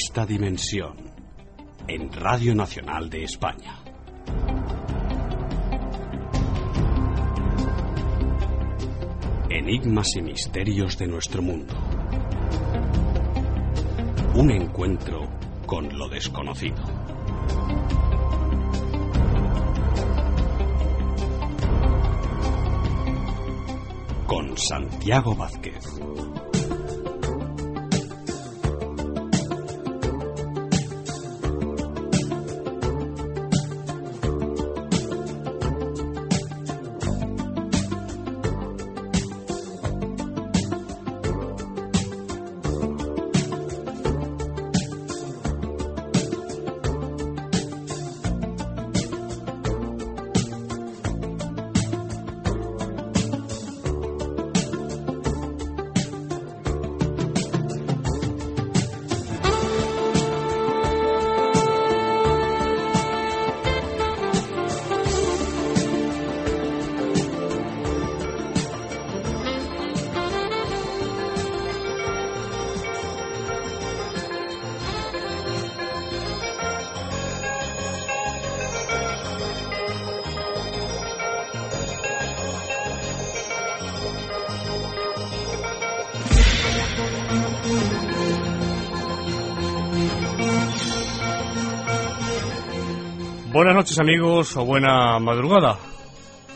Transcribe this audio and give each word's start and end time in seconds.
Sexta 0.00 0.24
Dimensión 0.24 0.96
en 1.86 2.10
Radio 2.10 2.54
Nacional 2.54 3.10
de 3.10 3.24
España. 3.24 3.82
Enigmas 9.50 10.06
y 10.16 10.22
misterios 10.22 10.96
de 10.96 11.06
nuestro 11.06 11.42
mundo. 11.42 11.74
Un 14.36 14.50
encuentro 14.52 15.28
con 15.66 15.86
lo 15.98 16.08
desconocido. 16.08 16.82
Con 24.26 24.56
Santiago 24.56 25.34
Vázquez. 25.34 25.84
Buenas 93.60 93.76
noches 93.76 94.00
amigos 94.00 94.56
o 94.56 94.64
buena 94.64 95.18
madrugada. 95.18 95.76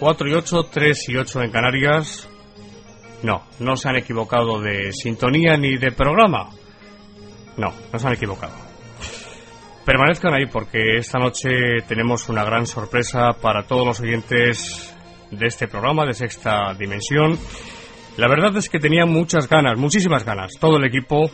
4 0.00 0.26
y 0.26 0.32
8, 0.32 0.68
3 0.72 1.08
y 1.10 1.16
8 1.18 1.42
en 1.42 1.50
Canarias. 1.50 2.26
No, 3.22 3.42
no 3.58 3.76
se 3.76 3.90
han 3.90 3.96
equivocado 3.96 4.58
de 4.58 4.90
sintonía 4.90 5.58
ni 5.58 5.76
de 5.76 5.92
programa. 5.92 6.48
No, 7.58 7.74
no 7.92 7.98
se 7.98 8.06
han 8.06 8.14
equivocado. 8.14 8.54
Permanezcan 9.84 10.32
ahí 10.32 10.46
porque 10.46 10.96
esta 10.96 11.18
noche 11.18 11.50
tenemos 11.86 12.30
una 12.30 12.42
gran 12.42 12.66
sorpresa 12.66 13.32
para 13.38 13.64
todos 13.64 13.86
los 13.86 14.00
oyentes 14.00 14.96
de 15.30 15.46
este 15.46 15.68
programa 15.68 16.06
de 16.06 16.14
Sexta 16.14 16.72
Dimensión. 16.72 17.38
La 18.16 18.28
verdad 18.28 18.56
es 18.56 18.70
que 18.70 18.78
tenía 18.78 19.04
muchas 19.04 19.46
ganas, 19.46 19.78
muchísimas 19.78 20.24
ganas, 20.24 20.52
todo 20.58 20.78
el 20.78 20.86
equipo, 20.86 21.30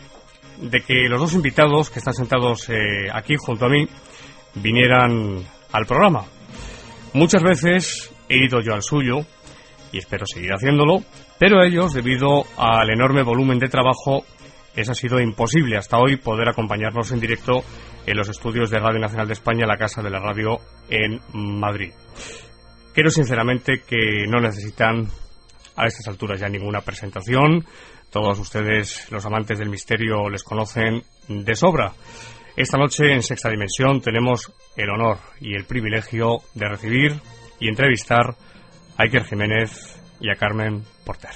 de 0.57 0.81
que 0.81 1.07
los 1.07 1.21
dos 1.21 1.33
invitados 1.33 1.89
que 1.89 1.99
están 1.99 2.13
sentados 2.13 2.67
eh, 2.67 3.07
aquí 3.13 3.35
junto 3.39 3.67
a 3.67 3.69
mí 3.69 3.87
vinieran 4.55 5.45
al 5.71 5.85
programa. 5.85 6.25
Muchas 7.13 7.43
veces 7.43 8.11
he 8.29 8.45
ido 8.45 8.61
yo 8.61 8.73
al 8.73 8.83
suyo 8.83 9.25
y 9.91 9.97
espero 9.97 10.25
seguir 10.25 10.51
haciéndolo, 10.53 11.03
pero 11.37 11.63
ellos, 11.63 11.93
debido 11.93 12.45
al 12.57 12.89
enorme 12.89 13.23
volumen 13.23 13.59
de 13.59 13.67
trabajo, 13.67 14.23
es 14.75 14.89
ha 14.89 14.93
sido 14.93 15.19
imposible 15.19 15.77
hasta 15.77 15.97
hoy 15.97 16.15
poder 16.15 16.47
acompañarnos 16.47 17.11
en 17.11 17.19
directo 17.19 17.63
en 18.05 18.17
los 18.17 18.29
estudios 18.29 18.69
de 18.69 18.79
Radio 18.79 18.99
Nacional 18.99 19.27
de 19.27 19.33
España, 19.33 19.65
la 19.67 19.77
Casa 19.77 20.01
de 20.01 20.09
la 20.09 20.19
Radio 20.19 20.59
en 20.89 21.19
Madrid. 21.33 21.91
Creo 22.93 23.09
sinceramente 23.09 23.81
que 23.85 24.25
no 24.27 24.39
necesitan 24.39 25.07
a 25.75 25.85
estas 25.85 26.07
alturas 26.07 26.39
ya 26.39 26.47
ninguna 26.47 26.81
presentación. 26.81 27.65
Todos 28.09 28.39
ustedes, 28.39 29.09
los 29.11 29.25
amantes 29.25 29.59
del 29.59 29.69
misterio, 29.69 30.29
les 30.29 30.43
conocen 30.43 31.03
de 31.27 31.55
sobra. 31.55 31.93
Esta 32.61 32.77
noche 32.77 33.11
en 33.11 33.23
Sexta 33.23 33.49
Dimensión 33.49 34.01
tenemos 34.01 34.53
el 34.77 34.87
honor 34.91 35.17
y 35.39 35.55
el 35.55 35.65
privilegio 35.65 36.41
de 36.53 36.69
recibir 36.69 37.19
y 37.59 37.67
entrevistar 37.67 38.35
a 38.97 39.01
Iker 39.01 39.23
Jiménez 39.23 39.99
y 40.19 40.29
a 40.29 40.35
Carmen 40.35 40.83
Porter. 41.03 41.31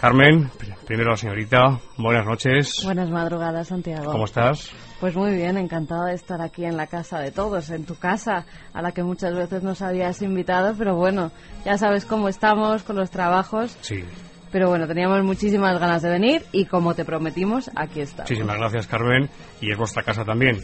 Carmen, 0.00 0.50
primero 0.86 1.10
la 1.10 1.16
señorita, 1.18 1.78
buenas 1.98 2.24
noches. 2.24 2.80
Buenas 2.84 3.10
madrugadas, 3.10 3.68
Santiago. 3.68 4.10
¿Cómo 4.10 4.24
estás? 4.24 4.70
Pues 4.98 5.14
muy 5.14 5.34
bien, 5.34 5.58
encantada 5.58 6.06
de 6.06 6.14
estar 6.14 6.40
aquí 6.40 6.64
en 6.64 6.78
la 6.78 6.86
casa 6.86 7.18
de 7.18 7.30
todos, 7.30 7.68
en 7.68 7.84
tu 7.84 7.96
casa, 7.96 8.46
a 8.72 8.80
la 8.80 8.92
que 8.92 9.02
muchas 9.02 9.34
veces 9.34 9.62
nos 9.62 9.82
habías 9.82 10.22
invitado, 10.22 10.74
pero 10.78 10.96
bueno, 10.96 11.32
ya 11.66 11.76
sabes 11.76 12.06
cómo 12.06 12.30
estamos 12.30 12.82
con 12.82 12.96
los 12.96 13.10
trabajos. 13.10 13.76
Sí. 13.82 14.04
Pero 14.50 14.68
bueno, 14.68 14.86
teníamos 14.86 15.22
muchísimas 15.24 15.78
ganas 15.78 16.02
de 16.02 16.10
venir 16.10 16.42
y 16.52 16.64
como 16.64 16.94
te 16.94 17.04
prometimos, 17.04 17.70
aquí 17.74 18.00
estamos. 18.00 18.30
Muchísimas 18.30 18.58
gracias, 18.58 18.86
Carmen, 18.86 19.28
y 19.60 19.70
es 19.70 19.78
vuestra 19.78 20.02
casa 20.02 20.24
también. 20.24 20.60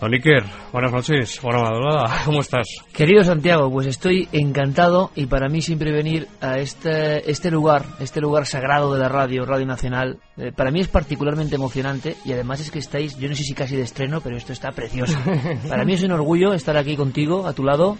Don 0.00 0.14
Iker, 0.14 0.44
buenas 0.72 0.92
noches, 0.92 1.38
buena 1.42 1.60
madrugada, 1.60 2.22
¿cómo 2.24 2.40
estás? 2.40 2.66
Querido 2.90 3.22
Santiago, 3.22 3.70
pues 3.70 3.86
estoy 3.86 4.30
encantado 4.32 5.10
y 5.14 5.26
para 5.26 5.50
mí 5.50 5.60
siempre 5.60 5.92
venir 5.92 6.26
a 6.40 6.56
este, 6.56 7.30
este 7.30 7.50
lugar, 7.50 7.84
este 8.00 8.22
lugar 8.22 8.46
sagrado 8.46 8.94
de 8.94 8.98
la 8.98 9.10
radio, 9.10 9.44
Radio 9.44 9.66
Nacional, 9.66 10.18
eh, 10.38 10.52
para 10.56 10.70
mí 10.70 10.80
es 10.80 10.88
particularmente 10.88 11.56
emocionante 11.56 12.16
y 12.24 12.32
además 12.32 12.60
es 12.60 12.70
que 12.70 12.78
estáis, 12.78 13.18
yo 13.18 13.28
no 13.28 13.34
sé 13.34 13.42
si 13.42 13.52
casi 13.52 13.76
de 13.76 13.82
estreno, 13.82 14.22
pero 14.22 14.38
esto 14.38 14.54
está 14.54 14.70
precioso. 14.70 15.18
para 15.68 15.84
mí 15.84 15.92
es 15.92 16.02
un 16.02 16.12
orgullo 16.12 16.54
estar 16.54 16.78
aquí 16.78 16.96
contigo, 16.96 17.46
a 17.46 17.52
tu 17.52 17.62
lado, 17.62 17.98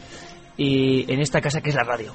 y 0.57 1.05
en 1.13 1.21
esta 1.21 1.43
casa 1.43 1.61
que 1.61 1.69
es 1.69 1.77
la 1.77 1.85
radio. 1.85 2.15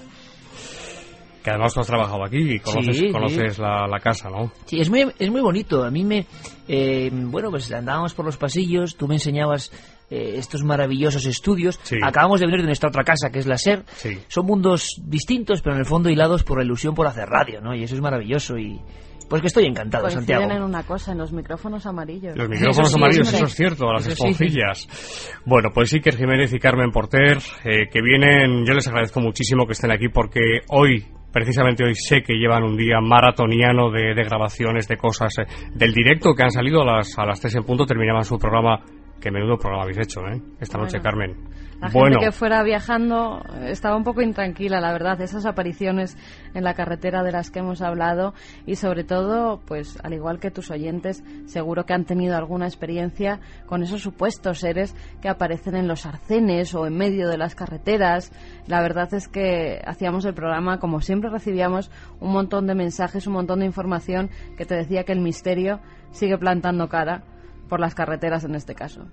Que 1.46 1.52
además 1.52 1.76
tú 1.76 1.82
has 1.82 1.86
trabajado 1.88 2.26
aquí 2.26 2.56
y 2.56 2.60
conoces, 2.60 2.98
Sí, 2.98 3.12
conoces 3.12 3.60
La, 3.60 3.86
la 3.88 4.00
casa, 4.00 4.32
¿no? 4.32 4.52
Sí, 4.66 4.80
es 4.80 4.90
muy, 4.90 5.06
es 5.20 5.30
muy 5.30 5.42
bonito. 5.42 5.84
A 5.84 5.92
mí 5.92 6.04
me. 6.04 6.26
eh, 6.68 7.12
bueno, 7.14 7.52
pues 7.52 7.72
andábamos 7.72 8.16
por 8.16 8.26
los 8.26 8.36
pasillos, 8.36 8.96
tú 8.98 9.08
me 9.08 9.14
enseñabas 9.14 9.72
eh, 10.10 10.38
estos 10.38 10.64
maravillosos 10.64 11.28
estudios. 11.28 11.80
Sí. 11.84 11.98
Acabamos 12.04 12.40
de 12.40 12.48
venir 12.48 12.62
de 12.62 12.66
nuestra 12.66 12.90
otra 12.90 13.04
casa, 13.04 13.30
que 13.30 13.38
es 13.38 13.46
la 13.46 13.60
SER. 13.60 13.84
Sí. 13.96 14.18
Son 14.28 14.48
mundos 14.48 15.00
distintos, 15.04 15.62
pero 15.62 15.76
en 15.76 15.82
el 15.82 15.86
fondo 15.86 16.10
hilados 16.10 16.44
por 16.44 16.58
la 16.58 16.64
ilusión 16.64 16.96
por 16.96 17.06
hacer 17.06 17.30
radio, 17.30 17.62
¿no? 17.62 17.76
Y 17.76 17.84
eso 17.84 17.94
es 17.94 18.02
maravilloso. 18.02 18.58
Y, 18.58 18.82
Pues 19.30 19.42
que 19.42 19.48
estoy 19.48 19.66
encantado, 19.66 20.04
Coinciden 20.04 20.26
Santiago. 20.28 20.52
en 20.56 20.64
una 20.64 20.84
cosa, 20.84 21.12
en 21.12 21.18
los 21.18 21.32
micrófonos 21.34 21.86
amarillos. 21.86 22.38
Los 22.38 22.48
micrófonos 22.50 22.90
Eso 22.90 22.98
amarillos, 22.98 23.34
eso 23.34 23.46
es 23.46 23.54
cierto, 23.56 23.92
las 23.92 24.06
Eso 24.08 24.16
sí. 24.16 24.30
esponjillas. 24.30 25.42
Bueno, 25.46 25.70
pues 25.74 25.92
Iker 25.94 26.16
Jiménez 26.16 26.54
y 26.54 26.60
Carmen 26.60 26.92
Porter, 26.92 27.38
eh, 27.64 27.88
que 27.92 28.02
vienen, 28.02 28.66
yo 28.66 28.74
les 28.74 28.88
agradezco 28.88 29.20
muchísimo 29.22 29.66
que 29.66 29.74
estén 29.74 29.92
aquí 29.92 30.10
porque 30.10 30.40
hoy, 30.70 31.06
precisamente 31.32 31.84
hoy, 31.84 31.96
sé 31.96 32.22
que 32.22 32.34
llevan 32.36 32.64
un 32.64 32.78
día 32.78 33.00
maratoniano 33.02 33.90
de, 33.92 34.14
de 34.14 34.24
grabaciones, 34.24 34.88
de 34.88 34.98
cosas, 34.98 35.34
eh, 35.40 35.46
del 35.74 35.94
directo 35.94 36.34
que 36.34 36.44
han 36.44 36.52
salido 36.52 36.82
a 36.82 36.98
las, 36.98 37.18
a 37.18 37.26
las 37.26 37.40
3 37.42 37.56
en 37.56 37.64
punto, 37.64 37.86
terminaban 37.86 38.24
su 38.24 38.38
programa. 38.38 38.80
Que 39.20 39.32
menudo 39.32 39.58
programa 39.58 39.84
habéis 39.84 40.00
hecho, 40.00 40.22
¿eh? 40.28 40.42
Esta 40.60 40.78
noche. 40.78 41.00
Carmen. 41.02 41.36
La 41.82 41.90
bueno, 41.90 42.20
que 42.20 42.32
fuera 42.32 42.64
viajando 42.64 43.44
estaba 43.66 43.98
un 43.98 44.06
poco 44.06 44.22
intranquila, 44.22 44.80
la 44.80 44.94
verdad, 44.94 45.20
esas 45.20 45.46
apariciones 45.46 46.18
en 46.54 46.64
la 46.64 46.74
carretera 46.74 47.22
de 47.22 47.34
las 47.34 47.52
que 47.52 47.60
hemos 47.60 47.82
hablado 47.82 48.34
y 48.66 48.76
sobre 48.76 49.04
todo, 49.04 49.60
pues 49.66 50.00
al 50.02 50.14
igual 50.14 50.40
que 50.40 50.52
tus 50.52 50.72
oyentes, 50.72 51.22
seguro 51.48 51.86
que 51.86 51.94
han 51.94 52.06
tenido 52.06 52.38
alguna 52.38 52.66
experiencia 52.66 53.42
con 53.66 53.84
esos 53.84 54.02
supuestos 54.02 54.60
seres 54.60 54.96
que 55.22 55.28
aparecen 55.28 55.76
en 55.76 55.88
los 55.88 56.06
arcenes 56.06 56.74
o 56.74 56.88
en 56.88 56.98
medio 56.98 57.28
de 57.28 57.38
las 57.38 57.56
carreteras. 57.56 58.32
La 58.68 58.82
verdad 58.82 59.14
es 59.14 59.28
que 59.28 59.82
hacíamos 59.86 60.24
el 60.24 60.34
programa, 60.34 60.80
como 60.80 61.02
siempre 61.02 61.30
recibíamos 61.30 61.92
un 62.22 62.32
montón 62.32 62.68
de 62.68 62.76
mensajes, 62.76 63.28
un 63.28 63.34
montón 63.34 63.60
de 63.60 63.66
información 63.66 64.30
que 64.58 64.66
te 64.66 64.76
decía 64.76 65.04
que 65.04 65.12
el 65.12 65.20
misterio 65.20 65.82
sigue 66.12 66.38
plantando 66.38 66.88
cara 66.88 67.24
por 67.68 67.80
las 67.80 67.96
carreteras 67.96 68.44
en 68.44 68.56
este 68.56 68.76
caso. 68.76 69.06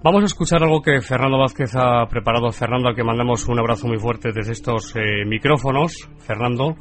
Vamos 0.00 0.22
a 0.22 0.26
escuchar 0.26 0.62
algo 0.62 0.80
que 0.80 1.00
Fernando 1.00 1.38
Vázquez 1.38 1.74
ha 1.74 2.06
preparado. 2.06 2.52
Fernando, 2.52 2.88
al 2.88 2.94
que 2.94 3.02
mandamos 3.02 3.48
un 3.48 3.58
abrazo 3.58 3.88
muy 3.88 3.98
fuerte 3.98 4.30
desde 4.32 4.52
estos 4.52 4.94
eh, 4.94 5.24
micrófonos. 5.26 6.08
Fernando. 6.18 6.76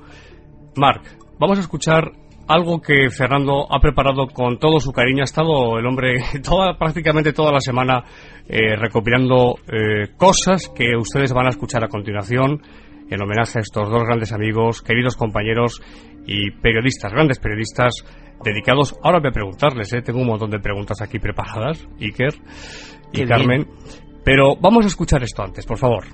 Marc, 0.76 1.18
vamos 1.40 1.58
a 1.58 1.62
escuchar 1.62 2.12
algo 2.48 2.80
que 2.80 3.10
Fernando 3.10 3.66
ha 3.74 3.80
preparado 3.80 4.28
con 4.28 4.60
todo 4.60 4.80
su 4.80 4.92
cariño. 4.92 5.24
Ha 5.24 5.26
estado 5.26 5.80
el 5.80 5.88
hombre 5.88 6.20
toda, 6.44 6.78
prácticamente 6.78 7.34
toda 7.34 7.52
la 7.52 7.60
semana 7.60 8.04
eh, 8.48 8.76
recopilando 8.76 9.56
eh, 9.68 10.10
cosas 10.16 10.70
que 10.70 10.96
ustedes 10.96 11.34
van 11.34 11.48
a 11.48 11.50
escuchar 11.50 11.84
a 11.84 11.90
continuación 11.90 12.62
en 13.10 13.22
homenaje 13.22 13.60
a 13.60 13.62
estos 13.62 13.90
dos 13.90 14.04
grandes 14.04 14.32
amigos, 14.32 14.82
queridos 14.82 15.16
compañeros 15.16 15.82
y 16.28 16.52
periodistas, 16.52 17.12
grandes 17.12 17.40
periodistas 17.40 18.04
dedicados. 18.44 18.94
Ahora 19.02 19.20
voy 19.20 19.30
a 19.30 19.32
preguntarles, 19.32 19.92
¿eh? 19.94 20.02
tengo 20.02 20.20
un 20.20 20.28
montón 20.28 20.52
de 20.52 20.60
preguntas 20.60 21.02
aquí 21.02 21.20
preparadas, 21.20 21.88
Iker 22.00 22.36
y 23.12 23.18
Qué 23.18 23.26
bien. 23.26 23.30
Carmen. 23.30 23.68
Pero 24.24 24.56
vamos 24.60 24.84
a 24.84 24.88
escuchar 24.90 25.24
esto 25.24 25.42
antes, 25.42 25.66
por 25.66 25.78
favor. 25.78 26.06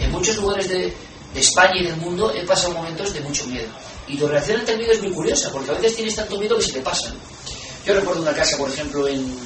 En 0.00 0.10
muchos 0.10 0.38
lugares 0.38 0.70
de, 0.70 0.92
de 1.34 1.40
España 1.40 1.74
y 1.80 1.84
del 1.84 1.96
mundo 1.98 2.32
he 2.34 2.46
pasado 2.46 2.72
momentos 2.72 3.12
de 3.12 3.20
mucho 3.20 3.46
miedo. 3.46 3.68
Y 4.08 4.16
tu 4.16 4.26
reacción 4.26 4.60
ante 4.60 4.72
el 4.72 4.78
miedo 4.78 4.92
es 4.92 5.02
muy 5.02 5.12
curiosa, 5.12 5.50
porque 5.52 5.70
a 5.70 5.74
veces 5.74 5.96
tienes 5.96 6.16
tanto 6.16 6.38
miedo 6.38 6.56
que 6.56 6.62
se 6.62 6.72
te 6.72 6.80
pasa. 6.80 7.10
¿no? 7.10 7.41
Yo 7.84 7.94
recuerdo 7.94 8.22
una 8.22 8.32
casa, 8.32 8.56
por 8.56 8.70
ejemplo, 8.70 9.08
en, 9.08 9.36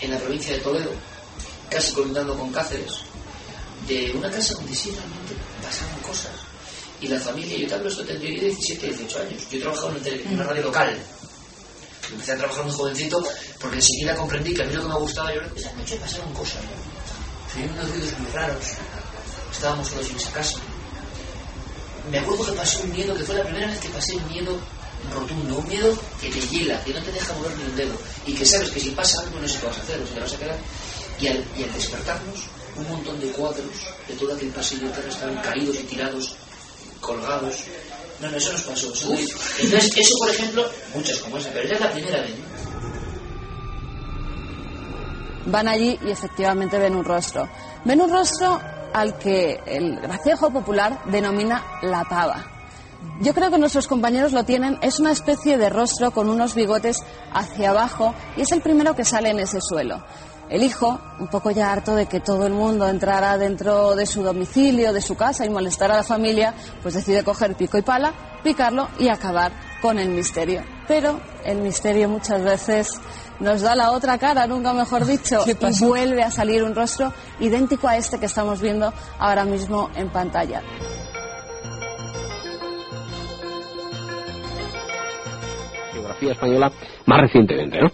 en 0.00 0.10
la 0.10 0.18
provincia 0.18 0.52
de 0.54 0.60
Toledo, 0.60 0.90
casi 1.70 1.92
colindando 1.92 2.36
con 2.36 2.52
Cáceres, 2.52 2.92
de 3.86 4.12
una 4.14 4.30
casa 4.30 4.54
donde 4.54 4.74
sí 4.74 4.90
realmente 4.90 5.34
pasaban 5.62 5.98
cosas. 6.00 6.32
Y 7.00 7.08
la 7.08 7.18
familia, 7.18 7.56
yo 7.58 7.66
te 7.66 7.74
hablo, 7.74 7.88
esto 7.88 8.04
tendría 8.04 8.34
yo 8.34 8.42
17, 8.42 8.86
18 8.88 9.18
años. 9.20 9.42
Yo 9.50 9.58
he 9.58 9.60
trabajado 9.60 9.94
en, 10.04 10.34
una 10.34 10.44
radio 10.44 10.62
local. 10.62 10.98
Empecé 12.12 12.32
a 12.32 12.36
trabajar 12.36 12.64
muy 12.64 12.72
jovencito 12.72 13.24
porque 13.58 13.76
enseguida 13.76 14.14
comprendí 14.14 14.52
que 14.52 14.62
a 14.62 14.66
mí 14.66 14.74
lo 14.74 14.82
que 14.82 14.88
me 14.88 14.94
gustaba, 14.96 15.34
yo 15.34 15.40
esa 15.56 15.72
noche 15.72 15.96
pasaron 15.96 16.32
cosas. 16.34 16.60
¿no? 16.62 17.72
Unos 17.72 17.90
ruidos 17.90 18.18
muy 18.18 18.30
raros. 18.32 18.64
Estábamos 19.50 19.88
solos 19.88 20.10
en 20.10 20.16
esa 20.16 20.30
casa. 20.30 20.58
Me 22.10 22.18
acuerdo 22.18 22.44
que 22.44 22.52
pasé 22.52 22.82
un 22.82 22.92
miedo, 22.92 23.14
que 23.16 23.24
fue 23.24 23.34
la 23.34 23.44
primera 23.44 23.66
vez 23.66 23.80
que 23.80 23.88
pasé 23.88 24.14
un 24.14 24.28
miedo 24.28 24.58
rotundo, 25.10 25.58
un 25.58 25.68
miedo 25.68 25.96
que 26.20 26.28
te 26.28 26.40
hiela, 26.48 26.82
que 26.84 26.94
no 26.94 27.02
te 27.02 27.12
deja 27.12 27.32
mover 27.34 27.56
ni 27.56 27.64
un 27.64 27.76
dedo, 27.76 27.94
y 28.26 28.34
que 28.34 28.44
sabes 28.44 28.70
que 28.70 28.80
si 28.80 28.90
pasa 28.90 29.20
algo 29.20 29.40
no 29.40 29.48
sé 29.48 29.58
qué 29.58 29.66
vas 29.66 29.78
a 29.78 29.82
hacer, 29.82 30.00
o 30.00 30.06
si 30.06 30.14
te 30.14 30.20
vas 30.20 30.32
a 30.32 30.38
quedar. 30.38 30.58
Y 31.20 31.26
al, 31.28 31.44
y 31.56 31.62
al 31.62 31.72
despertarnos, 31.72 32.40
un 32.76 32.88
montón 32.88 33.20
de 33.20 33.28
cuadros 33.32 33.70
de 34.08 34.14
todo 34.14 34.34
aquel 34.34 34.48
pasillo 34.48 34.86
entero 34.86 35.08
estaban 35.08 35.36
caídos 35.42 35.76
y 35.80 35.82
tirados, 35.84 36.34
colgados. 37.00 37.56
No, 38.20 38.30
no, 38.30 38.36
eso 38.36 38.52
nos 38.52 38.62
pasó. 38.62 38.92
Eso 38.92 39.12
Entonces, 39.60 39.96
eso, 39.96 40.14
por 40.18 40.30
ejemplo, 40.30 40.70
muchas 40.94 41.18
como 41.18 41.38
esa, 41.38 41.50
pero 41.50 41.64
esa 41.64 41.74
es 41.74 41.80
la 41.80 41.92
primera 41.92 42.20
vez. 42.20 42.30
¿no? 42.30 42.52
van 45.46 45.68
allí 45.68 45.98
y 46.04 46.10
efectivamente 46.10 46.78
ven 46.78 46.94
un 46.94 47.04
rostro. 47.04 47.48
Ven 47.84 48.00
un 48.00 48.10
rostro 48.10 48.60
al 48.92 49.18
que 49.18 49.60
el 49.66 50.00
gracejo 50.00 50.50
popular 50.50 51.02
denomina 51.06 51.80
la 51.82 52.04
pava. 52.04 52.51
Yo 53.20 53.34
creo 53.34 53.50
que 53.50 53.58
nuestros 53.58 53.86
compañeros 53.86 54.32
lo 54.32 54.44
tienen, 54.44 54.78
es 54.82 54.98
una 54.98 55.12
especie 55.12 55.56
de 55.56 55.70
rostro 55.70 56.10
con 56.10 56.28
unos 56.28 56.54
bigotes 56.54 56.98
hacia 57.32 57.70
abajo 57.70 58.14
y 58.36 58.42
es 58.42 58.50
el 58.52 58.62
primero 58.62 58.96
que 58.96 59.04
sale 59.04 59.30
en 59.30 59.38
ese 59.38 59.60
suelo. 59.60 60.02
El 60.48 60.62
hijo, 60.62 61.00
un 61.18 61.28
poco 61.28 61.50
ya 61.50 61.72
harto 61.72 61.94
de 61.94 62.06
que 62.06 62.20
todo 62.20 62.46
el 62.46 62.52
mundo 62.52 62.88
entrara 62.88 63.38
dentro 63.38 63.94
de 63.94 64.06
su 64.06 64.22
domicilio, 64.22 64.92
de 64.92 65.00
su 65.00 65.14
casa 65.14 65.46
y 65.46 65.50
molestara 65.50 65.94
a 65.94 65.98
la 65.98 66.02
familia, 66.02 66.52
pues 66.82 66.94
decide 66.94 67.24
coger 67.24 67.54
pico 67.54 67.78
y 67.78 67.82
pala, 67.82 68.12
picarlo 68.42 68.88
y 68.98 69.08
acabar 69.08 69.52
con 69.80 69.98
el 69.98 70.10
misterio. 70.10 70.62
Pero 70.86 71.20
el 71.44 71.58
misterio 71.58 72.08
muchas 72.08 72.42
veces 72.42 73.00
nos 73.40 73.62
da 73.62 73.74
la 73.74 73.92
otra 73.92 74.18
cara, 74.18 74.46
nunca 74.46 74.72
mejor 74.72 75.06
dicho, 75.06 75.44
y 75.46 75.84
vuelve 75.84 76.22
a 76.22 76.30
salir 76.30 76.62
un 76.64 76.74
rostro 76.74 77.12
idéntico 77.40 77.88
a 77.88 77.96
este 77.96 78.18
que 78.18 78.26
estamos 78.26 78.60
viendo 78.60 78.92
ahora 79.18 79.44
mismo 79.44 79.90
en 79.94 80.10
pantalla. 80.10 80.60
Española 86.30 86.70
más 87.06 87.20
recientemente, 87.20 87.80
¿no? 87.80 87.90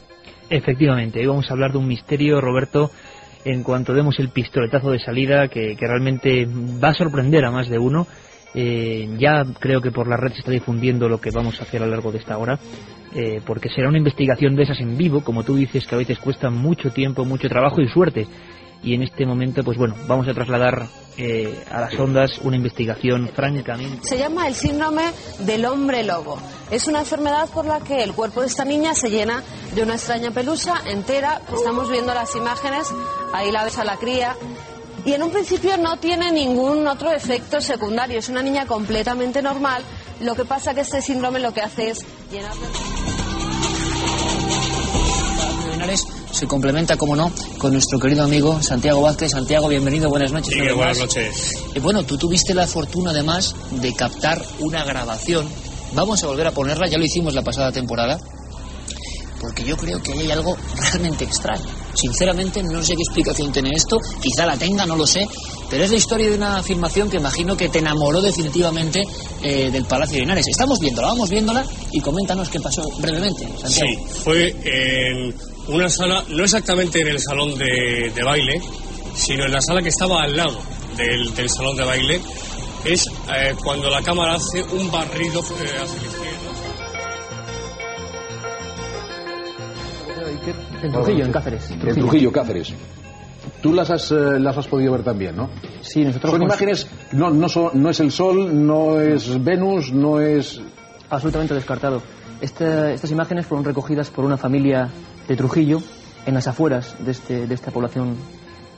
Efectivamente, 0.51 1.21
hoy 1.21 1.27
vamos 1.27 1.51
a 1.51 1.55
hablar 1.55 1.73
de 1.73 1.79
un 1.79 1.89
misterio, 1.89 2.41
Roberto, 2.41 2.91
en 3.45 3.63
cuanto 3.63 3.95
demos 3.95 4.19
el 4.19 4.31
pistoletazo 4.31 4.91
de 4.91 4.99
salida 4.99 5.49
que, 5.49 5.77
que 5.77 5.87
realmente 5.87 6.47
va 6.47 6.89
a 6.89 6.95
sorprender 6.95 7.45
a 7.45 7.51
más 7.51 7.69
de 7.69 7.79
uno. 7.79 8.07
Eh, 8.55 9.09
ya 9.19 9.45
creo 9.59 9.81
que 9.81 9.91
por 9.91 10.09
la 10.09 10.17
red 10.17 10.33
se 10.33 10.39
está 10.39 10.51
difundiendo 10.51 11.09
lo 11.09 11.21
que 11.21 11.31
vamos 11.31 11.61
a 11.61 11.65
hacer 11.65 11.83
a 11.83 11.87
lo 11.87 11.93
largo 11.93 12.13
de 12.13 12.19
esta 12.19 12.39
hora, 12.39 12.59
eh, 13.15 13.41
porque 13.45 13.69
será 13.69 13.89
una 13.89 13.99
investigación 13.99 14.57
de 14.57 14.63
esas 14.63 14.81
en 14.81 14.97
vivo, 14.97 15.23
como 15.23 15.45
tú 15.45 15.57
dices, 15.57 15.87
que 15.87 15.95
a 15.95 15.99
veces 15.99 16.19
cuesta 16.19 16.51
mucho 16.51 16.91
tiempo, 16.91 17.25
mucho 17.25 17.49
trabajo 17.49 17.81
y 17.81 17.89
suerte. 17.89 18.27
Y 18.83 18.95
en 18.95 19.03
este 19.03 19.27
momento, 19.27 19.63
pues 19.65 19.77
bueno, 19.77 19.95
vamos 20.07 20.29
a 20.29 20.35
trasladar 20.35 20.87
eh, 21.17 21.65
a 21.71 21.81
las 21.81 21.99
ondas 21.99 22.39
una 22.45 22.57
investigación 22.57 23.29
francamente. 23.35 24.07
Se 24.07 24.17
llama 24.17 24.47
el 24.47 24.55
síndrome 24.55 25.03
del 25.41 25.65
hombre 25.65 26.05
lobo. 26.05 26.39
Es 26.71 26.87
una 26.87 27.01
enfermedad 27.01 27.49
por 27.49 27.67
la 27.67 27.81
que 27.81 28.05
el 28.05 28.13
cuerpo 28.13 28.41
de 28.41 28.47
esta 28.47 28.65
niña 28.65 28.95
se 28.95 29.11
llena 29.11 29.43
de 29.75 29.83
una 29.83 29.95
extraña 29.95 30.31
pelusa 30.31 30.81
entera. 30.87 31.43
Estamos 31.53 31.91
viendo 31.91 32.15
las 32.15 32.37
imágenes, 32.37 32.87
ahí 33.33 33.51
la 33.51 33.65
ves 33.65 33.79
a 33.79 33.85
la 33.85 33.97
cría. 33.97 34.37
Y 35.05 35.13
en 35.13 35.23
un 35.23 35.31
principio 35.31 35.77
no 35.77 35.99
tiene 35.99 36.31
ningún 36.31 36.87
otro 36.87 37.11
efecto 37.11 37.61
secundario. 37.61 38.19
Es 38.19 38.29
una 38.29 38.43
niña 38.43 38.67
completamente 38.67 39.43
normal. 39.43 39.83
Lo 40.21 40.37
que 40.37 40.45
pasa 40.45 40.75
que 40.75 40.83
este 40.83 41.03
síndrome 41.03 41.41
lo 41.41 41.53
que 41.53 41.63
hace 41.63 41.91
es 41.91 42.07
llenar 42.31 42.55
de... 42.55 42.69
Se 46.39 46.47
complementa, 46.47 46.97
como 46.97 47.17
no, 47.17 47.33
con 47.59 47.73
nuestro 47.73 47.99
querido 47.99 48.23
amigo 48.23 48.63
Santiago 48.63 49.01
Vázquez. 49.01 49.33
Santiago, 49.33 49.67
bienvenido, 49.67 50.09
buenas 50.09 50.31
noches. 50.31 50.57
vez 50.57 50.73
buenas 50.73 50.99
noches. 51.01 51.53
Eh, 51.75 51.81
bueno, 51.81 52.05
tú 52.05 52.17
tuviste 52.17 52.55
la 52.55 52.69
fortuna 52.69 53.11
además 53.11 53.57
de 53.73 53.93
captar 53.93 54.41
una 54.61 54.85
grabación. 54.85 55.49
Vamos 55.95 56.23
a 56.23 56.29
volver 56.29 56.47
a 56.47 56.53
ponerla, 56.53 56.87
ya 56.87 56.97
lo 56.97 57.05
hicimos 57.05 57.35
la 57.35 57.43
pasada 57.43 57.73
temporada, 57.73 58.21
porque 59.41 59.65
yo 59.65 59.77
creo 59.77 60.01
que 60.01 60.13
ahí 60.13 60.21
hay 60.21 60.31
algo 60.31 60.57
realmente 60.93 61.25
extraño. 61.25 61.67
Sinceramente, 61.93 62.63
no 62.63 62.85
sé 62.85 62.95
qué 62.95 63.03
explicación 63.03 63.51
tiene 63.51 63.71
esto, 63.75 63.99
quizá 64.23 64.47
la 64.47 64.57
tenga, 64.57 64.87
no 64.87 64.95
lo 64.95 65.09
sé, 65.09 65.27
pero 65.69 65.83
es 65.83 65.91
la 65.91 65.97
historia 65.97 66.31
de 66.31 66.37
una 66.37 66.59
afirmación 66.59 67.11
que 67.11 67.17
imagino 67.17 67.57
que 67.57 67.69
te 67.69 67.81
enamoró 67.81 68.23
definitivamente 68.23 69.03
eh, 69.43 69.73
del 69.73 69.87
Palacio 69.87 70.15
de 70.15 70.21
Linares. 70.21 70.47
Estamos 70.47 70.79
viéndola, 70.79 71.09
vamos 71.09 71.31
viéndola 71.31 71.67
y 71.91 72.01
coméntanos 72.01 72.49
qué 72.49 72.61
pasó 72.61 72.89
brevemente, 73.01 73.49
Santiago. 73.61 73.91
Sí, 73.91 74.21
fue 74.23 74.55
en 74.63 75.58
una 75.69 75.89
sala, 75.89 76.23
no 76.29 76.43
exactamente 76.45 77.01
en 77.01 77.09
el 77.09 77.19
salón 77.21 77.55
de, 77.59 78.11
de 78.15 78.23
baile, 78.25 78.61
sino 79.15 79.45
en 79.45 79.53
la 79.53 79.61
sala 79.61 79.83
que 79.83 79.89
estaba 79.91 80.23
al 80.23 80.37
lado 80.37 80.59
del, 80.97 81.35
del 81.35 81.49
salón 81.51 81.77
de 81.77 81.85
baile. 81.85 82.21
Es 82.85 83.07
eh, 83.07 83.55
cuando 83.63 83.91
la 83.91 84.03
cámara 84.03 84.35
hace 84.35 84.63
un 84.63 84.91
barrido 84.91 85.41
eh, 85.41 85.83
hacia 85.83 86.01
la 86.01 86.07
izquierda. 90.33 90.63
En 90.83 90.93
Trujillo, 90.93 91.25
en 91.25 91.33
Cáceres. 91.33 91.71
En 91.71 91.95
Trujillo, 91.95 92.33
Cáceres. 92.33 92.73
Tú 93.61 93.73
las 93.73 93.91
has, 93.91 94.11
eh, 94.13 94.39
las 94.39 94.57
has 94.57 94.67
podido 94.69 94.93
ver 94.93 95.03
también, 95.03 95.35
¿no? 95.37 95.51
Sí, 95.81 96.05
nosotros 96.05 96.31
Son 96.31 96.43
hemos- 96.43 96.53
imágenes, 96.53 96.87
no, 97.13 97.31
no, 97.31 97.49
son- 97.49 97.71
no 97.75 97.91
es 97.91 97.99
el 98.01 98.13
Sol, 98.13 98.67
no 98.67 99.01
es 99.01 99.43
Venus, 99.43 99.93
no 99.93 100.21
es... 100.21 100.61
absolutamente 101.11 101.55
descartado. 101.55 102.03
Esta- 102.41 102.93
estas 102.93 103.11
imágenes 103.11 103.47
fueron 103.47 103.65
recogidas 103.65 104.11
por 104.11 104.25
una 104.25 104.37
familia 104.37 104.89
de 105.29 105.37
Trujillo, 105.37 105.83
en 106.27 106.35
las 106.35 106.49
afueras 106.49 106.97
de, 106.99 107.13
este, 107.13 107.47
de 107.47 107.55
esta 107.55 107.71
población 107.71 108.17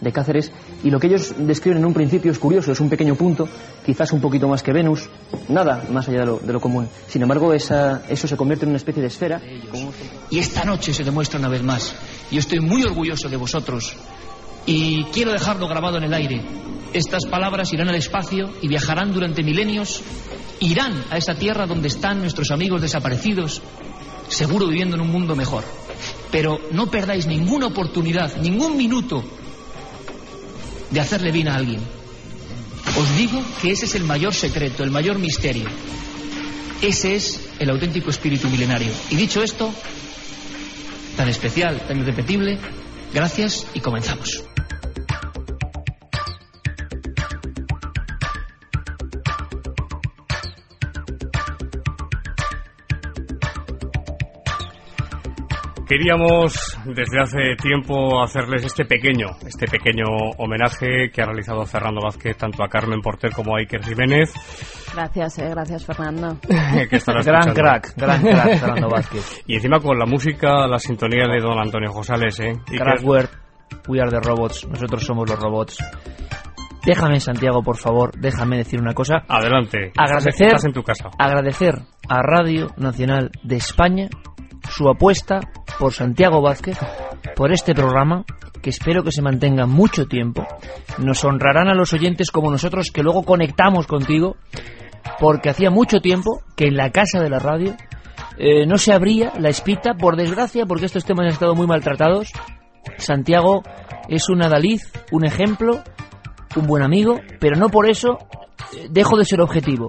de 0.00 0.12
Cáceres 0.12 0.50
y 0.82 0.90
lo 0.90 0.98
que 0.98 1.08
ellos 1.08 1.34
describen 1.38 1.78
en 1.78 1.84
un 1.84 1.94
principio 1.94 2.32
es 2.32 2.38
curioso, 2.38 2.72
es 2.72 2.80
un 2.80 2.88
pequeño 2.88 3.14
punto, 3.14 3.48
quizás 3.84 4.12
un 4.12 4.20
poquito 4.20 4.48
más 4.48 4.62
que 4.62 4.72
Venus, 4.72 5.08
nada 5.48 5.84
más 5.90 6.08
allá 6.08 6.20
de 6.20 6.26
lo, 6.26 6.38
de 6.38 6.52
lo 6.52 6.60
común. 6.60 6.88
Sin 7.06 7.22
embargo, 7.22 7.52
esa, 7.52 8.02
eso 8.08 8.26
se 8.26 8.36
convierte 8.36 8.64
en 8.64 8.70
una 8.70 8.78
especie 8.78 9.02
de 9.02 9.08
esfera. 9.08 9.40
Y 10.30 10.38
esta 10.38 10.64
noche 10.64 10.92
se 10.94 11.04
demuestra 11.04 11.38
una 11.38 11.48
vez 11.48 11.62
más. 11.62 11.94
Yo 12.30 12.40
estoy 12.40 12.60
muy 12.60 12.82
orgulloso 12.82 13.28
de 13.28 13.36
vosotros 13.36 13.94
y 14.66 15.04
quiero 15.04 15.32
dejarlo 15.32 15.68
grabado 15.68 15.98
en 15.98 16.04
el 16.04 16.14
aire. 16.14 16.42
Estas 16.92 17.24
palabras 17.26 17.72
irán 17.72 17.88
al 17.88 17.94
espacio 17.94 18.50
y 18.60 18.68
viajarán 18.68 19.12
durante 19.12 19.42
milenios, 19.42 20.02
irán 20.60 21.04
a 21.10 21.18
esa 21.18 21.34
tierra 21.34 21.66
donde 21.66 21.88
están 21.88 22.20
nuestros 22.20 22.50
amigos 22.50 22.82
desaparecidos, 22.82 23.62
seguro 24.28 24.66
viviendo 24.66 24.96
en 24.96 25.02
un 25.02 25.10
mundo 25.10 25.36
mejor. 25.36 25.62
Pero 26.30 26.60
no 26.72 26.90
perdáis 26.90 27.26
ninguna 27.26 27.66
oportunidad, 27.66 28.36
ningún 28.36 28.76
minuto 28.76 29.24
de 30.90 31.00
hacerle 31.00 31.32
bien 31.32 31.48
a 31.48 31.56
alguien. 31.56 31.80
Os 32.98 33.16
digo 33.16 33.42
que 33.60 33.72
ese 33.72 33.86
es 33.86 33.94
el 33.94 34.04
mayor 34.04 34.34
secreto, 34.34 34.82
el 34.82 34.90
mayor 34.90 35.18
misterio. 35.18 35.68
Ese 36.82 37.14
es 37.14 37.40
el 37.58 37.70
auténtico 37.70 38.10
espíritu 38.10 38.48
milenario. 38.48 38.92
Y 39.10 39.16
dicho 39.16 39.42
esto, 39.42 39.72
tan 41.16 41.28
especial, 41.28 41.80
tan 41.86 41.98
irrepetible, 41.98 42.58
gracias 43.12 43.66
y 43.74 43.80
comenzamos. 43.80 44.49
Queríamos 55.90 56.54
desde 56.84 57.20
hace 57.20 57.56
tiempo 57.60 58.22
hacerles 58.22 58.64
este 58.64 58.84
pequeño, 58.84 59.26
este 59.44 59.66
pequeño 59.66 60.04
homenaje 60.38 61.10
que 61.12 61.20
ha 61.20 61.26
realizado 61.26 61.66
Fernando 61.66 62.00
Vázquez 62.00 62.36
tanto 62.36 62.62
a 62.62 62.68
Carmen 62.68 63.00
Porter 63.00 63.32
como 63.32 63.56
a 63.56 63.58
Iker 63.58 63.82
Jiménez. 63.82 64.32
Gracias, 64.94 65.40
eh, 65.40 65.48
gracias 65.50 65.84
Fernando. 65.84 66.38
que 66.88 67.00
Gran 67.24 67.52
crack, 67.52 67.96
gran 67.96 68.22
crack, 68.22 68.60
Fernando 68.60 68.88
Vázquez. 68.88 69.42
Y 69.48 69.56
encima 69.56 69.80
con 69.80 69.98
la 69.98 70.06
música, 70.06 70.68
la 70.68 70.78
sintonía 70.78 71.26
de 71.26 71.40
don 71.40 71.58
Antonio 71.58 71.90
Josales, 71.90 72.38
¿eh? 72.38 72.52
Iker, 72.68 72.78
Craftware, 72.78 73.28
We 73.88 74.00
Are 74.00 74.12
the 74.12 74.20
Robots, 74.20 74.68
nosotros 74.68 75.04
somos 75.04 75.28
los 75.28 75.40
robots. 75.40 75.76
Déjame, 76.86 77.18
Santiago, 77.18 77.64
por 77.64 77.78
favor, 77.78 78.12
déjame 78.16 78.58
decir 78.58 78.80
una 78.80 78.94
cosa. 78.94 79.24
Adelante. 79.26 79.90
Agradecer, 79.96 80.46
Estás 80.46 80.66
en 80.66 80.72
tu 80.72 80.84
casa. 80.84 81.10
agradecer 81.18 81.74
a 82.08 82.22
Radio 82.22 82.68
Nacional 82.76 83.32
de 83.42 83.56
España 83.56 84.08
su 84.70 84.88
apuesta 84.88 85.40
por 85.78 85.92
Santiago 85.92 86.40
Vázquez, 86.40 86.78
por 87.36 87.52
este 87.52 87.74
programa, 87.74 88.24
que 88.62 88.70
espero 88.70 89.02
que 89.02 89.12
se 89.12 89.22
mantenga 89.22 89.66
mucho 89.66 90.06
tiempo. 90.06 90.46
Nos 90.98 91.24
honrarán 91.24 91.68
a 91.68 91.74
los 91.74 91.92
oyentes 91.92 92.30
como 92.30 92.50
nosotros 92.50 92.90
que 92.92 93.02
luego 93.02 93.24
conectamos 93.24 93.86
contigo, 93.86 94.36
porque 95.18 95.50
hacía 95.50 95.70
mucho 95.70 96.00
tiempo 96.00 96.42
que 96.56 96.66
en 96.68 96.76
la 96.76 96.90
casa 96.90 97.20
de 97.20 97.30
la 97.30 97.38
radio 97.38 97.76
eh, 98.38 98.66
no 98.66 98.78
se 98.78 98.92
abría 98.92 99.32
la 99.38 99.48
espita, 99.48 99.94
por 99.94 100.16
desgracia, 100.16 100.66
porque 100.66 100.86
estos 100.86 101.04
temas 101.04 101.26
han 101.26 101.32
estado 101.32 101.54
muy 101.54 101.66
maltratados. 101.66 102.32
Santiago 102.96 103.62
es 104.08 104.28
un 104.28 104.42
adalid, 104.42 104.80
un 105.10 105.24
ejemplo, 105.24 105.82
un 106.56 106.66
buen 106.66 106.82
amigo, 106.82 107.20
pero 107.38 107.56
no 107.56 107.68
por 107.68 107.88
eso 107.88 108.18
eh, 108.76 108.88
dejo 108.90 109.16
de 109.16 109.24
ser 109.24 109.40
objetivo. 109.40 109.88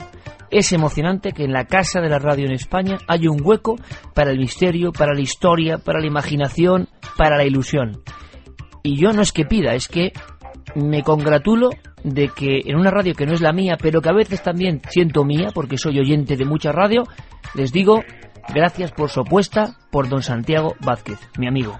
Es 0.50 0.74
emocionante 0.74 1.32
que 1.32 1.46
en 1.46 1.54
la 1.54 1.66
casa 1.66 2.02
de 2.02 2.10
la 2.10 2.20
radio 2.20 2.46
en 2.46 2.52
España 2.52 2.98
haya 3.08 3.32
un 3.32 3.42
hueco 3.42 3.78
para 4.14 4.32
el 4.32 4.38
misterio, 4.38 4.92
para 4.92 5.14
la 5.14 5.22
historia, 5.22 5.78
para 5.78 6.00
la 6.00 6.08
imaginación, 6.08 6.90
para 7.18 7.38
la 7.38 7.46
ilusión. 7.46 8.02
Y 8.84 8.98
yo 8.98 9.14
no 9.14 9.22
es 9.22 9.32
que 9.32 9.46
pida, 9.46 9.74
es 9.76 9.88
que 9.88 10.12
me 10.76 11.04
congratulo 11.04 11.70
de 12.04 12.30
que 12.30 12.62
en 12.66 12.76
una 12.76 12.92
radio 12.92 13.14
que 13.14 13.26
no 13.26 13.34
es 13.34 13.42
la 13.42 13.54
mía, 13.54 13.78
pero 13.82 14.02
que 14.02 14.10
a 14.10 14.14
veces 14.14 14.42
también 14.42 14.82
siento 14.90 15.24
mía, 15.24 15.50
porque 15.54 15.78
soy 15.78 16.00
oyente 16.00 16.36
de 16.36 16.46
mucha 16.46 16.72
radio, 16.72 17.04
les 17.54 17.72
digo 17.72 18.04
gracias 18.54 18.92
por 18.92 19.10
su 19.10 19.22
apuesta 19.22 19.78
por 19.92 20.10
don 20.10 20.24
Santiago 20.24 20.76
Vázquez, 20.80 21.20
mi 21.38 21.48
amigo. 21.48 21.80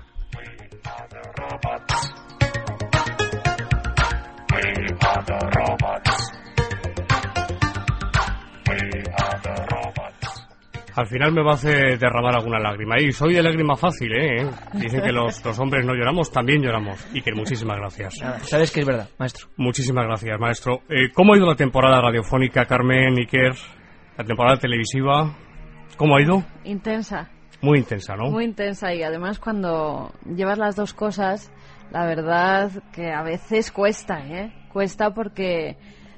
Al 10.94 11.08
final 11.08 11.32
me 11.32 11.42
va 11.42 11.52
a 11.52 11.56
hacer 11.56 11.98
derramar 11.98 12.36
alguna 12.36 12.60
lágrima. 12.60 12.96
Y 13.00 13.12
soy 13.12 13.34
de 13.34 13.42
lágrima 13.42 13.76
fácil, 13.76 14.12
¿eh? 14.14 14.50
Dicen 14.74 15.02
que 15.02 15.12
los, 15.12 15.44
los 15.44 15.58
hombres 15.60 15.86
no 15.86 15.94
lloramos, 15.94 16.32
también 16.32 16.62
lloramos. 16.62 17.08
Y 17.14 17.22
que 17.22 17.34
muchísimas 17.34 17.78
gracias. 17.78 18.20
Nada, 18.22 18.40
sabes 18.40 18.72
que 18.72 18.82
es 18.82 18.86
verdad, 18.86 19.08
maestro. 19.18 19.48
Muchísimas 19.56 20.06
gracias, 20.06 20.38
maestro. 20.40 20.82
Eh, 20.90 21.10
¿Cómo 21.14 21.34
ha 21.34 21.38
ido 21.38 21.48
la 21.48 21.56
temporada 21.56 22.02
radiofónica, 22.02 22.66
Carmen, 22.66 23.18
Iker? 23.18 23.54
La 24.18 24.26
temporada 24.26 24.58
televisiva, 24.58 25.34
¿cómo 25.96 26.18
ha 26.18 26.22
ido? 26.22 26.44
Intensa, 26.66 27.30
Muy 27.62 27.80
intensa, 27.80 28.16
¿no? 28.16 28.30
muy 28.30 28.44
intensa 28.44 28.94
y 28.94 29.02
además 29.02 29.40
cuando 29.40 30.14
llevas 30.26 30.58
las 30.58 30.76
dos 30.76 30.94
cosas, 30.94 31.52
la 31.92 32.06
verdad 32.06 32.70
que 32.92 33.12
a 33.12 33.24
veces 33.24 33.72
cuesta, 33.72 34.20
¿eh? 34.28 34.54
Cuesta 34.72 35.14
porque 35.14 35.78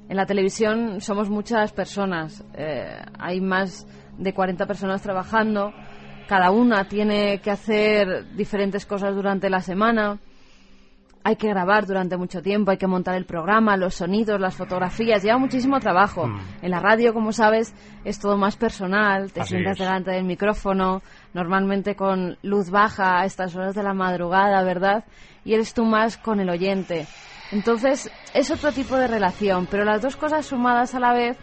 en 0.09 0.17
la 0.17 0.25
televisión 0.25 1.01
somos 1.01 1.29
muchas 1.29 1.71
personas, 1.71 2.43
eh, 2.53 3.01
hay 3.19 3.41
más 3.41 3.87
de 4.17 4.33
40 4.33 4.65
personas 4.65 5.01
trabajando, 5.01 5.73
cada 6.27 6.51
una 6.51 6.87
tiene 6.87 7.39
que 7.39 7.51
hacer 7.51 8.35
diferentes 8.35 8.85
cosas 8.85 9.15
durante 9.15 9.49
la 9.49 9.61
semana. 9.61 10.19
Hay 11.25 11.37
que 11.37 11.47
grabar 11.47 11.85
durante 11.85 12.17
mucho 12.17 12.41
tiempo, 12.41 12.71
hay 12.71 12.77
que 12.77 12.87
montar 12.87 13.15
el 13.15 13.25
programa, 13.25 13.77
los 13.77 13.95
sonidos, 13.95 14.41
las 14.41 14.55
fotografías, 14.55 15.23
lleva 15.23 15.37
muchísimo 15.37 15.79
trabajo. 15.79 16.27
Mm. 16.27 16.39
En 16.63 16.71
la 16.71 16.81
radio, 16.81 17.13
como 17.13 17.31
sabes, 17.31 17.73
es 18.03 18.19
todo 18.19 18.37
más 18.37 18.57
personal, 18.57 19.31
te 19.31 19.39
Así 19.39 19.51
sientas 19.51 19.73
es. 19.73 19.79
delante 19.79 20.11
del 20.11 20.25
micrófono, 20.25 21.01
normalmente 21.33 21.95
con 21.95 22.37
luz 22.43 22.69
baja 22.69 23.21
a 23.21 23.25
estas 23.25 23.55
horas 23.55 23.73
de 23.73 23.83
la 23.83 23.93
madrugada, 23.93 24.63
¿verdad? 24.63 25.05
Y 25.45 25.53
eres 25.53 25.73
tú 25.73 25.85
más 25.85 26.17
con 26.17 26.41
el 26.41 26.49
oyente. 26.49 27.07
Entonces, 27.53 28.09
es 28.33 28.49
otro 28.49 28.71
tipo 28.71 28.95
de 28.97 29.07
relación, 29.07 29.67
pero 29.69 29.85
las 29.85 30.01
dos 30.01 30.15
cosas 30.15 30.45
sumadas 30.45 30.95
a 30.95 30.99
la 30.99 31.13
vez, 31.13 31.37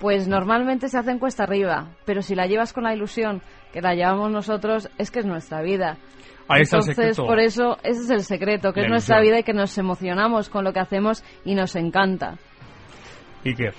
pues 0.00 0.26
normalmente 0.26 0.88
se 0.88 0.98
hacen 0.98 1.20
cuesta 1.20 1.44
arriba, 1.44 1.86
pero 2.04 2.20
si 2.20 2.34
la 2.34 2.46
llevas 2.46 2.72
con 2.72 2.82
la 2.82 2.92
ilusión 2.94 3.40
que 3.72 3.80
la 3.80 3.94
llevamos 3.94 4.30
nosotros, 4.32 4.90
es 4.98 5.10
que 5.12 5.20
es 5.20 5.24
nuestra 5.26 5.62
vida. 5.62 5.96
Ahí 6.48 6.62
está 6.62 6.78
el 6.78 6.82
Entonces, 6.82 6.96
secreto. 6.96 7.24
por 7.24 7.38
eso, 7.38 7.76
ese 7.84 8.00
es 8.02 8.10
el 8.10 8.20
secreto, 8.22 8.72
que 8.72 8.80
La 8.80 8.86
es 8.86 8.90
nuestra 8.90 9.16
ilusión. 9.18 9.30
vida 9.34 9.40
y 9.40 9.44
que 9.44 9.52
nos 9.54 9.78
emocionamos 9.78 10.48
con 10.48 10.64
lo 10.64 10.72
que 10.72 10.80
hacemos 10.80 11.22
y 11.44 11.54
nos 11.54 11.76
encanta. 11.76 12.36
Iker. 13.44 13.72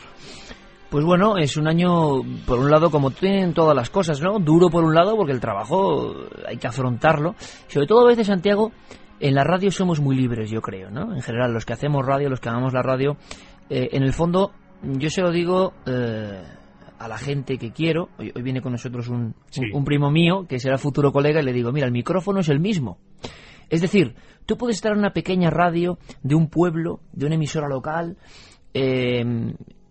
Pues 0.90 1.04
bueno, 1.04 1.38
es 1.38 1.58
un 1.58 1.68
año, 1.68 2.22
por 2.48 2.60
un 2.60 2.70
lado, 2.72 2.92
como 2.92 3.12
tienen 3.12 3.54
todas 3.54 3.76
las 3.76 3.90
cosas, 3.90 4.22
¿no? 4.22 4.40
Duro 4.40 4.70
por 4.70 4.84
un 4.86 4.94
lado, 4.96 5.16
porque 5.18 5.32
el 5.34 5.40
trabajo 5.42 6.14
hay 6.48 6.58
que 6.58 6.68
afrontarlo. 6.68 7.36
Sobre 7.68 7.88
todo 7.88 8.06
a 8.06 8.10
veces, 8.10 8.28
Santiago, 8.28 8.72
en 9.28 9.36
la 9.36 9.44
radio 9.44 9.72
somos 9.72 10.00
muy 10.02 10.16
libres, 10.16 10.50
yo 10.52 10.62
creo, 10.62 10.92
¿no? 10.92 11.14
En 11.16 11.22
general, 11.22 11.54
los 11.54 11.66
que 11.66 11.74
hacemos 11.74 12.06
radio, 12.06 12.30
los 12.30 12.40
que 12.42 12.50
amamos 12.50 12.74
la 12.74 12.82
radio, 12.82 13.16
eh, 13.70 13.90
en 13.94 14.04
el 14.04 14.12
fondo, 14.14 14.52
yo 14.84 15.10
se 15.10 15.22
lo 15.22 15.32
digo 15.32 15.74
eh, 15.86 16.44
a 17.00 17.08
la 17.08 17.18
gente 17.18 17.58
que 17.58 17.72
quiero. 17.72 18.10
Hoy, 18.20 18.32
hoy 18.36 18.42
viene 18.42 18.62
con 18.62 18.74
nosotros 18.74 19.08
un, 19.08 19.34
Sí. 19.50 19.62
un, 19.72 19.78
un 19.80 19.86
primo 19.86 20.12
mío, 20.12 20.46
que 20.48 20.60
será 20.60 20.78
futuro 20.78 21.12
colega, 21.14 21.42
y 21.42 21.46
le 21.46 21.54
digo, 21.54 21.72
mira, 21.72 21.86
el 21.88 21.94
micrófono 21.94 22.42
es 22.42 22.50
el 22.50 22.60
mismo. 22.60 22.98
Es 23.70 23.82
decir, 23.82 24.14
tú 24.46 24.58
puedes 24.58 24.76
estar 24.76 24.92
en 24.92 25.00
una 25.00 25.14
pequeña 25.14 25.50
radio 25.50 25.98
de 26.22 26.36
un 26.36 26.50
pueblo, 26.50 27.00
de 27.14 27.26
una 27.26 27.36
emisora 27.36 27.68
local, 27.70 28.18
eh, 28.74 29.24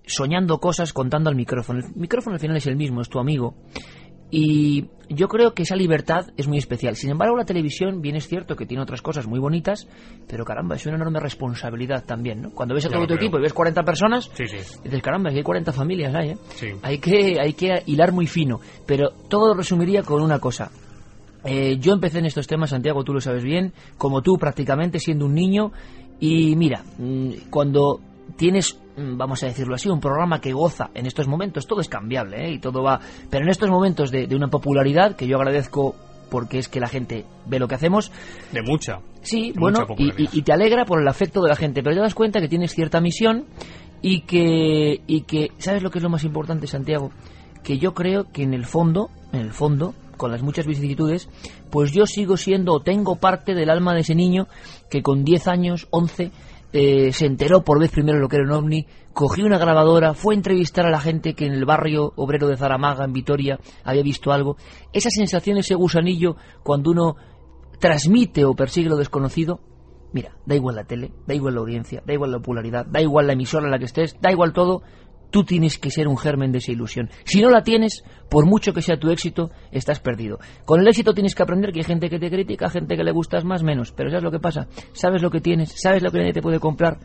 soñando 0.04 0.58
cosas, 0.58 0.92
contando 0.92 1.30
al 1.30 1.36
micrófono. 1.36 1.80
El 1.80 1.94
micrófono 1.96 2.34
al 2.34 2.40
final 2.40 2.56
es 2.58 2.66
el 2.66 2.76
mismo, 2.76 3.00
es 3.00 3.08
tu 3.08 3.18
amigo. 3.18 3.54
Y 4.34 4.86
yo 5.10 5.28
creo 5.28 5.52
que 5.52 5.64
esa 5.64 5.76
libertad 5.76 6.28
es 6.38 6.48
muy 6.48 6.56
especial. 6.56 6.96
Sin 6.96 7.10
embargo, 7.10 7.36
la 7.36 7.44
televisión, 7.44 8.00
bien 8.00 8.16
es 8.16 8.26
cierto 8.26 8.56
que 8.56 8.64
tiene 8.64 8.82
otras 8.82 9.02
cosas 9.02 9.26
muy 9.26 9.38
bonitas, 9.38 9.86
pero 10.26 10.46
caramba, 10.46 10.76
es 10.76 10.86
una 10.86 10.96
enorme 10.96 11.20
responsabilidad 11.20 12.04
también, 12.06 12.40
¿no? 12.40 12.50
Cuando 12.52 12.74
ves 12.74 12.86
a 12.86 12.88
todo 12.88 13.06
tu 13.06 13.12
equipo 13.12 13.38
y 13.38 13.42
ves 13.42 13.52
40 13.52 13.82
personas, 13.82 14.30
Sí, 14.32 14.46
sí. 14.48 14.56
dices, 14.82 15.02
caramba, 15.02 15.28
aquí 15.28 15.36
hay 15.36 15.44
40 15.44 15.70
familias, 15.72 16.14
hay, 16.14 16.30
¿eh? 16.30 16.36
Sí. 16.54 16.68
Hay 16.82 16.96
que, 16.96 17.38
hay 17.38 17.52
que 17.52 17.82
hilar 17.84 18.12
muy 18.12 18.26
fino. 18.26 18.58
Pero 18.86 19.10
todo 19.28 19.48
lo 19.48 19.54
resumiría 19.54 20.02
con 20.02 20.22
una 20.22 20.38
cosa. 20.38 20.70
Eh, 21.44 21.76
yo 21.78 21.92
empecé 21.92 22.20
en 22.20 22.24
estos 22.26 22.46
temas, 22.46 22.70
Santiago, 22.70 23.04
tú 23.04 23.12
lo 23.12 23.20
sabes 23.20 23.44
bien, 23.44 23.74
como 23.98 24.22
tú 24.22 24.38
prácticamente 24.38 24.98
siendo 24.98 25.26
un 25.26 25.34
niño. 25.34 25.72
Y 26.20 26.56
mira, 26.56 26.84
mm, 26.96 27.50
cuando 27.50 28.00
tienes, 28.36 28.78
mm, 28.96 29.16
vamos 29.16 29.42
a 29.42 29.46
decirlo 29.46 29.74
así, 29.74 29.88
un 29.88 30.00
programa 30.00 30.40
que 30.40 30.52
goza 30.52 30.90
en 30.94 31.06
estos 31.06 31.28
momentos, 31.28 31.66
todo 31.66 31.80
es 31.80 31.88
cambiable 31.88 32.46
¿eh? 32.48 32.52
y 32.52 32.58
todo 32.58 32.82
va. 32.82 33.00
Pero 33.30 33.44
en 33.44 33.50
estos 33.50 33.70
momentos 33.70 34.10
de, 34.10 34.26
de 34.26 34.36
una 34.36 34.48
popularidad 34.48 35.16
que 35.16 35.26
yo 35.26 35.36
agradezco 35.36 35.94
porque 36.30 36.58
es 36.58 36.68
que 36.68 36.80
la 36.80 36.88
gente 36.88 37.26
ve 37.46 37.58
lo 37.58 37.68
que 37.68 37.74
hacemos, 37.74 38.10
De 38.52 38.62
mucha. 38.62 39.00
Sí, 39.20 39.52
De 39.52 39.60
bueno, 39.60 39.80
mucha 39.88 40.02
y- 40.02 40.38
y 40.38 40.42
te 40.42 40.52
alegra 40.52 40.84
por 40.86 41.00
el 41.00 41.06
afecto 41.08 41.42
de 41.42 41.48
la 41.50 41.56
gente, 41.56 41.82
pero 41.82 41.94
te 41.94 42.00
das 42.00 42.14
cuenta 42.14 42.40
que 42.40 42.48
tienes 42.48 42.72
cierta 42.74 43.00
misión 43.02 43.44
y 44.00 44.22
que, 44.22 45.02
y 45.06 45.20
que, 45.22 45.50
¿sabes 45.58 45.82
lo 45.82 45.90
que 45.90 45.98
es 45.98 46.02
lo 46.02 46.08
más 46.10 46.24
importante, 46.24 46.66
Santiago? 46.66 47.10
Que 47.62 47.78
yo 47.78 47.92
creo 47.94 48.32
que 48.32 48.42
en 48.42 48.54
el 48.54 48.64
fondo, 48.64 49.10
en 49.32 49.40
el 49.40 49.52
fondo, 49.52 49.94
con 50.16 50.32
las 50.32 50.42
muchas 50.42 50.66
vicisitudes, 50.66 51.28
pues 51.70 51.92
yo 51.92 52.06
sigo 52.06 52.36
siendo 52.36 52.72
o 52.72 52.80
tengo 52.80 53.16
parte 53.16 53.54
del 53.54 53.68
alma 53.70 53.92
de 53.94 54.00
ese 54.00 54.14
niño 54.14 54.46
que 54.90 55.02
con 55.02 55.24
10 55.24 55.48
años, 55.48 55.86
11, 55.90 56.30
eh, 56.72 57.12
se 57.12 57.26
enteró 57.26 57.62
por 57.62 57.78
vez 57.78 57.90
primero 57.90 58.18
lo 58.18 58.28
que 58.28 58.36
era 58.36 58.46
un 58.46 58.52
ovni, 58.52 58.86
cogió 59.12 59.44
una 59.44 59.58
grabadora, 59.58 60.14
fue 60.14 60.34
a 60.34 60.36
entrevistar 60.36 60.86
a 60.86 60.90
la 60.90 61.00
gente 61.00 61.34
que 61.34 61.46
en 61.46 61.52
el 61.52 61.64
barrio 61.64 62.12
obrero 62.16 62.48
de 62.48 62.56
Zaramaga, 62.56 63.04
en 63.04 63.12
Vitoria, 63.12 63.58
había 63.84 64.02
visto 64.02 64.32
algo. 64.32 64.56
Esa 64.92 65.10
sensación, 65.10 65.58
ese 65.58 65.74
gusanillo, 65.74 66.36
cuando 66.62 66.90
uno 66.90 67.16
transmite 67.78 68.44
o 68.44 68.54
persigue 68.54 68.88
lo 68.88 68.96
desconocido, 68.96 69.60
mira, 70.12 70.36
da 70.46 70.54
igual 70.54 70.76
la 70.76 70.84
tele, 70.84 71.12
da 71.26 71.34
igual 71.34 71.54
la 71.54 71.60
audiencia, 71.60 72.02
da 72.06 72.14
igual 72.14 72.30
la 72.30 72.38
popularidad, 72.38 72.86
da 72.86 73.00
igual 73.00 73.26
la 73.26 73.32
emisora 73.32 73.66
en 73.66 73.70
la 73.70 73.78
que 73.78 73.86
estés, 73.86 74.16
da 74.20 74.30
igual 74.30 74.52
todo, 74.52 74.82
tú 75.32 75.42
tienes 75.44 75.78
que 75.78 75.90
ser 75.90 76.06
un 76.06 76.16
germen 76.16 76.52
de 76.52 76.58
esa 76.58 76.70
ilusión. 76.70 77.10
Si 77.24 77.40
no 77.40 77.50
la 77.50 77.64
tienes, 77.64 78.04
por 78.30 78.46
mucho 78.46 78.72
que 78.72 78.82
sea 78.82 79.00
tu 79.00 79.10
éxito, 79.10 79.50
estás 79.72 79.98
perdido. 79.98 80.38
Con 80.64 80.80
el 80.80 80.86
éxito 80.86 81.14
tienes 81.14 81.34
que 81.34 81.42
aprender 81.42 81.72
que 81.72 81.80
hay 81.80 81.84
gente 81.84 82.08
que 82.08 82.20
te 82.20 82.30
critica, 82.30 82.70
gente 82.70 82.96
que 82.96 83.02
le 83.02 83.10
gustas 83.10 83.44
más, 83.44 83.64
menos. 83.64 83.90
Pero 83.90 84.10
¿sabes 84.10 84.22
lo 84.22 84.30
que 84.30 84.38
pasa? 84.38 84.68
Sabes 84.92 85.22
lo 85.22 85.30
que 85.30 85.40
tienes, 85.40 85.74
sabes 85.74 86.02
lo 86.02 86.12
que 86.12 86.18
nadie 86.18 86.34
te 86.34 86.42
puede 86.42 86.60
comprar. 86.60 87.00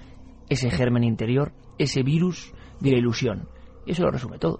Ese 0.49 0.69
germen 0.69 1.03
interior, 1.03 1.53
ese 1.77 2.03
virus 2.03 2.53
de 2.79 2.91
la 2.91 2.97
ilusión. 2.97 3.47
Y 3.85 3.93
eso 3.93 4.03
lo 4.03 4.11
resume 4.11 4.37
todo. 4.37 4.59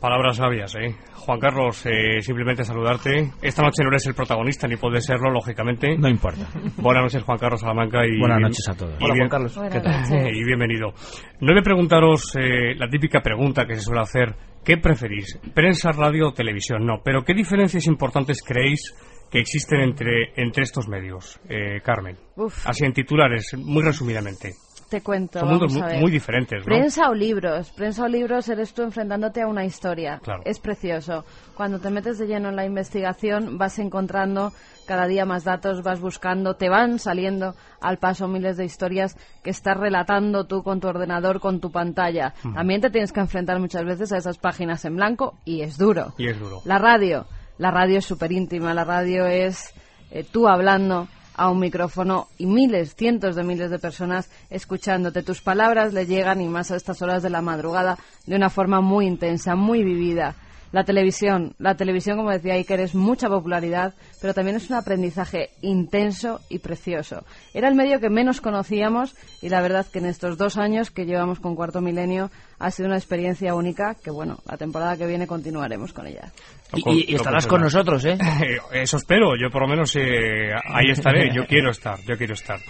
Palabras 0.00 0.38
sabias, 0.38 0.74
¿eh? 0.76 0.96
Juan 1.14 1.38
Carlos, 1.38 1.84
eh, 1.84 2.22
simplemente 2.22 2.64
saludarte. 2.64 3.32
Esta 3.42 3.62
noche 3.62 3.82
no 3.82 3.90
eres 3.90 4.06
el 4.06 4.14
protagonista, 4.14 4.66
ni 4.66 4.76
puedes 4.76 5.04
serlo, 5.04 5.30
lógicamente. 5.30 5.94
No 5.98 6.08
importa. 6.08 6.48
Buenas 6.78 7.02
noches, 7.02 7.22
Juan 7.22 7.36
Carlos 7.36 7.60
Salamanca. 7.60 8.06
Y 8.06 8.18
Buenas 8.18 8.40
noches 8.40 8.66
a 8.70 8.74
todos. 8.74 8.94
Hola, 8.98 9.14
Juan 9.14 9.28
Carlos. 9.28 9.60
¿Qué 9.70 9.80
tal? 9.80 10.30
Y 10.34 10.42
bienvenido. 10.42 10.94
No 11.40 11.52
voy 11.52 11.60
a 11.60 11.62
preguntaros 11.62 12.34
eh, 12.36 12.74
la 12.76 12.88
típica 12.88 13.20
pregunta 13.20 13.66
que 13.66 13.74
se 13.74 13.82
suele 13.82 14.00
hacer. 14.00 14.34
¿Qué 14.64 14.78
preferís? 14.78 15.38
¿Prensa, 15.54 15.92
radio 15.92 16.28
o 16.28 16.32
televisión? 16.32 16.86
No. 16.86 17.02
Pero 17.04 17.22
¿qué 17.22 17.34
diferencias 17.34 17.86
importantes 17.86 18.42
creéis 18.42 18.94
que 19.30 19.38
existen 19.38 19.80
entre, 19.80 20.32
entre 20.36 20.62
estos 20.62 20.88
medios, 20.88 21.38
eh, 21.50 21.80
Carmen? 21.84 22.16
Uf. 22.36 22.66
Así 22.66 22.86
en 22.86 22.94
titulares, 22.94 23.54
muy 23.58 23.82
resumidamente. 23.82 24.54
Te 24.90 25.02
cuento. 25.02 25.38
Son 25.38 25.48
mundos 25.48 25.72
muy, 25.72 25.98
muy 25.98 26.10
diferentes, 26.10 26.58
¿no? 26.58 26.64
Prensa 26.64 27.08
o 27.08 27.14
libros. 27.14 27.70
Prensa 27.70 28.02
o 28.02 28.08
libros 28.08 28.48
eres 28.48 28.74
tú 28.74 28.82
enfrentándote 28.82 29.40
a 29.40 29.46
una 29.46 29.64
historia. 29.64 30.18
Claro. 30.20 30.42
Es 30.44 30.58
precioso. 30.58 31.24
Cuando 31.56 31.78
te 31.78 31.90
metes 31.90 32.18
de 32.18 32.26
lleno 32.26 32.48
en 32.48 32.56
la 32.56 32.66
investigación 32.66 33.56
vas 33.56 33.78
encontrando 33.78 34.52
cada 34.88 35.06
día 35.06 35.24
más 35.24 35.44
datos, 35.44 35.84
vas 35.84 36.00
buscando, 36.00 36.56
te 36.56 36.68
van 36.68 36.98
saliendo 36.98 37.54
al 37.80 37.98
paso 37.98 38.26
miles 38.26 38.56
de 38.56 38.64
historias 38.64 39.16
que 39.44 39.50
estás 39.50 39.76
relatando 39.76 40.48
tú 40.48 40.64
con 40.64 40.80
tu 40.80 40.88
ordenador, 40.88 41.38
con 41.38 41.60
tu 41.60 41.70
pantalla. 41.70 42.34
También 42.42 42.80
te 42.80 42.90
tienes 42.90 43.12
que 43.12 43.20
enfrentar 43.20 43.60
muchas 43.60 43.84
veces 43.84 44.10
a 44.10 44.16
esas 44.16 44.38
páginas 44.38 44.84
en 44.84 44.96
blanco 44.96 45.38
y 45.44 45.60
es 45.60 45.78
duro. 45.78 46.14
Y 46.18 46.26
es 46.28 46.40
duro. 46.40 46.62
La 46.64 46.78
radio. 46.78 47.26
La 47.58 47.70
radio 47.70 47.98
es 47.98 48.04
súper 48.04 48.32
íntima. 48.32 48.74
La 48.74 48.82
radio 48.82 49.24
es 49.26 49.72
eh, 50.10 50.24
tú 50.24 50.48
hablando 50.48 51.06
a 51.40 51.48
un 51.48 51.58
micrófono 51.58 52.28
y 52.36 52.44
miles, 52.44 52.94
cientos 52.94 53.34
de 53.34 53.42
miles 53.42 53.70
de 53.70 53.78
personas 53.78 54.28
escuchándote. 54.50 55.22
Tus 55.22 55.40
palabras 55.40 55.94
le 55.94 56.04
llegan 56.04 56.42
y 56.42 56.48
más 56.48 56.70
a 56.70 56.76
estas 56.76 57.00
horas 57.00 57.22
de 57.22 57.30
la 57.30 57.40
madrugada 57.40 57.96
de 58.26 58.36
una 58.36 58.50
forma 58.50 58.82
muy 58.82 59.06
intensa, 59.06 59.56
muy 59.56 59.82
vivida. 59.82 60.34
La 60.72 60.84
televisión, 60.84 61.54
la 61.58 61.76
televisión, 61.76 62.16
como 62.16 62.30
decía 62.30 62.54
Iker, 62.54 62.78
es 62.78 62.94
mucha 62.94 63.28
popularidad, 63.28 63.94
pero 64.20 64.34
también 64.34 64.56
es 64.56 64.70
un 64.70 64.76
aprendizaje 64.76 65.50
intenso 65.62 66.40
y 66.48 66.60
precioso. 66.60 67.24
Era 67.52 67.66
el 67.68 67.74
medio 67.74 67.98
que 67.98 68.08
menos 68.08 68.40
conocíamos 68.40 69.16
y 69.42 69.48
la 69.48 69.60
verdad 69.62 69.84
que 69.92 69.98
en 69.98 70.06
estos 70.06 70.38
dos 70.38 70.56
años 70.58 70.92
que 70.92 71.06
llevamos 71.06 71.40
con 71.40 71.56
Cuarto 71.56 71.80
Milenio 71.80 72.30
ha 72.60 72.70
sido 72.70 72.86
una 72.86 72.98
experiencia 72.98 73.54
única 73.56 73.96
que, 73.96 74.12
bueno, 74.12 74.38
la 74.46 74.56
temporada 74.56 74.96
que 74.96 75.06
viene 75.08 75.26
continuaremos 75.26 75.92
con 75.92 76.06
ella. 76.06 76.30
Y, 76.72 76.88
y- 76.88 77.04
y 77.08 77.14
estarás 77.16 77.48
con 77.48 77.62
nosotros, 77.62 78.04
¿eh? 78.04 78.16
Eso 78.72 78.96
espero, 78.96 79.36
yo 79.36 79.50
por 79.50 79.62
lo 79.62 79.68
menos 79.68 79.96
eh, 79.96 80.52
ahí 80.72 80.90
estaré, 80.90 81.34
yo 81.34 81.46
quiero 81.46 81.70
estar, 81.70 81.98
yo 82.06 82.16
quiero 82.16 82.34
estar. 82.34 82.60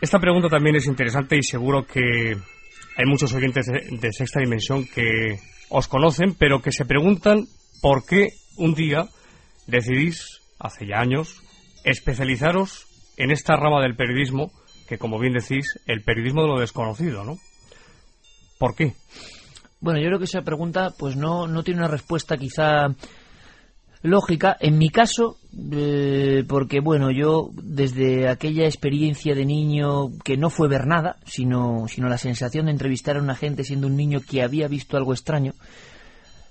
Esta 0.00 0.18
pregunta 0.18 0.48
también 0.48 0.76
es 0.76 0.86
interesante 0.86 1.36
y 1.38 1.42
seguro 1.42 1.86
que 1.86 2.02
hay 2.98 3.04
muchos 3.06 3.32
oyentes 3.32 3.66
de, 3.66 3.96
de 3.96 4.12
Sexta 4.12 4.40
Dimensión 4.40 4.84
que 4.86 5.38
os 5.68 5.88
conocen, 5.88 6.34
pero 6.34 6.62
que 6.62 6.72
se 6.72 6.84
preguntan 6.84 7.46
por 7.82 8.04
qué 8.04 8.30
un 8.56 8.74
día 8.74 9.08
decidís, 9.66 10.40
hace 10.58 10.86
ya 10.86 11.00
años, 11.00 11.42
especializaros 11.84 12.86
en 13.16 13.30
esta 13.30 13.56
rama 13.56 13.82
del 13.82 13.96
periodismo, 13.96 14.50
que 14.88 14.98
como 14.98 15.18
bien 15.18 15.32
decís, 15.32 15.80
el 15.86 16.02
periodismo 16.02 16.42
de 16.42 16.48
lo 16.48 16.60
desconocido, 16.60 17.24
¿no? 17.24 17.36
¿Por 18.58 18.74
qué? 18.74 18.94
Bueno, 19.80 20.00
yo 20.00 20.06
creo 20.06 20.18
que 20.18 20.24
esa 20.24 20.42
pregunta 20.42 20.94
pues 20.98 21.16
no, 21.16 21.46
no 21.46 21.62
tiene 21.62 21.80
una 21.80 21.88
respuesta 21.88 22.36
quizá 22.36 22.88
lógica. 24.02 24.56
En 24.60 24.78
mi 24.78 24.90
caso, 24.90 25.38
eh, 25.72 26.44
porque 26.48 26.80
bueno, 26.80 27.10
yo 27.10 27.50
desde 27.62 28.28
aquella 28.28 28.64
experiencia 28.64 29.34
de 29.34 29.44
niño 29.44 30.10
que 30.24 30.36
no 30.36 30.50
fue 30.50 30.68
ver 30.68 30.86
nada, 30.86 31.16
sino, 31.26 31.86
sino 31.88 32.08
la 32.08 32.18
sensación 32.18 32.66
de 32.66 32.72
entrevistar 32.72 33.16
a 33.16 33.22
una 33.22 33.34
gente 33.34 33.64
siendo 33.64 33.86
un 33.86 33.96
niño 33.96 34.20
que 34.20 34.42
había 34.42 34.68
visto 34.68 34.96
algo 34.96 35.12
extraño, 35.12 35.54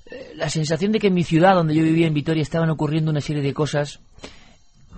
eh, 0.08 0.34
la 0.36 0.50
sensación 0.50 0.92
de 0.92 1.00
que 1.00 1.08
en 1.08 1.14
mi 1.14 1.24
ciudad 1.24 1.56
donde 1.56 1.76
yo 1.76 1.84
vivía 1.84 2.08
en 2.08 2.14
Vitoria 2.14 2.42
estaban 2.42 2.70
ocurriendo 2.70 3.12
una 3.12 3.22
serie 3.22 3.44
de 3.44 3.54
cosas, 3.54 4.00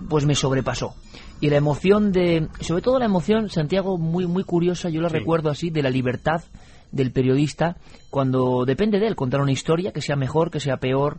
pues 0.08 0.24
me 0.24 0.34
sobrepasó. 0.34 0.94
Y 1.40 1.50
la 1.50 1.56
emoción 1.56 2.12
de, 2.12 2.48
sobre 2.60 2.82
todo 2.82 2.98
la 2.98 3.04
emoción, 3.04 3.48
Santiago, 3.48 3.96
muy, 3.96 4.26
muy 4.26 4.44
curiosa, 4.44 4.88
yo 4.88 5.00
la 5.00 5.08
recuerdo 5.08 5.50
así, 5.50 5.70
de 5.70 5.82
la 5.82 5.90
libertad 5.90 6.42
del 6.90 7.12
periodista 7.12 7.76
cuando 8.10 8.64
depende 8.64 8.98
de 8.98 9.06
él 9.06 9.16
contar 9.16 9.40
una 9.40 9.52
historia 9.52 9.92
que 9.92 10.00
sea 10.00 10.16
mejor, 10.16 10.50
que 10.50 10.60
sea 10.60 10.78
peor. 10.78 11.18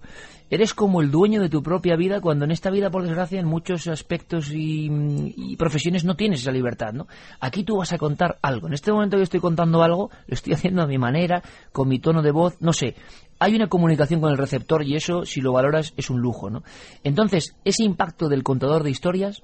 Eres 0.49 0.73
como 0.73 1.01
el 1.01 1.11
dueño 1.11 1.41
de 1.41 1.49
tu 1.49 1.61
propia 1.61 1.95
vida 1.95 2.21
cuando 2.21 2.45
en 2.45 2.51
esta 2.51 2.71
vida, 2.71 2.89
por 2.89 3.03
desgracia, 3.03 3.39
en 3.39 3.45
muchos 3.45 3.87
aspectos 3.87 4.51
y, 4.51 5.55
profesiones 5.57 6.05
no 6.05 6.15
tienes 6.15 6.41
esa 6.41 6.51
libertad, 6.51 6.93
¿no? 6.93 7.07
Aquí 7.39 7.63
tú 7.63 7.77
vas 7.77 7.93
a 7.93 7.99
contar 7.99 8.39
algo. 8.41 8.67
En 8.67 8.73
este 8.73 8.91
momento 8.91 9.17
yo 9.17 9.23
estoy 9.23 9.39
contando 9.39 9.83
algo, 9.83 10.09
lo 10.25 10.33
estoy 10.33 10.53
haciendo 10.55 10.81
a 10.81 10.87
mi 10.87 10.97
manera, 10.97 11.43
con 11.71 11.87
mi 11.87 11.99
tono 11.99 12.21
de 12.23 12.31
voz, 12.31 12.59
no 12.61 12.73
sé. 12.73 12.95
Hay 13.37 13.55
una 13.55 13.67
comunicación 13.67 14.19
con 14.19 14.31
el 14.31 14.37
receptor 14.37 14.83
y 14.83 14.95
eso, 14.95 15.25
si 15.25 15.39
lo 15.39 15.53
valoras, 15.53 15.93
es 15.95 16.09
un 16.09 16.19
lujo, 16.19 16.49
¿no? 16.49 16.63
Entonces, 17.03 17.55
ese 17.63 17.83
impacto 17.83 18.27
del 18.27 18.43
contador 18.43 18.83
de 18.83 18.89
historias 18.89 19.43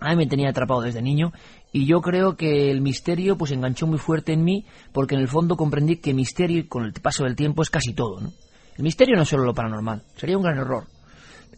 a 0.00 0.10
mí 0.10 0.16
me 0.16 0.26
tenía 0.26 0.50
atrapado 0.50 0.82
desde 0.82 1.00
niño 1.00 1.32
y 1.74 1.86
yo 1.86 2.00
creo 2.00 2.36
que 2.36 2.70
el 2.70 2.80
misterio 2.80 3.36
pues 3.36 3.50
enganchó 3.50 3.86
muy 3.86 3.98
fuerte 3.98 4.32
en 4.32 4.44
mí 4.44 4.64
porque 4.92 5.14
en 5.16 5.20
el 5.20 5.28
fondo 5.28 5.56
comprendí 5.56 5.96
que 5.96 6.14
misterio 6.14 6.64
con 6.68 6.84
el 6.84 6.92
paso 6.92 7.24
del 7.24 7.34
tiempo 7.36 7.62
es 7.62 7.68
casi 7.68 7.92
todo, 7.92 8.20
¿no? 8.20 8.32
El 8.78 8.84
misterio 8.84 9.16
no 9.16 9.22
es 9.22 9.28
solo 9.28 9.44
lo 9.44 9.52
paranormal, 9.54 10.02
sería 10.16 10.36
un 10.38 10.42
gran 10.44 10.56
error, 10.56 10.84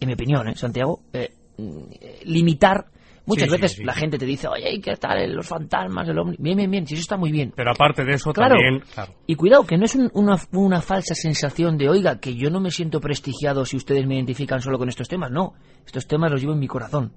en 0.00 0.08
mi 0.08 0.14
opinión, 0.14 0.48
¿eh, 0.48 0.56
Santiago? 0.56 1.00
Eh, 1.12 1.30
mm, 1.58 1.80
limitar 2.24 2.86
Muchas 3.28 3.46
Sí, 3.48 3.56
veces 3.56 3.72
sí. 3.72 3.82
la 3.82 3.92
gente 3.92 4.18
te 4.18 4.24
dice, 4.24 4.46
oye, 4.46 4.80
¿qué 4.80 4.94
tal? 4.98 5.32
Los 5.32 5.48
fantasmas, 5.48 6.08
el 6.08 6.16
ovni. 6.16 6.36
Bien, 6.38 6.56
bien, 6.56 6.70
bien, 6.70 6.86
si 6.86 6.94
eso 6.94 7.00
está 7.00 7.16
muy 7.16 7.32
bien. 7.32 7.52
Pero 7.56 7.72
aparte 7.72 8.04
de 8.04 8.12
eso, 8.14 8.32
Claro. 8.32 8.54
también, 8.54 8.84
claro, 8.94 9.14
Y 9.26 9.34
cuidado, 9.34 9.66
que 9.66 9.76
no 9.76 9.84
es 9.84 9.96
un- 9.96 10.12
una, 10.14 10.38
una 10.52 10.80
falsa 10.80 11.12
sensación 11.16 11.76
de, 11.76 11.88
oiga, 11.88 12.20
que 12.20 12.36
yo 12.36 12.50
no 12.50 12.60
me 12.60 12.70
siento 12.70 13.00
prestigiado 13.00 13.64
si 13.64 13.76
ustedes 13.78 14.06
me 14.06 14.14
identifican 14.14 14.60
solo 14.60 14.78
con 14.78 14.88
estos 14.88 15.08
temas. 15.08 15.32
No, 15.32 15.54
estos 15.84 16.06
temas 16.06 16.30
los 16.30 16.40
llevo 16.40 16.52
en 16.52 16.60
mi 16.60 16.68
corazón. 16.68 17.14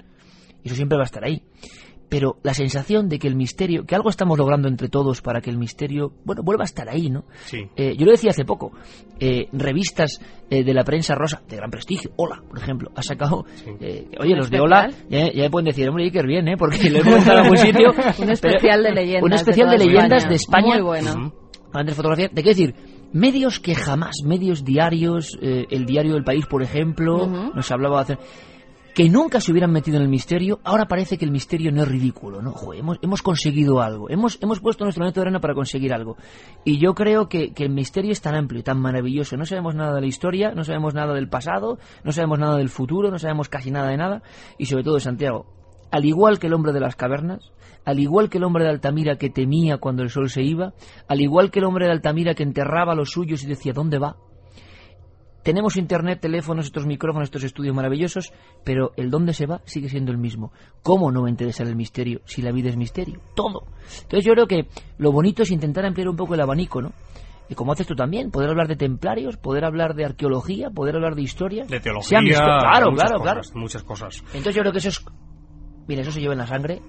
Y 0.64 0.70
eso 0.70 0.76
siempre 0.76 0.98
va 0.98 1.04
a 1.04 1.06
estar 1.06 1.24
ahí. 1.24 1.44
Pero 2.10 2.38
la 2.44 2.54
sensación 2.54 3.08
de 3.08 3.20
que 3.20 3.28
el 3.28 3.36
misterio, 3.36 3.86
que 3.86 3.96
algo 3.96 4.10
estamos 4.10 4.38
logrando 4.38 4.68
entre 4.68 4.90
todos 4.90 5.22
para 5.22 5.42
que 5.42 5.50
el 5.50 5.58
misterio, 5.58 6.12
bueno, 6.26 6.42
vuelva 6.44 6.64
a 6.64 6.66
estar 6.66 6.90
ahí, 6.90 7.10
¿no? 7.10 7.24
sí. 7.46 7.68
Eh, 7.76 7.96
yo 7.98 8.06
lo 8.06 8.12
decía 8.12 8.32
hace 8.32 8.46
poco, 8.46 8.72
eh, 9.20 9.48
revistas 9.54 10.20
eh, 10.50 10.64
de 10.64 10.74
la 10.74 10.84
prensa 10.84 11.14
rosa, 11.16 11.42
de 11.48 11.56
gran 11.56 11.70
prestigio, 11.70 12.12
Hola, 12.16 12.42
por 12.48 12.58
ejemplo, 12.58 12.92
ha 12.96 13.04
sacado, 13.04 13.46
eh, 13.80 14.08
oye, 14.20 14.34
¿Un 14.34 14.38
los 14.40 14.50
de? 14.50 14.60
Hola, 14.60 14.90
ya, 15.10 15.32
ya 15.32 15.44
me 15.44 15.50
pueden 15.50 15.66
decir, 15.68 15.88
hombre, 15.88 16.06
Iker, 16.06 16.26
bien, 16.26 16.48
¿eh? 16.48 16.56
Porque 16.58 16.90
lo 16.90 17.00
he 17.00 17.02
comentado 17.04 17.40
en 17.40 17.44
algún 17.44 17.58
sitio. 17.58 17.90
Un 18.24 18.32
especial 18.32 18.84
de 18.84 18.92
leyendas 18.92 19.24
Un 19.24 19.34
especial 19.34 19.70
de 19.70 19.78
de, 19.78 19.86
leyendas 19.86 20.24
España. 20.24 20.30
de 20.30 20.36
España. 20.36 20.74
Muy 20.74 20.82
bueno. 20.82 21.34
Andrés 21.72 21.96
Fotografía, 21.96 22.30
¿de 22.32 22.44
qué 22.44 22.50
decir? 22.50 22.76
Medios 23.14 23.60
que 23.60 23.76
jamás, 23.76 24.18
medios 24.26 24.64
diarios, 24.66 25.38
eh, 25.42 25.66
el 25.70 25.86
diario 25.86 26.14
del 26.14 26.24
país, 26.24 26.46
por 26.48 26.64
ejemplo, 26.64 27.28
nos 27.28 27.72
hablaba 27.72 27.98
de 27.98 28.02
hacer 28.02 28.20
que 28.94 29.10
nunca 29.10 29.40
se 29.40 29.52
hubieran 29.52 29.72
metido 29.72 29.98
en 29.98 30.04
el 30.04 30.10
misterio, 30.10 30.60
ahora 30.64 30.88
parece 30.88 31.18
que 31.18 31.26
el 31.26 31.32
misterio 31.32 31.72
no 31.72 31.84
es 31.84 31.88
ridículo, 31.88 32.42
¿no? 32.42 32.52
Joder, 32.52 32.80
hemos, 32.80 32.98
hemos 33.02 33.22
conseguido 33.22 33.82
algo, 33.82 34.10
hemos, 34.10 34.38
hemos 34.42 34.60
puesto 34.60 34.84
nuestro 34.84 35.02
granito 35.02 35.20
de 35.20 35.28
arena 35.28 35.40
para 35.40 35.54
conseguir 35.54 35.94
algo. 35.94 36.18
Y 36.66 36.80
yo 36.80 36.94
creo 36.94 37.30
que, 37.30 37.54
que 37.54 37.64
el 37.64 37.70
misterio 37.72 38.12
es 38.12 38.22
tan 38.22 38.36
amplio 38.36 38.60
y 38.60 38.64
tan 38.64 38.80
maravilloso. 38.80 39.38
No 39.38 39.46
sabemos 39.46 39.76
nada 39.76 39.96
de 39.96 40.02
la 40.02 40.08
historia, 40.08 40.52
no 40.52 40.64
sabemos 40.64 40.94
nada 40.94 41.14
del 41.14 41.30
pasado, 41.30 41.80
no 42.04 42.12
sabemos 42.12 42.40
nada 42.40 42.58
del 42.58 42.70
futuro, 42.70 43.12
no 43.12 43.20
sabemos 43.20 43.50
casi 43.50 43.72
nada 43.72 43.90
de 43.90 43.98
nada. 43.98 44.22
Y 44.58 44.66
sobre 44.66 44.84
todo 44.84 45.00
Santiago, 45.00 45.46
al 45.92 46.06
igual 46.06 46.40
que 46.40 46.48
el 46.48 46.54
hombre 46.54 46.74
de 46.74 46.80
las 46.80 46.96
cavernas, 46.96 47.52
al 47.86 48.00
igual 48.00 48.30
que 48.30 48.38
el 48.38 48.44
hombre 48.44 48.64
de 48.64 48.72
Altamira 48.72 49.16
que 49.18 49.30
temía 49.30 49.78
cuando 49.78 50.04
el 50.04 50.10
sol 50.10 50.30
se 50.30 50.44
iba, 50.44 50.74
al 51.08 51.22
igual 51.22 51.52
que 51.52 51.60
el 51.60 51.66
hombre 51.66 51.86
de 51.86 51.92
Altamira 51.92 52.36
que 52.36 52.44
enterraba 52.44 52.94
a 52.94 52.96
los 52.96 53.12
suyos 53.12 53.44
y 53.44 53.48
decía, 53.48 53.74
¿dónde 53.74 53.98
va? 53.98 54.18
Tenemos 55.44 55.78
internet, 55.78 56.20
teléfonos, 56.20 56.66
estos 56.66 56.86
micrófonos, 56.86 57.28
estos 57.28 57.44
estudios 57.44 57.74
maravillosos, 57.76 58.34
pero 58.64 58.92
el 58.98 59.10
dónde 59.10 59.34
se 59.34 59.46
va 59.46 59.62
sigue 59.66 59.90
siendo 59.90 60.12
el 60.12 60.18
mismo. 60.18 60.52
¿Cómo 60.84 61.12
no 61.12 61.22
va 61.22 61.28
a 61.28 61.32
interesar 61.32 61.66
el 61.68 61.76
misterio 61.76 62.22
si 62.26 62.42
la 62.42 62.52
vida 62.52 62.70
es 62.70 62.78
misterio? 62.78 63.22
Todo. 63.36 63.64
Entonces 64.02 64.26
yo 64.26 64.34
creo 64.34 64.48
que 64.48 64.68
lo 64.98 65.12
bonito 65.12 65.44
es 65.44 65.52
intentar 65.52 65.86
ampliar 65.86 66.10
un 66.10 66.16
poco 66.18 66.34
el 66.34 66.42
abanico, 66.42 66.82
¿no? 66.82 66.92
y 67.52 67.56
como 67.56 67.72
haces 67.72 67.88
tú 67.88 67.96
también, 67.96 68.30
poder 68.30 68.52
hablar 68.52 68.68
de 68.68 68.76
templarios, 68.76 69.36
poder 69.38 69.66
hablar 69.66 69.96
de 69.96 70.06
arqueología, 70.06 70.70
poder 70.70 70.94
hablar 70.98 71.16
de 71.16 71.24
historia. 71.24 71.66
De 71.66 71.80
teología, 71.80 72.20
visto- 72.20 72.44
claro, 72.44 72.92
muchas 72.92 73.08
claro, 73.10 73.20
cosas, 73.20 73.24
claro. 73.24 73.60
muchas 73.60 73.84
cosas. 73.84 74.24
Entonces 74.36 74.54
yo 74.56 74.62
creo 74.62 74.72
que 74.72 74.78
eso 74.78 74.90
es... 74.90 75.04
Mira, 75.88 76.04
eso 76.04 76.12
se 76.12 76.20
lleva 76.22 76.34
en 76.34 76.40
la 76.40 76.46
sangre 76.46 76.80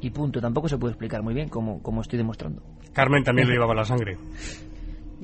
y 0.00 0.10
punto. 0.10 0.40
Tampoco 0.40 0.68
se 0.68 0.78
puede 0.78 0.92
explicar 0.92 1.24
muy 1.24 1.34
bien 1.34 1.48
como, 1.48 1.82
como 1.82 2.02
estoy 2.02 2.18
demostrando. 2.18 2.62
Carmen 2.92 3.24
también 3.24 3.48
lo 3.48 3.54
llevaba 3.54 3.74
la 3.74 3.84
sangre. 3.84 4.16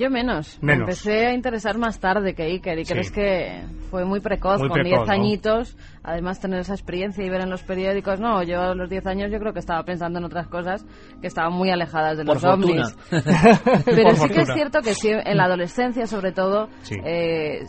Yo 0.00 0.08
menos. 0.10 0.58
Me 0.62 0.72
Menos. 0.72 0.88
empecé 0.88 1.26
a 1.26 1.34
interesar 1.34 1.76
más 1.76 2.00
tarde 2.00 2.34
que 2.34 2.44
Iker. 2.44 2.78
Iker 2.78 2.96
Sí. 2.96 3.00
es 3.00 3.10
que 3.10 3.62
fue 3.90 4.04
muy 4.06 4.20
precoz, 4.20 4.58
Muy 4.58 4.68
con 4.68 4.80
precoz, 4.80 4.90
10 5.00 5.06
¿no? 5.06 5.12
añitos. 5.12 5.76
Además, 6.02 6.40
tener 6.40 6.60
esa 6.60 6.72
experiencia 6.72 7.22
y 7.24 7.28
ver 7.28 7.42
en 7.42 7.50
los 7.50 7.62
periódicos. 7.62 8.18
No, 8.18 8.42
yo 8.42 8.62
a 8.62 8.74
los 8.74 8.88
10 8.88 9.06
años 9.06 9.30
yo 9.30 9.38
creo 9.38 9.52
que 9.52 9.58
estaba 9.58 9.82
pensando 9.84 10.18
en 10.18 10.24
otras 10.24 10.48
cosas 10.48 10.86
que 11.20 11.26
estaban 11.26 11.52
muy 11.52 11.70
alejadas 11.70 12.16
de 12.16 12.24
Por 12.24 12.36
los 12.36 12.42
fortuna. 12.42 12.82
ovnis. 12.86 12.96
Pero 13.84 14.04
Por 14.16 14.16
sí 14.16 14.28
que 14.34 14.40
es 14.40 14.52
cierto 14.54 14.80
que 14.80 14.94
sí, 14.94 15.10
en 15.10 15.36
la 15.36 15.44
adolescencia, 15.44 16.06
sobre 16.06 16.32
todo, 16.32 16.70
Sí. 16.82 16.96
eh, 17.04 17.60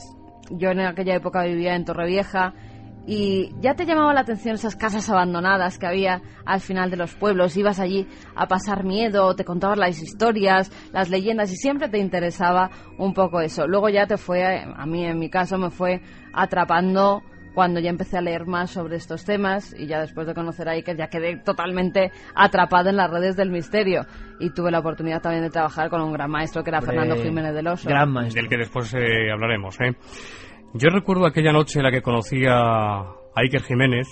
yo 0.52 0.70
en 0.72 0.80
aquella 0.82 1.16
época 1.16 1.44
vivía 1.44 1.76
en 1.76 1.84
Torrevieja 1.84 2.54
y 3.08 3.52
ya 3.60 3.74
te 3.74 3.86
llamaba 3.86 4.14
la 4.14 4.22
atención 4.22 4.56
esas 4.56 4.76
casas 4.76 5.10
abandonadas 5.10 5.80
que 5.80 5.88
había 5.88 6.22
al 6.46 6.62
final 6.62 6.92
de 6.92 6.98
los 6.98 7.16
pueblos. 7.16 7.58
Ibas 7.58 7.80
allí 7.80 8.08
a 8.36 8.48
pasar 8.48 8.84
miedo, 8.84 9.36
te 9.36 9.44
contabas 9.44 9.78
las 9.78 10.02
historias, 10.02 10.72
las 10.94 11.10
leyendas 11.10 11.52
y 11.52 11.56
siempre 11.56 11.90
te 11.90 11.98
interesaba 11.98 12.70
un 12.98 13.14
poco 13.14 13.42
eso. 13.42 13.68
Luego 13.68 13.90
ya 13.90 14.06
te 14.06 14.18
fue, 14.18 14.64
a 14.64 14.86
mí 14.86 15.06
en 15.06 15.18
mi 15.18 15.30
caso, 15.30 15.58
me 15.58 15.72
fue 15.72 16.02
atrapando 16.34 17.24
cuando 17.54 17.80
ya 17.80 17.90
empecé 17.90 18.18
a 18.18 18.22
leer 18.22 18.46
más 18.46 18.72
sobre 18.72 18.96
estos 18.96 19.26
temas 19.26 19.76
y 19.78 19.88
ya 19.88 20.00
después 20.00 20.26
de 20.26 20.34
conocer 20.34 20.70
a 20.70 20.72
Iker 20.74 20.96
ya 20.96 21.08
quedé 21.08 21.38
totalmente 21.38 22.12
atrapada 22.34 22.92
en 22.92 22.98
las 22.98 23.12
redes 23.12 23.36
del 23.36 23.52
misterio 23.52 24.06
y 24.40 24.52
tuve 24.52 24.72
la 24.72 24.80
oportunidad 24.80 25.22
también 25.22 25.44
de 25.44 25.50
trabajar 25.50 25.90
con 25.90 26.02
un 26.02 26.14
gran 26.14 26.32
maestro 26.32 26.64
que 26.64 26.70
era 26.70 26.82
Fernando 26.82 27.16
Jiménez 27.16 27.54
del 27.54 27.68
Oso. 27.68 27.90
Gran 27.90 28.12
maestro. 28.12 28.42
del 28.42 28.50
que 28.50 28.58
después 28.58 28.94
eh, 28.94 29.32
hablaremos. 29.32 29.78
¿eh? 29.82 29.96
Yo 30.74 30.90
recuerdo 30.90 31.26
aquella 31.26 31.52
noche 31.52 31.80
en 31.80 31.84
la 31.86 31.92
que 31.92 32.02
conocí 32.02 32.44
a, 32.48 33.04
Iker 33.36 33.62
Jiménez. 33.64 34.08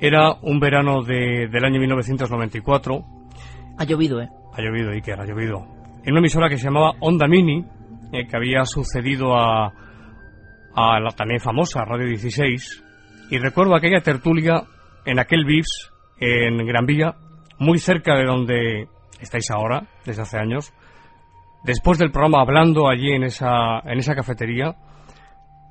Era 0.00 0.32
un 0.42 0.60
verano 0.60 1.02
de- 1.02 1.48
del 1.48 1.64
año 1.64 1.80
1994. 1.80 3.04
Ha 3.78 3.84
llovido, 3.84 4.20
¿eh? 4.20 4.28
Ha 4.54 4.62
llovido, 4.62 4.90
Iker, 4.92 5.20
ha 5.20 5.24
llovido. 5.24 5.66
En 6.04 6.12
una 6.12 6.20
emisora 6.20 6.48
que 6.48 6.56
se 6.58 6.64
llamaba 6.66 6.92
Onda 7.00 7.26
Mini, 7.26 7.64
eh, 8.12 8.26
que 8.26 8.36
había 8.36 8.64
sucedido 8.64 9.36
a, 9.36 9.66
a 10.74 11.00
la 11.00 11.10
también 11.10 11.40
famosa 11.40 11.84
Radio 11.84 12.06
16. 12.06 12.84
Y 13.30 13.38
recuerdo 13.38 13.74
aquella 13.74 14.00
tertulia 14.00 14.62
en 15.04 15.18
aquel 15.18 15.44
VIPS 15.44 15.92
en 16.20 16.64
Gran 16.66 16.86
Vía, 16.86 17.14
muy 17.58 17.78
cerca 17.78 18.14
de 18.16 18.24
donde 18.24 18.86
estáis 19.20 19.50
ahora, 19.50 19.82
desde 20.04 20.22
hace 20.22 20.38
años. 20.38 20.72
Después 21.64 21.98
del 21.98 22.12
programa 22.12 22.40
hablando 22.40 22.88
allí 22.88 23.10
en 23.12 23.24
esa, 23.24 23.80
en 23.84 23.98
esa 23.98 24.14
cafetería, 24.14 24.76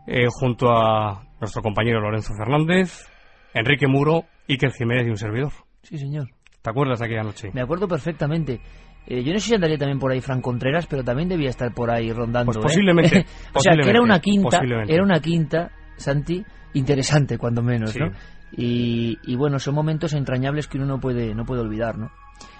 eh, 0.07 0.25
junto 0.29 0.71
a 0.71 1.23
nuestro 1.39 1.61
compañero 1.61 1.99
Lorenzo 1.99 2.33
Fernández, 2.33 3.07
Enrique 3.53 3.87
Muro, 3.87 4.23
Iker 4.49 4.71
Jiménez 4.71 5.07
y 5.07 5.09
un 5.09 5.17
servidor. 5.17 5.51
Sí, 5.83 5.97
señor. 5.97 6.29
¿Te 6.61 6.69
acuerdas 6.69 6.99
de 6.99 7.05
aquella 7.05 7.23
noche? 7.23 7.49
Me 7.53 7.61
acuerdo 7.61 7.87
perfectamente. 7.87 8.59
Eh, 9.05 9.23
yo 9.23 9.31
no 9.33 9.39
sé 9.39 9.49
si 9.49 9.55
andaría 9.55 9.77
también 9.77 9.99
por 9.99 10.11
ahí 10.11 10.19
Fran 10.19 10.41
Contreras, 10.41 10.85
pero 10.87 11.03
también 11.03 11.29
debía 11.29 11.49
estar 11.49 11.73
por 11.73 11.91
ahí 11.91 12.11
rondando. 12.11 12.51
Pues 12.51 12.57
¿eh? 12.57 12.61
posiblemente, 12.61 13.25
o 13.53 13.59
sea, 13.59 13.73
que 13.75 13.89
era 13.89 14.01
una 14.01 14.19
quinta, 14.19 14.59
era 14.87 15.03
una 15.03 15.19
quinta, 15.19 15.71
Santi, 15.95 16.43
interesante 16.73 17.37
cuando 17.37 17.61
menos, 17.61 17.91
Sí. 17.91 17.99
¿no? 17.99 18.11
Y, 18.51 19.17
y 19.23 19.35
bueno, 19.35 19.59
son 19.59 19.75
momentos 19.75 20.13
entrañables 20.13 20.67
que 20.67 20.77
uno 20.77 20.87
no 20.87 20.99
puede, 20.99 21.35
no 21.35 21.45
puede 21.45 21.61
olvidar, 21.61 21.97
¿no? 21.97 22.11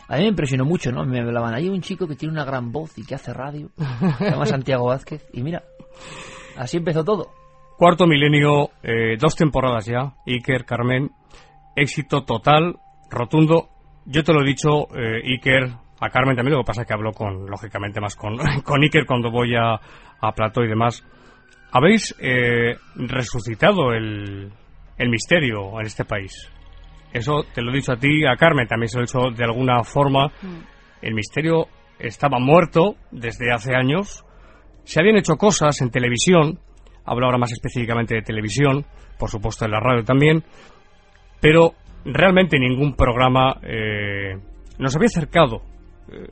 A 0.09 0.15
mí 0.17 0.23
me 0.23 0.29
impresionó 0.29 0.65
mucho, 0.65 0.91
¿no? 0.91 1.05
Me 1.05 1.19
hablaban, 1.19 1.53
hay 1.53 1.69
un 1.69 1.81
chico 1.81 2.07
que 2.07 2.15
tiene 2.15 2.33
una 2.33 2.45
gran 2.45 2.71
voz 2.71 2.97
y 2.97 3.05
que 3.05 3.15
hace 3.15 3.33
radio, 3.33 3.69
se 4.17 4.29
llama 4.29 4.45
Santiago 4.45 4.85
Vázquez, 4.85 5.25
y 5.33 5.43
mira, 5.43 5.63
así 6.57 6.77
empezó 6.77 7.03
todo. 7.03 7.31
Cuarto 7.77 8.07
milenio, 8.07 8.69
eh, 8.81 9.17
dos 9.19 9.35
temporadas 9.35 9.85
ya, 9.85 10.15
Iker, 10.25 10.65
Carmen, 10.65 11.11
éxito 11.75 12.23
total, 12.23 12.77
rotundo. 13.09 13.69
Yo 14.05 14.23
te 14.23 14.33
lo 14.33 14.41
he 14.41 14.47
dicho, 14.47 14.87
eh, 14.95 15.21
Iker, 15.23 15.69
a 15.99 16.09
Carmen 16.09 16.35
también, 16.35 16.57
lo 16.57 16.63
que 16.63 16.67
pasa 16.67 16.81
es 16.81 16.87
que 16.87 16.93
hablo 16.93 17.11
con, 17.11 17.45
lógicamente, 17.45 18.01
más 18.01 18.15
con, 18.15 18.37
con 18.63 18.81
Iker 18.81 19.05
cuando 19.05 19.29
voy 19.29 19.55
a, 19.55 19.79
a 20.19 20.31
plató 20.33 20.63
y 20.63 20.67
demás. 20.67 21.03
Habéis 21.71 22.15
eh, 22.19 22.75
resucitado 22.95 23.91
el, 23.93 24.51
el 24.97 25.09
misterio 25.09 25.79
en 25.79 25.85
este 25.85 26.05
país. 26.05 26.51
Eso 27.13 27.43
te 27.53 27.61
lo 27.61 27.71
he 27.71 27.75
dicho 27.75 27.93
a 27.93 27.97
ti, 27.97 28.25
a 28.25 28.35
Carmen 28.35 28.67
también 28.67 28.89
se 28.89 28.97
lo 28.97 29.03
he 29.03 29.05
dicho 29.05 29.31
de 29.35 29.43
alguna 29.43 29.83
forma. 29.83 30.31
El 31.01 31.13
misterio 31.13 31.67
estaba 31.99 32.39
muerto 32.39 32.95
desde 33.11 33.51
hace 33.51 33.75
años. 33.75 34.23
Se 34.87 34.99
habían 35.01 35.17
hecho 35.17 35.35
cosas 35.35 35.81
en 35.81 35.89
televisión, 35.89 36.59
hablo 37.03 37.25
ahora 37.25 37.37
más 37.37 37.51
específicamente 37.51 38.15
de 38.15 38.21
televisión, 38.21 38.85
por 39.19 39.29
supuesto 39.29 39.65
en 39.65 39.71
la 39.71 39.79
radio 39.81 40.03
también, 40.03 40.43
pero 41.41 41.73
realmente 42.05 42.57
ningún 42.57 42.95
programa 42.95 43.59
eh, 43.63 44.37
nos 44.79 44.95
había 44.95 45.07
acercado 45.07 45.61
eh, 46.09 46.27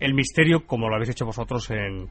el 0.00 0.14
misterio 0.14 0.66
como 0.66 0.88
lo 0.88 0.96
habéis 0.96 1.10
hecho 1.10 1.24
vosotros 1.26 1.70
en, 1.70 2.08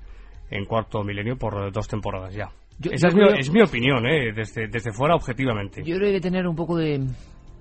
en 0.50 0.66
Cuarto 0.66 1.04
Milenio 1.04 1.38
por 1.38 1.72
dos 1.72 1.88
temporadas 1.88 2.34
ya. 2.34 2.50
Yo- 2.80 2.92
Esa 2.92 3.10
yo 3.10 3.18
es, 3.26 3.34
mi, 3.34 3.40
es 3.40 3.52
mi 3.52 3.62
opinión, 3.62 4.06
eh, 4.06 4.32
desde, 4.34 4.68
desde 4.68 4.94
fuera 4.94 5.16
objetivamente. 5.16 5.84
Yo 5.84 5.98
creo 5.98 6.12
que 6.12 6.22
tener 6.22 6.48
un 6.48 6.56
poco 6.56 6.78
de, 6.78 7.06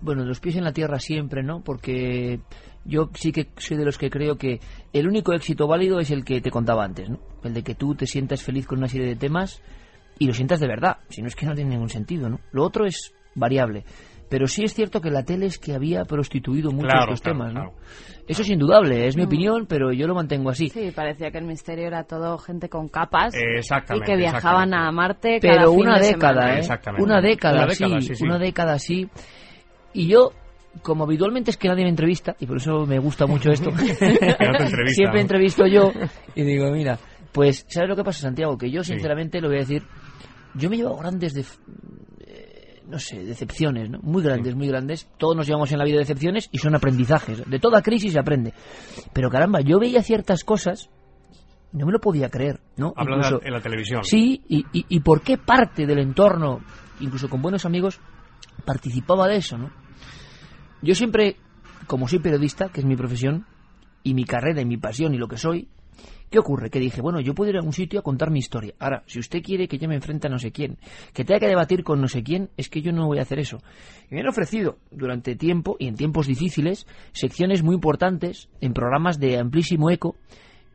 bueno, 0.00 0.24
los 0.24 0.38
pies 0.40 0.56
en 0.56 0.64
la 0.64 0.72
tierra 0.72 0.98
siempre, 0.98 1.42
¿no? 1.42 1.62
Porque 1.64 2.38
yo 2.84 3.10
sí 3.14 3.32
que 3.32 3.48
soy 3.56 3.76
de 3.76 3.84
los 3.84 3.98
que 3.98 4.10
creo 4.10 4.36
que 4.36 4.60
el 4.92 5.08
único 5.08 5.32
éxito 5.32 5.66
válido 5.66 6.00
es 6.00 6.10
el 6.10 6.24
que 6.24 6.40
te 6.40 6.50
contaba 6.50 6.84
antes, 6.84 7.08
¿no? 7.08 7.18
El 7.42 7.54
de 7.54 7.62
que 7.62 7.74
tú 7.74 7.94
te 7.94 8.06
sientas 8.06 8.42
feliz 8.42 8.66
con 8.66 8.78
una 8.78 8.88
serie 8.88 9.06
de 9.06 9.16
temas 9.16 9.62
y 10.18 10.26
lo 10.26 10.34
sientas 10.34 10.60
de 10.60 10.68
verdad. 10.68 10.98
Si 11.08 11.22
no 11.22 11.28
es 11.28 11.36
que 11.36 11.46
no 11.46 11.54
tiene 11.54 11.70
ningún 11.70 11.88
sentido, 11.90 12.28
¿no? 12.28 12.40
Lo 12.52 12.62
otro 12.64 12.86
es 12.86 13.12
variable. 13.34 13.84
Pero 14.30 14.46
sí 14.46 14.64
es 14.64 14.72
cierto 14.74 15.00
que 15.00 15.10
la 15.10 15.22
tele 15.22 15.46
es 15.46 15.58
que 15.58 15.74
había 15.74 16.04
prostituido 16.04 16.70
mucho 16.72 16.86
Claro, 16.88 17.12
estos 17.12 17.20
claro, 17.20 17.38
temas, 17.38 17.54
¿no? 17.54 17.60
claro. 17.72 17.76
Eso 18.26 18.42
es 18.42 18.48
indudable, 18.48 19.06
es 19.06 19.16
mi 19.16 19.24
Mm. 19.24 19.26
opinión, 19.26 19.66
pero 19.68 19.92
yo 19.92 20.06
lo 20.06 20.14
mantengo 20.14 20.48
así. 20.50 20.70
Sí, 20.70 20.90
parecía 20.96 21.30
que 21.30 21.38
el 21.38 21.44
misterio 21.44 21.86
era 21.86 22.04
todo 22.04 22.38
gente 22.38 22.68
con 22.70 22.88
capas 22.88 23.34
Eh, 23.34 23.38
y 23.40 24.00
que 24.00 24.16
viajaban 24.16 24.68
exactamente. 24.70 24.76
a 24.76 24.92
Marte 24.92 25.40
cada 25.40 25.54
pero 25.58 25.70
fin 25.72 25.80
una 25.80 25.98
de 25.98 26.06
década, 26.06 26.32
semana. 26.40 26.54
¿eh? 26.54 26.58
Exactamente. 26.58 27.04
Una 27.04 27.20
década, 27.20 27.54
Una 27.58 27.66
década, 27.66 28.00
sí, 28.00 28.06
sí, 28.06 28.14
sí. 28.14 28.24
una 28.24 28.38
década 28.38 28.78
sí. 28.78 29.08
Y 29.92 30.08
yo, 30.08 30.32
como 30.82 31.04
habitualmente 31.04 31.50
es 31.50 31.56
que 31.56 31.68
nadie 31.68 31.84
me 31.84 31.90
entrevista, 31.90 32.36
y 32.38 32.46
por 32.46 32.56
eso 32.58 32.86
me 32.86 32.98
gusta 32.98 33.26
mucho 33.26 33.50
esto, 33.50 33.70
no 33.70 33.78
siempre 34.88 35.20
entrevisto 35.20 35.66
yo 35.66 35.92
y 36.34 36.42
digo, 36.42 36.70
mira, 36.70 36.98
pues, 37.32 37.64
¿sabes 37.68 37.88
lo 37.88 37.96
que 37.96 38.04
pasa, 38.04 38.20
Santiago? 38.20 38.56
Que 38.58 38.70
yo, 38.70 38.82
Sí. 38.84 38.92
sinceramente, 38.92 39.40
lo 39.40 39.48
voy 39.48 39.56
a 39.56 39.60
decir, 39.60 39.82
yo 40.54 40.68
me 40.70 40.76
he 40.76 40.78
llevado 40.78 40.96
grandes, 40.98 41.34
def- 41.34 41.58
eh, 42.26 42.82
no 42.88 42.98
sé, 42.98 43.24
decepciones, 43.24 43.90
¿no? 43.90 43.98
Muy 44.02 44.22
grandes, 44.22 44.54
muy 44.54 44.68
grandes. 44.68 45.08
Todos 45.18 45.34
nos 45.36 45.46
llevamos 45.46 45.72
en 45.72 45.78
la 45.78 45.84
vida 45.84 45.98
decepciones 45.98 46.48
y 46.52 46.58
son 46.58 46.74
aprendizajes. 46.76 47.42
De 47.48 47.58
toda 47.58 47.82
crisis 47.82 48.12
se 48.12 48.18
aprende. 48.20 48.52
Pero 49.12 49.30
caramba, 49.30 49.60
yo 49.62 49.80
veía 49.80 50.02
ciertas 50.02 50.44
cosas, 50.44 50.90
no 51.72 51.86
me 51.86 51.92
lo 51.92 51.98
podía 51.98 52.28
creer, 52.28 52.60
¿no? 52.76 52.92
Hablas 52.96 53.26
Incluso- 53.26 53.44
en 53.44 53.52
la 53.52 53.60
televisión. 53.60 54.04
Sí, 54.04 54.42
y, 54.48 54.64
y, 54.72 54.86
y 54.88 55.00
por 55.00 55.22
qué 55.22 55.36
parte 55.38 55.86
del 55.86 55.98
entorno, 55.98 56.60
incluso 57.00 57.28
con 57.28 57.42
buenos 57.42 57.64
amigos, 57.64 57.98
participaba 58.64 59.26
de 59.26 59.36
eso, 59.38 59.58
¿no? 59.58 59.70
Yo 60.84 60.94
siempre, 60.94 61.36
como 61.86 62.06
soy 62.08 62.18
periodista, 62.20 62.68
que 62.68 62.80
es 62.80 62.86
mi 62.86 62.96
profesión, 62.96 63.46
y 64.02 64.14
mi 64.14 64.24
carrera 64.24 64.60
y 64.60 64.64
mi 64.66 64.76
pasión 64.76 65.14
y 65.14 65.18
lo 65.18 65.28
que 65.28 65.38
soy, 65.38 65.66
¿qué 66.30 66.38
ocurre? 66.38 66.68
Que 66.68 66.78
dije, 66.78 67.00
bueno, 67.00 67.20
yo 67.20 67.34
puedo 67.34 67.50
ir 67.50 67.56
a 67.56 67.62
un 67.62 67.72
sitio 67.72 68.00
a 68.00 68.02
contar 68.02 68.30
mi 68.30 68.38
historia. 68.38 68.74
Ahora, 68.78 69.02
si 69.06 69.18
usted 69.18 69.42
quiere 69.42 69.66
que 69.66 69.78
yo 69.78 69.88
me 69.88 69.94
enfrente 69.94 70.26
a 70.26 70.30
no 70.30 70.38
sé 70.38 70.52
quién, 70.52 70.76
que 71.14 71.24
tenga 71.24 71.40
que 71.40 71.46
debatir 71.48 71.84
con 71.84 72.00
no 72.02 72.08
sé 72.08 72.22
quién, 72.22 72.50
es 72.58 72.68
que 72.68 72.82
yo 72.82 72.92
no 72.92 73.06
voy 73.06 73.18
a 73.18 73.22
hacer 73.22 73.38
eso. 73.38 73.58
Y 74.10 74.14
me 74.14 74.20
han 74.20 74.28
ofrecido 74.28 74.76
durante 74.90 75.36
tiempo, 75.36 75.76
y 75.78 75.86
en 75.88 75.94
tiempos 75.94 76.26
difíciles, 76.26 76.86
secciones 77.12 77.62
muy 77.62 77.74
importantes 77.76 78.48
en 78.60 78.74
programas 78.74 79.18
de 79.18 79.38
amplísimo 79.38 79.88
eco, 79.90 80.16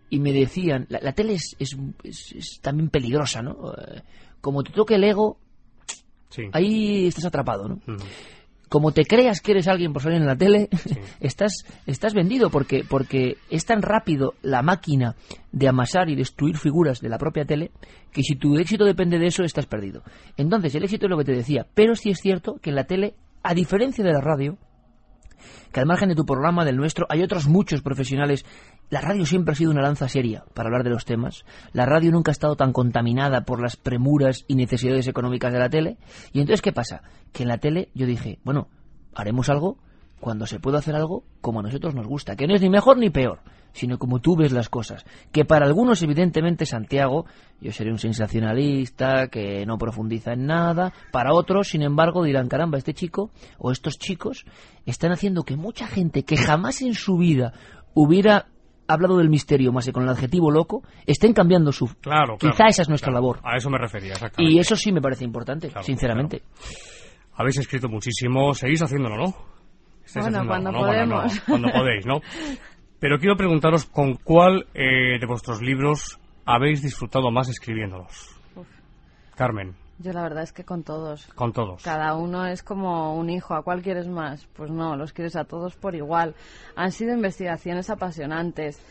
y 0.10 0.20
me 0.20 0.34
decían, 0.34 0.88
la, 0.90 1.00
la 1.04 1.14
tele 1.14 1.34
es, 1.34 1.56
es- 1.60 1.78
es- 2.04 2.32
es 2.36 2.60
también 2.62 2.90
peligrosa, 2.90 3.44
¿no? 3.44 3.74
Eh, 3.78 4.02
Como 4.42 4.64
te 4.64 4.72
toque 4.72 4.96
el 4.96 5.04
ego, 5.04 5.38
Sí. 6.30 6.44
ahí 6.54 7.08
estás 7.08 7.26
atrapado, 7.26 7.68
¿no? 7.68 7.80
Como 8.70 8.92
te 8.92 9.04
creas 9.04 9.42
que 9.42 9.52
eres 9.52 9.68
alguien 9.68 9.94
por 9.94 10.02
salir 10.02 10.20
en 10.20 10.28
la 10.28 10.38
tele, 10.38 10.70
estás, 11.20 11.66
estás 11.86 12.14
vendido 12.14 12.50
porque, 12.50 12.84
porque 12.88 13.38
es 13.50 13.66
tan 13.66 13.82
rápido 13.82 14.36
la 14.42 14.62
máquina 14.62 15.16
de 15.52 15.68
amasar 15.68 16.10
y 16.10 16.16
destruir 16.16 16.58
figuras 16.58 17.02
de 17.02 17.10
la 17.10 17.18
propia 17.18 17.46
tele 17.46 17.72
que 18.12 18.24
si 18.24 18.36
tu 18.36 18.58
éxito 18.58 18.86
depende 18.86 19.20
de 19.20 19.28
eso, 19.28 19.44
estás 19.44 19.66
perdido. 19.66 20.04
Entonces, 20.38 20.74
el 20.76 20.84
éxito 20.84 21.06
es 21.06 21.10
lo 21.10 21.18
que 21.18 21.26
te 21.26 21.36
decía, 21.36 21.66
pero 21.74 21.96
sí 21.96 22.10
es 22.12 22.20
cierto 22.20 22.58
que 22.62 22.70
en 22.70 22.76
la 22.76 22.86
tele, 22.86 23.16
a 23.44 23.54
diferencia 23.54 24.04
de 24.04 24.14
la 24.14 24.22
radio, 24.22 24.58
que 25.72 25.80
al 25.80 25.86
margen 25.86 26.10
de 26.10 26.16
tu 26.16 26.26
programa, 26.26 26.66
del 26.66 26.78
nuestro, 26.78 27.06
hay 27.10 27.22
otros 27.22 27.48
muchos 27.48 27.82
profesionales. 27.82 28.46
La 28.90 29.02
radio 29.02 29.26
siempre 29.26 29.54
ha 29.54 29.56
sido 29.56 29.72
una 29.72 29.82
lanza 29.82 30.08
seria 30.08 30.44
para 30.54 30.68
hablar 30.68 30.84
de 30.84 30.90
los 30.90 31.06
temas. 31.06 31.46
La 31.74 31.86
radio 31.86 32.12
nunca 32.12 32.32
ha 32.32 32.34
estado 32.34 32.56
tan 32.56 32.74
contaminada 32.74 33.42
por 33.42 33.62
las 33.62 33.76
premuras 33.76 34.46
y 34.48 34.56
necesidades 34.56 35.08
económicas 35.08 35.54
de 35.54 35.60
la 35.60 35.70
tele. 35.70 35.98
Y 36.34 36.40
entonces, 36.40 36.62
¿qué 36.62 36.72
pasa? 36.72 37.02
Que 37.32 37.44
en 37.44 37.50
la 37.50 37.58
tele 37.58 37.90
yo 37.94 38.06
dije, 38.06 38.40
bueno, 38.44 38.68
haremos 39.16 39.50
algo 39.50 39.78
cuando 40.20 40.46
se 40.46 40.60
puede 40.60 40.78
hacer 40.78 40.96
algo 40.96 41.24
como 41.42 41.60
a 41.60 41.64
nosotros 41.64 41.96
nos 41.96 42.08
gusta, 42.08 42.36
que 42.36 42.48
no 42.48 42.56
es 42.56 42.62
ni 42.62 42.70
mejor 42.70 42.98
ni 42.98 43.10
peor, 43.10 43.40
sino 43.74 43.98
como 43.98 44.20
tú 44.20 44.36
ves 44.36 44.52
las 44.52 44.70
cosas. 44.70 45.06
Que 45.32 45.46
para 45.46 45.66
algunos, 45.66 46.02
evidentemente, 46.04 46.66
Santiago, 46.66 47.26
yo 47.62 47.72
seré 47.72 47.92
un 47.92 48.00
sensacionalista, 48.00 49.28
que 49.28 49.66
no 49.66 49.78
profundiza 49.78 50.34
en 50.34 50.46
nada. 50.46 50.94
Para 51.12 51.34
otros, 51.34 51.70
sin 51.70 51.82
embargo, 51.82 52.24
dirán, 52.24 52.48
caramba, 52.48 52.78
este 52.78 52.94
chico 52.94 53.32
o 53.58 53.72
estos 53.72 53.98
chicos 53.98 54.46
están 54.86 55.12
haciendo 55.12 55.44
que 55.44 55.56
mucha 55.56 55.88
gente 55.88 56.24
que 56.24 56.38
jamás 56.38 56.82
en 56.82 56.94
su 56.94 57.18
vida 57.18 57.54
hubiera 57.94 58.48
hablado 58.88 59.18
del 59.18 59.30
misterio 59.30 59.72
más 59.72 59.86
que 59.86 59.92
con 59.94 60.02
el 60.04 60.10
adjetivo 60.10 60.50
loco, 60.50 60.82
estén 61.06 61.34
cambiando 61.34 61.72
su... 61.72 61.88
Claro, 62.02 62.38
Quizá 62.40 62.68
esa 62.68 62.82
es 62.82 62.90
nuestra 62.90 63.12
claro. 63.12 63.22
labor. 63.22 63.40
A 63.44 63.56
eso 63.56 63.70
me 63.70 63.78
refería, 63.78 64.14
exactamente. 64.14 64.52
Y 64.52 64.58
eso 64.58 64.76
sí 64.76 64.92
me 64.92 65.00
parece 65.00 65.24
importante, 65.24 65.72
sinceramente. 65.84 66.42
Habéis 67.34 67.60
escrito 67.60 67.88
muchísimo, 67.88 68.54
seguís 68.56 68.82
haciéndolo, 68.82 69.16
¿no? 69.16 69.26
Estáis 70.04 70.26
Bueno, 70.26 70.40
haciendo 70.40 70.48
cuando 70.48 70.72
¿no? 70.72 70.80
Bueno, 70.80 70.92
podemos. 71.16 71.36
no, 71.36 71.42
cuando 71.46 71.70
podéis, 71.72 72.06
¿no? 72.08 72.20
Pero 73.00 73.18
quiero 73.18 73.38
preguntaros 73.38 73.86
con 73.86 74.16
cuál 74.16 74.68
eh, 74.74 75.20
de 75.20 75.26
vuestros 75.26 75.62
libros 75.62 76.20
habéis 76.46 76.82
disfrutado 76.82 77.32
más 77.32 77.48
escribiéndolos. 77.48 78.36
Carmen, 79.36 79.74
Yo 80.00 80.12
la 80.12 80.24
verdad 80.24 80.44
es 80.44 80.52
que 80.52 80.66
con 80.66 80.84
todos. 80.84 81.28
con 81.28 81.54
todos. 81.54 81.82
Cada 81.82 82.16
uno 82.16 82.46
es 82.46 82.62
como 82.62 83.16
un 83.16 83.30
hijo. 83.30 83.54
¿A 83.54 83.64
cuál 83.64 83.82
quieres 83.82 84.06
más? 84.08 84.46
Pues 84.48 84.70
no, 84.70 84.98
los 84.98 85.14
quieres 85.14 85.38
a 85.38 85.46
todos 85.46 85.76
por 85.78 85.96
igual. 85.96 86.36
Han 86.76 86.92
sido 86.92 87.14
investigaciones 87.14 87.90
apasionantes. 87.90 88.84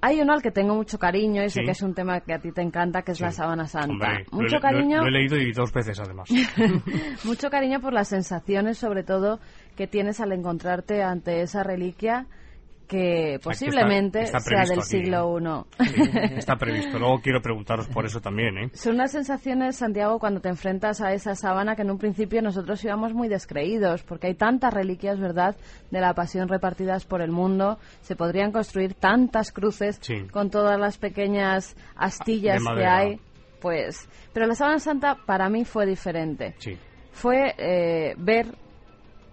Hay 0.00 0.20
uno 0.20 0.32
al 0.32 0.42
que 0.42 0.52
tengo 0.52 0.76
mucho 0.76 0.96
cariño 0.96 1.42
y 1.42 1.50
sé 1.50 1.62
que 1.64 1.72
es 1.72 1.82
un 1.82 1.92
tema 1.92 2.20
que 2.20 2.32
a 2.32 2.38
ti 2.38 2.52
te 2.52 2.62
encanta, 2.62 3.02
que 3.02 3.10
es 3.10 3.20
la 3.20 3.32
sábana 3.32 3.66
santa. 3.66 3.90
Hombre, 3.90 4.26
lo 4.30 4.38
mucho 4.38 4.54
lo 4.56 4.60
cariño. 4.60 5.00
Lo, 5.00 5.08
he 5.08 5.10
leído 5.10 5.36
y 5.38 5.50
dos 5.50 5.72
veces 5.72 5.98
además. 5.98 6.28
Mucho 7.24 7.50
cariño 7.50 7.80
por 7.80 7.92
las 7.92 8.06
sensaciones, 8.06 8.78
sobre 8.78 9.02
todo, 9.02 9.40
que 9.76 9.88
tienes 9.88 10.20
al 10.20 10.30
encontrarte 10.30 11.02
ante 11.02 11.40
esa 11.40 11.64
reliquia 11.64 12.28
que 12.88 13.38
posiblemente 13.42 14.22
está 14.22 14.40
sea 14.40 14.62
del 14.64 14.80
aquí, 14.80 14.88
siglo 14.88 15.38
I. 15.38 15.84
Sí, 15.84 16.02
está 16.36 16.56
previsto. 16.56 16.98
Luego 16.98 17.20
quiero 17.20 17.40
preguntaros 17.42 17.86
por 17.88 18.06
eso 18.06 18.20
también, 18.20 18.56
¿eh? 18.58 18.70
Son 18.72 18.94
unas 18.94 19.12
sensaciones, 19.12 19.76
Santiago, 19.76 20.18
cuando 20.18 20.40
te 20.40 20.48
enfrentas 20.48 21.00
a 21.00 21.12
esa 21.12 21.34
sábana 21.34 21.76
que 21.76 21.82
en 21.82 21.90
un 21.90 21.98
principio 21.98 22.40
nosotros 22.42 22.82
íbamos 22.82 23.12
muy 23.12 23.28
descreídos, 23.28 24.02
porque 24.02 24.28
hay 24.28 24.34
tantas 24.34 24.72
reliquias, 24.72 25.20
¿verdad?, 25.20 25.54
de 25.90 26.00
la 26.00 26.14
pasión 26.14 26.48
repartidas 26.48 27.04
por 27.04 27.20
el 27.20 27.30
mundo. 27.30 27.78
Se 28.00 28.16
podrían 28.16 28.50
construir 28.50 28.94
tantas 28.94 29.52
cruces 29.52 29.98
Sí. 30.00 30.26
con 30.32 30.50
todas 30.50 30.80
las 30.80 30.96
pequeñas 30.98 31.76
astillas 31.96 32.62
De 32.64 32.74
que 32.74 32.86
hay. 32.86 33.20
Pues, 33.60 34.08
pero 34.32 34.46
la 34.46 34.54
sábana 34.54 34.78
santa 34.78 35.16
para 35.26 35.48
mí 35.48 35.64
fue 35.64 35.84
diferente. 35.84 36.54
Sí. 36.58 36.78
Fue 37.12 37.54
eh, 37.58 38.14
ver 38.16 38.46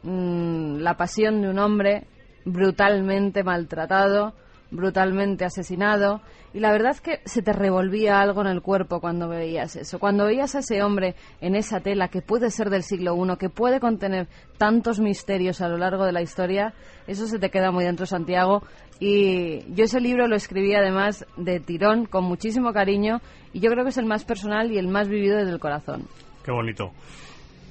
mm, 0.03 0.77
la 0.79 0.95
pasión 0.97 1.41
de 1.41 1.49
un 1.49 1.59
hombre 1.59 2.07
brutalmente 2.45 3.43
maltratado, 3.43 4.33
brutalmente 4.71 5.45
asesinado, 5.45 6.21
y 6.53 6.59
la 6.59 6.71
verdad 6.71 6.91
es 6.91 7.01
que 7.01 7.19
se 7.25 7.41
te 7.41 7.51
revolvía 7.51 8.21
algo 8.21 8.39
en 8.39 8.47
el 8.47 8.61
cuerpo 8.61 9.01
cuando 9.01 9.27
veías 9.27 9.75
eso. 9.75 9.99
Cuando 9.99 10.25
veías 10.25 10.55
a 10.55 10.59
ese 10.59 10.81
hombre 10.83 11.15
en 11.41 11.53
esa 11.53 11.81
tela 11.81 12.07
que 12.07 12.21
puede 12.21 12.49
ser 12.49 12.69
del 12.69 12.83
siglo 12.83 13.13
I, 13.13 13.35
que 13.37 13.49
puede 13.49 13.81
contener 13.81 14.27
tantos 14.57 15.01
misterios 15.01 15.59
a 15.59 15.67
lo 15.67 15.77
largo 15.77 16.05
de 16.05 16.13
la 16.13 16.21
historia, 16.21 16.73
eso 17.07 17.27
se 17.27 17.39
te 17.39 17.49
queda 17.49 17.71
muy 17.71 17.83
dentro, 17.83 18.05
Santiago. 18.05 18.63
Y 19.01 19.69
yo 19.73 19.83
ese 19.83 19.99
libro 19.99 20.27
lo 20.29 20.37
escribí 20.37 20.73
además 20.73 21.25
de 21.35 21.59
tirón, 21.59 22.05
con 22.05 22.23
muchísimo 22.23 22.71
cariño, 22.71 23.19
y 23.51 23.59
yo 23.59 23.69
creo 23.69 23.83
que 23.83 23.89
es 23.89 23.97
el 23.97 24.05
más 24.05 24.23
personal 24.23 24.71
y 24.71 24.77
el 24.77 24.87
más 24.87 25.09
vivido 25.09 25.37
desde 25.37 25.51
el 25.51 25.59
corazón. 25.59 26.07
Qué 26.45 26.51
bonito. 26.51 26.91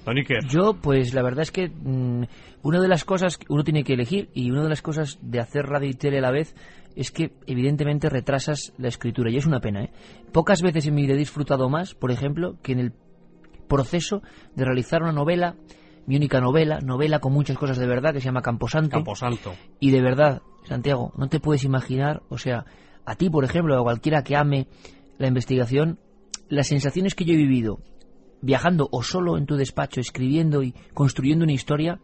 Don 0.04 0.18
Iker, 0.18 0.46
Yo, 0.48 0.74
pues 0.74 1.14
la 1.14 1.22
verdad 1.22 1.42
es 1.42 1.50
que 1.50 1.68
mm, 1.68 2.24
una 2.62 2.80
de 2.80 2.88
las 2.88 3.04
cosas 3.04 3.38
que 3.38 3.46
uno 3.48 3.64
tiene 3.64 3.84
que 3.84 3.94
elegir 3.94 4.28
y 4.34 4.50
una 4.50 4.62
de 4.62 4.68
las 4.68 4.82
cosas 4.82 5.18
de 5.22 5.40
hacer 5.40 5.64
radio 5.66 5.88
y 5.88 5.94
tele 5.94 6.18
a 6.18 6.22
la 6.22 6.30
vez 6.30 6.54
es 6.94 7.10
que 7.10 7.32
evidentemente 7.46 8.08
retrasas 8.08 8.72
la 8.78 8.88
escritura 8.88 9.30
y 9.30 9.36
es 9.36 9.46
una 9.46 9.60
pena. 9.60 9.84
¿eh? 9.84 9.90
Pocas 10.32 10.62
veces 10.62 10.86
en 10.86 10.94
mi 10.94 11.02
vida 11.02 11.14
he 11.14 11.18
disfrutado 11.18 11.68
más, 11.68 11.94
por 11.94 12.10
ejemplo, 12.10 12.56
que 12.62 12.72
en 12.72 12.80
el 12.80 12.92
proceso 13.68 14.22
de 14.54 14.64
realizar 14.64 15.02
una 15.02 15.12
novela, 15.12 15.56
mi 16.06 16.16
única 16.16 16.40
novela, 16.40 16.80
novela 16.80 17.18
con 17.18 17.32
muchas 17.32 17.56
cosas 17.56 17.78
de 17.78 17.86
verdad 17.86 18.12
que 18.12 18.20
se 18.20 18.26
llama 18.26 18.42
Camposanto. 18.42 18.90
Camposanto. 18.90 19.54
Y 19.80 19.90
de 19.90 20.02
verdad, 20.02 20.42
Santiago, 20.64 21.12
no 21.16 21.28
te 21.28 21.40
puedes 21.40 21.64
imaginar, 21.64 22.22
o 22.28 22.38
sea, 22.38 22.66
a 23.06 23.16
ti, 23.16 23.30
por 23.30 23.44
ejemplo, 23.44 23.74
o 23.76 23.80
a 23.80 23.82
cualquiera 23.82 24.22
que 24.22 24.36
ame 24.36 24.66
la 25.18 25.28
investigación, 25.28 25.98
las 26.48 26.68
sensaciones 26.68 27.14
que 27.14 27.24
yo 27.24 27.34
he 27.34 27.38
vivido 27.38 27.80
viajando 28.44 28.88
o 28.92 29.02
solo 29.02 29.36
en 29.38 29.46
tu 29.46 29.56
despacho, 29.56 30.00
escribiendo 30.00 30.62
y 30.62 30.74
construyendo 30.92 31.44
una 31.44 31.52
historia 31.52 31.98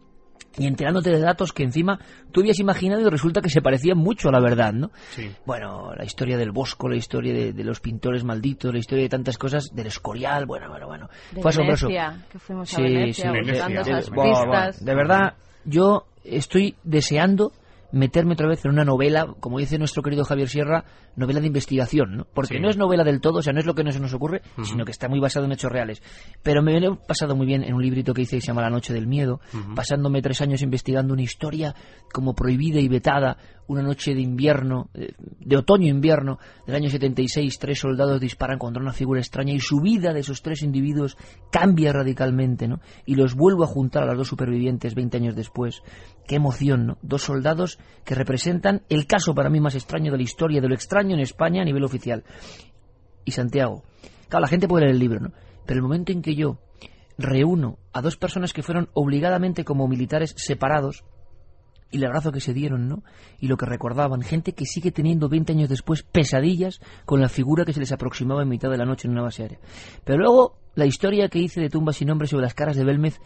y 0.57 0.67
enterándote 0.67 1.11
de 1.11 1.19
datos 1.19 1.53
que 1.53 1.63
encima 1.63 1.99
tú 2.31 2.41
habías 2.41 2.59
imaginado 2.59 3.01
y 3.01 3.09
resulta 3.09 3.41
que 3.41 3.49
se 3.49 3.61
parecían 3.61 3.97
mucho 3.97 4.27
a 4.29 4.31
la 4.31 4.41
verdad, 4.41 4.73
¿no? 4.73 4.91
Sí. 5.11 5.31
Bueno, 5.45 5.93
la 5.95 6.03
historia 6.03 6.37
del 6.37 6.51
Bosco, 6.51 6.89
la 6.89 6.97
historia 6.97 7.33
de, 7.33 7.53
de 7.53 7.63
los 7.63 7.79
pintores 7.79 8.23
malditos, 8.23 8.73
la 8.73 8.79
historia 8.79 9.03
de 9.03 9.09
tantas 9.09 9.37
cosas, 9.37 9.73
del 9.73 9.87
Escorial, 9.87 10.45
bueno, 10.45 10.67
bueno, 10.69 10.87
bueno. 10.87 11.09
De 11.31 11.41
Fue 11.41 11.49
asombroso. 11.49 11.87
Venecia, 11.87 12.25
que 12.29 12.39
fuimos 12.39 12.73
a 12.73 12.75
Sí, 12.75 12.81
Venecia 12.81 13.31
sí, 13.31 13.31
Venecia. 13.31 14.71
De 14.81 14.95
verdad, 14.95 15.35
yo 15.63 16.05
estoy 16.23 16.75
deseando 16.83 17.53
meterme 17.91 18.33
otra 18.33 18.47
vez 18.47 18.63
en 18.65 18.71
una 18.71 18.85
novela, 18.85 19.27
como 19.39 19.59
dice 19.59 19.77
nuestro 19.77 20.01
querido 20.03 20.23
Javier 20.25 20.49
Sierra, 20.49 20.85
novela 21.15 21.39
de 21.41 21.47
investigación, 21.47 22.15
¿no? 22.17 22.27
Porque 22.33 22.55
Sí. 22.55 22.59
no 22.59 22.69
es 22.69 22.77
novela 22.77 23.03
del 23.03 23.21
todo, 23.21 23.39
o 23.39 23.41
sea, 23.41 23.53
no 23.53 23.59
es 23.59 23.65
lo 23.65 23.75
que 23.75 23.83
no 23.83 23.91
se 23.91 23.99
nos 23.99 24.13
ocurre, 24.13 24.41
sino 24.63 24.85
que 24.85 24.91
está 24.91 25.09
muy 25.09 25.19
basado 25.19 25.45
en 25.45 25.51
hechos 25.51 25.71
reales. 25.71 26.01
Pero 26.43 26.61
me 26.63 26.77
he 26.77 26.95
pasado 27.07 27.35
muy 27.35 27.45
bien 27.45 27.63
en 27.63 27.73
un 27.73 27.81
librito 27.81 28.13
que 28.13 28.21
hice 28.23 28.37
que 28.37 28.41
se 28.41 28.47
llama 28.47 28.61
La 28.61 28.69
noche 28.69 28.93
del 28.93 29.07
miedo, 29.07 29.41
pasándome 29.75 30.21
tres 30.21 30.41
años 30.41 30.61
investigando 30.61 31.13
una 31.13 31.21
historia 31.23 31.75
como 32.13 32.33
prohibida 32.33 32.79
y 32.79 32.87
vetada, 32.87 33.37
una 33.67 33.81
noche 33.83 34.13
de 34.13 34.21
invierno, 34.21 34.89
eh, 34.93 35.13
de 35.39 35.55
otoño-invierno 35.57 36.39
del 36.67 36.75
año 36.75 36.89
76, 36.89 37.57
tres 37.57 37.79
soldados 37.79 38.19
disparan 38.19 38.59
contra 38.59 38.81
una 38.81 38.91
figura 38.91 39.21
extraña 39.21 39.53
y 39.53 39.59
su 39.59 39.79
vida 39.79 40.11
de 40.13 40.19
esos 40.21 40.41
tres 40.41 40.61
individuos 40.61 41.15
cambia 41.51 41.93
radicalmente, 41.93 42.67
¿no? 42.67 42.79
Y 43.05 43.15
los 43.15 43.33
vuelvo 43.35 43.63
a 43.63 43.67
juntar 43.67 44.03
a 44.03 44.07
los 44.07 44.17
dos 44.17 44.27
supervivientes 44.27 44.93
20 44.93 45.17
años 45.17 45.35
después. 45.35 45.81
Qué 46.27 46.35
emoción, 46.35 46.85
¿no? 46.85 46.97
Dos 47.01 47.21
soldados 47.23 47.79
que 48.03 48.15
representan 48.15 48.83
el 48.89 49.07
caso 49.07 49.33
para 49.35 49.49
mí 49.49 49.59
más 49.59 49.75
extraño 49.75 50.11
de 50.11 50.17
la 50.17 50.23
historia 50.23 50.61
de 50.61 50.67
lo 50.67 50.75
extraño 50.75 51.15
en 51.15 51.21
España 51.21 51.61
a 51.61 51.65
nivel 51.65 51.83
oficial. 51.83 52.23
Y 53.25 53.31
Santiago. 53.31 53.83
Claro, 54.29 54.41
la 54.41 54.47
gente 54.47 54.67
puede 54.67 54.85
leer 54.85 54.95
el 54.95 54.99
libro, 54.99 55.19
¿no? 55.19 55.31
Pero 55.65 55.77
el 55.77 55.83
momento 55.83 56.11
en 56.11 56.21
que 56.21 56.35
yo 56.35 56.59
reúno 57.17 57.77
a 57.93 58.01
dos 58.01 58.17
personas 58.17 58.53
que 58.53 58.63
fueron 58.63 58.89
obligadamente 58.93 59.63
como 59.63 59.87
militares 59.87 60.33
separados 60.37 61.03
y 61.91 61.97
el 61.97 62.05
abrazo 62.05 62.31
que 62.31 62.39
se 62.39 62.53
dieron, 62.53 62.87
¿no? 62.87 63.03
Y 63.39 63.47
lo 63.47 63.57
que 63.57 63.65
recordaban, 63.65 64.21
gente 64.21 64.53
que 64.53 64.65
sigue 64.65 64.91
teniendo 64.91 65.27
20 65.27 65.51
años 65.51 65.69
después 65.69 66.03
pesadillas 66.03 66.79
con 67.05 67.19
la 67.19 67.27
figura 67.27 67.65
que 67.65 67.73
se 67.73 67.81
les 67.81 67.91
aproximaba 67.91 68.41
en 68.41 68.49
mitad 68.49 68.69
de 68.69 68.77
la 68.77 68.85
noche 68.85 69.07
en 69.07 69.13
una 69.13 69.23
base 69.23 69.43
aérea. 69.43 69.59
Pero 70.05 70.19
luego, 70.19 70.57
la 70.73 70.85
historia 70.85 71.27
que 71.27 71.39
hice 71.39 71.59
de 71.59 71.69
Tumbas 71.69 71.97
sin 71.97 72.07
nombre 72.07 72.27
sobre 72.27 72.43
las 72.43 72.53
caras 72.53 72.77
de 72.77 72.85
Belmez, 72.85 73.19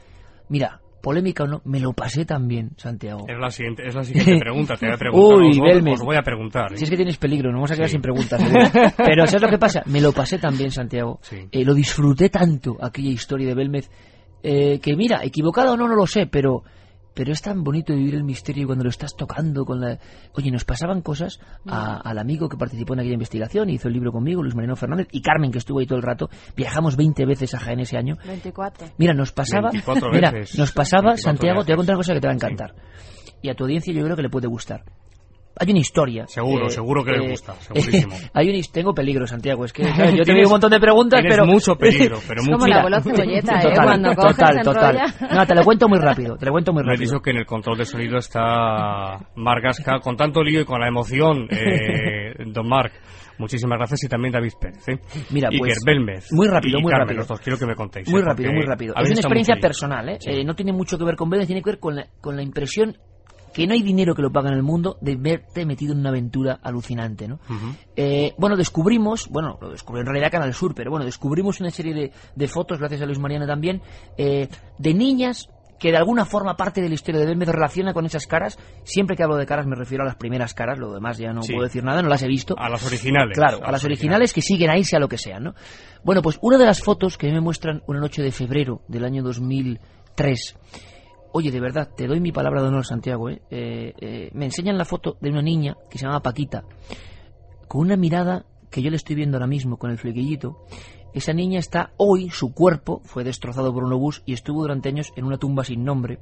mira, 0.49 0.81
polémica 1.05 1.43
o 1.43 1.47
no, 1.47 1.61
me 1.65 1.79
lo 1.79 1.93
pasé 1.93 2.25
también, 2.25 2.71
Santiago. 2.77 3.25
Es 3.29 3.37
la 3.37 3.51
siguiente, 3.51 3.87
es 3.87 3.93
la 3.93 4.03
siguiente 4.03 4.39
pregunta. 4.39 4.75
Te 4.75 4.87
voy 4.87 4.95
a 4.95 4.97
preguntar. 4.97 5.37
Uy, 5.37 5.49
os, 5.51 5.57
voy- 5.59 5.69
Belmez. 5.69 5.93
os 5.99 6.01
voy 6.05 6.15
a 6.15 6.21
preguntar. 6.23 6.73
¿eh? 6.73 6.77
Si 6.77 6.83
es 6.85 6.89
que 6.89 6.95
tienes 6.95 7.17
peligro, 7.17 7.51
no 7.51 7.57
vamos 7.57 7.71
a 7.71 7.75
quedar 7.75 7.89
Sí. 7.89 7.93
sin 7.93 8.01
preguntas. 8.01 8.41
seguro. 8.41 8.65
Pero 8.97 9.27
¿sabes 9.27 9.41
lo 9.43 9.49
que 9.49 9.57
pasa? 9.59 9.83
Me 9.85 10.01
lo 10.01 10.11
pasé 10.11 10.39
también, 10.39 10.71
Santiago. 10.71 11.19
Sí. 11.21 11.37
Eh, 11.51 11.63
lo 11.63 11.75
disfruté 11.75 12.29
tanto, 12.29 12.75
aquella 12.81 13.09
historia 13.11 13.47
de 13.49 13.53
Belmez, 13.53 13.89
eh, 14.41 14.79
que 14.79 14.95
mira, 14.95 15.19
equivocado 15.23 15.73
o 15.73 15.77
no, 15.77 15.87
no 15.87 15.95
lo 15.95 16.07
sé, 16.07 16.25
pero, 16.25 16.63
pero 17.15 17.31
es 17.33 17.41
tan 17.41 17.63
bonito 17.63 17.95
vivir 17.95 18.13
el 18.13 18.23
misterio 18.23 18.67
cuando 18.67 18.83
lo 18.83 18.89
estás 18.91 19.15
tocando 19.15 19.65
con 19.65 19.79
la... 19.79 19.97
Oye, 20.33 20.51
nos 20.51 20.65
pasaban 20.65 21.01
cosas 21.01 21.39
a- 21.65 21.97
al 22.07 22.19
amigo 22.19 22.47
que 22.49 22.57
participó 22.57 22.93
en 22.93 22.99
aquella 22.99 23.13
investigación, 23.15 23.69
hizo 23.69 23.87
el 23.87 23.93
libro 23.95 24.11
conmigo, 24.11 24.43
Luis 24.43 24.53
Mariano 24.53 24.75
Fernández, 24.75 25.07
y 25.11 25.21
Carmen, 25.21 25.51
que 25.51 25.57
estuvo 25.57 25.79
ahí 25.79 25.87
todo 25.87 25.97
el 25.97 26.03
rato. 26.03 26.29
Viajamos 26.55 26.95
20 26.97 27.25
veces 27.25 27.55
a 27.55 27.59
Jaén 27.59 27.79
ese 27.79 27.97
año. 27.97 28.17
24. 28.27 28.89
Mira, 28.97 29.13
nos 29.13 29.31
pasaba, 29.31 29.71
24 29.71 30.11
mira, 30.11 30.31
nos 30.57 30.71
pasaba, 30.71 31.13
24 31.13 31.17
Santiago, 31.23 31.63
te 31.63 31.71
voy 31.71 31.73
a 31.73 31.77
contar 31.77 31.95
una 31.95 31.99
cosa 31.99 32.13
que 32.13 32.19
te 32.21 32.27
va 32.27 32.33
a 32.33 32.35
encantar. 32.35 32.75
Y 33.41 33.49
a 33.49 33.55
tu 33.55 33.63
audiencia 33.63 33.93
yo 33.93 34.03
creo 34.03 34.15
que 34.15 34.21
le 34.21 34.29
puede 34.29 34.47
gustar. 34.47 34.83
Hay 35.57 35.69
una 35.71 35.79
historia. 35.79 36.27
Seguro, 36.27 36.67
eh, 36.67 36.69
seguro 36.69 37.03
que 37.03 37.11
le 37.11 37.25
eh, 37.25 37.29
gusta, 37.29 37.53
segurísimo. 37.55 38.13
hay 38.33 38.49
un, 38.49 38.61
tengo 38.71 38.93
peligro, 38.93 39.25
Santiago. 39.25 39.63
Es 39.65 39.71
que 39.73 39.83
claro, 39.95 40.11
yo 40.15 40.23
te 40.23 40.33
digo 40.33 40.47
un 40.47 40.51
montón 40.51 40.71
de 40.71 40.79
preguntas, 40.79 41.21
pero 41.27 41.45
mucho 41.45 41.75
peligro, 41.77 42.19
pero 42.27 42.41
Es 42.41 42.47
mucho. 42.47 42.65
como 42.65 43.01
cebolleta, 43.01 43.59
¿eh? 43.59 43.63
Total, 43.63 43.83
Cuando 43.85 44.15
coges, 44.15 44.35
total, 44.37 44.61
total. 44.63 44.99
No, 45.33 45.45
te 45.47 45.55
lo 45.55 45.63
cuento 45.63 45.87
muy 45.87 45.99
rápido. 45.99 46.35
Te 46.37 46.45
lo 46.45 46.51
cuento 46.51 46.73
muy 46.73 46.83
Me 46.83 46.89
he 46.89 46.91
rápido. 46.95 47.11
dicho 47.11 47.21
que 47.21 47.29
en 47.31 47.37
el 47.37 47.45
control 47.45 47.77
de 47.77 47.85
sonido 47.85 48.17
está 48.17 49.19
Marc 49.35 49.63
Gasca, 49.63 49.99
con 49.99 50.17
tanto 50.17 50.43
lío 50.43 50.61
y 50.61 50.65
con 50.65 50.81
la 50.81 50.87
emoción, 50.87 51.47
eh, 51.51 52.33
don 52.47 52.67
Marc. 52.67 52.93
Muchísimas 53.37 53.77
gracias 53.77 54.03
y 54.05 54.07
también 54.07 54.31
David 54.33 54.53
Pérez. 54.59 54.87
¿eh? 54.87 54.99
Mira, 55.29 55.49
Iker 55.49 55.59
pues, 55.59 55.79
Belmez. 55.85 56.31
muy 56.31 56.47
rápido, 56.47 56.79
y 56.79 56.81
muy 56.81 56.89
Carmen, 56.91 57.07
rápido. 57.07 57.19
Los 57.19 57.27
dos 57.27 57.39
quiero 57.41 57.59
que 57.59 57.65
me 57.65 57.75
contéis. 57.75 58.09
Muy 58.09 58.21
¿eh? 58.21 58.23
rápido, 58.25 58.47
Porque 58.49 58.55
muy 58.57 58.65
rápido. 58.65 58.93
Es 58.95 59.09
una 59.11 59.19
experiencia 59.19 59.55
personal, 59.61 60.07
¿eh? 60.09 60.17
Sí. 60.21 60.29
Eh, 60.31 60.43
No 60.45 60.55
tiene 60.55 60.71
mucho 60.71 60.97
que 60.97 61.03
ver 61.03 61.15
con 61.15 61.29
Belmez, 61.29 61.47
tiene 61.47 61.61
que 61.61 61.69
ver 61.71 61.79
con 61.79 61.95
la, 61.97 62.07
con 62.21 62.35
la 62.37 62.43
impresión 62.43 62.95
que 63.55 63.65
no 63.65 63.73
hay 63.73 63.83
dinero 63.83 64.13
que 64.15 64.21
lo 64.21 64.33
pague 64.33 64.49
en 64.49 64.55
el 64.55 64.63
mundo 64.63 64.97
de 64.99 65.15
verte 65.15 65.65
metido 65.65 65.93
en 65.93 65.99
una 65.99 66.09
aventura 66.09 66.59
alucinante, 66.61 67.25
¿no? 67.25 67.39
Eh, 67.95 68.33
bueno, 68.37 68.57
descubrimos, 68.57 69.29
bueno, 69.29 69.57
lo 69.61 69.69
descubrió 69.69 70.01
en 70.01 70.07
realidad 70.07 70.29
Canal 70.29 70.53
Sur, 70.53 70.75
pero 70.75 70.91
bueno, 70.91 71.05
descubrimos 71.05 71.61
una 71.61 71.69
serie 71.69 71.93
de, 71.93 72.11
de 72.35 72.47
fotos, 72.49 72.79
gracias 72.79 73.01
a 73.01 73.05
Luis 73.05 73.17
Mariano 73.17 73.47
también, 73.47 73.81
eh, 74.17 74.49
de 74.77 74.93
niñas 74.93 75.47
que 75.79 75.91
de 75.91 75.97
alguna 75.97 76.25
forma 76.25 76.57
parte 76.57 76.81
de 76.81 76.89
la 76.89 76.95
historia 76.95 77.21
de 77.21 77.33
me 77.33 77.45
relaciona 77.45 77.93
con 77.93 78.05
esas 78.05 78.27
caras. 78.27 78.59
Siempre 78.83 79.15
que 79.15 79.23
hablo 79.23 79.37
de 79.37 79.45
caras 79.45 79.67
me 79.67 79.75
refiero 79.77 80.03
a 80.03 80.05
las 80.05 80.17
primeras 80.17 80.53
caras, 80.53 80.77
lo 80.77 80.93
demás 80.93 81.17
ya 81.17 81.31
no 81.31 81.39
puedo 81.39 81.63
decir 81.63 81.81
nada, 81.81 82.01
no 82.01 82.09
las 82.09 82.23
he 82.23 82.27
visto. 82.27 82.55
A 82.59 82.67
las 82.67 82.85
originales. 82.85 83.37
Claro, 83.37 83.61
a, 83.63 83.71
las 83.71 83.85
originales, 83.85 84.33
que 84.33 84.41
siguen 84.41 84.69
ahí, 84.69 84.83
sea 84.83 84.99
lo 84.99 85.07
que 85.07 85.17
sea, 85.17 85.39
¿no? 85.39 85.55
Bueno, 86.03 86.21
pues 86.21 86.39
una 86.41 86.57
de 86.57 86.65
las 86.65 86.81
fotos 86.81 87.17
que 87.17 87.31
me 87.31 87.39
muestran 87.39 87.83
una 87.87 88.01
noche 88.01 88.21
de 88.21 88.33
febrero 88.33 88.81
del 88.89 89.05
año 89.05 89.23
2003. 89.23 90.57
Oye, 91.37 91.51
de 91.51 91.59
verdad, 91.59 91.89
te 91.93 92.07
doy 92.07 92.21
mi 92.21 92.31
palabra 92.31 92.61
de 92.61 92.69
honor, 92.69 92.85
Santiago. 92.85 93.29
¿eh? 93.29 93.41
Eh, 93.49 93.93
eh, 93.99 94.29
me 94.33 94.45
enseñan 94.45 94.77
la 94.77 94.85
foto 94.85 95.17
de 95.19 95.29
una 95.29 95.41
niña 95.41 95.75
que 95.89 95.97
se 95.97 96.05
llama 96.05 96.21
Paquita, 96.21 96.63
con 97.67 97.81
una 97.81 97.97
mirada 97.97 98.45
que 98.71 98.81
yo 98.81 98.89
le 98.89 98.95
estoy 98.95 99.17
viendo 99.17 99.35
ahora 99.35 99.45
mismo 99.45 99.77
con 99.77 99.91
el 99.91 99.97
flequillito 99.97 100.65
esa 101.13 101.33
niña 101.33 101.59
está 101.59 101.91
hoy, 101.95 102.29
su 102.29 102.53
cuerpo 102.53 103.01
fue 103.05 103.23
destrozado 103.25 103.73
por 103.73 103.83
un 103.83 103.93
obús 103.93 104.21
y 104.25 104.33
estuvo 104.33 104.61
durante 104.61 104.89
años 104.89 105.13
en 105.15 105.23
una 105.23 105.37
tumba 105.37 105.63
sin 105.63 105.83
nombre, 105.85 106.19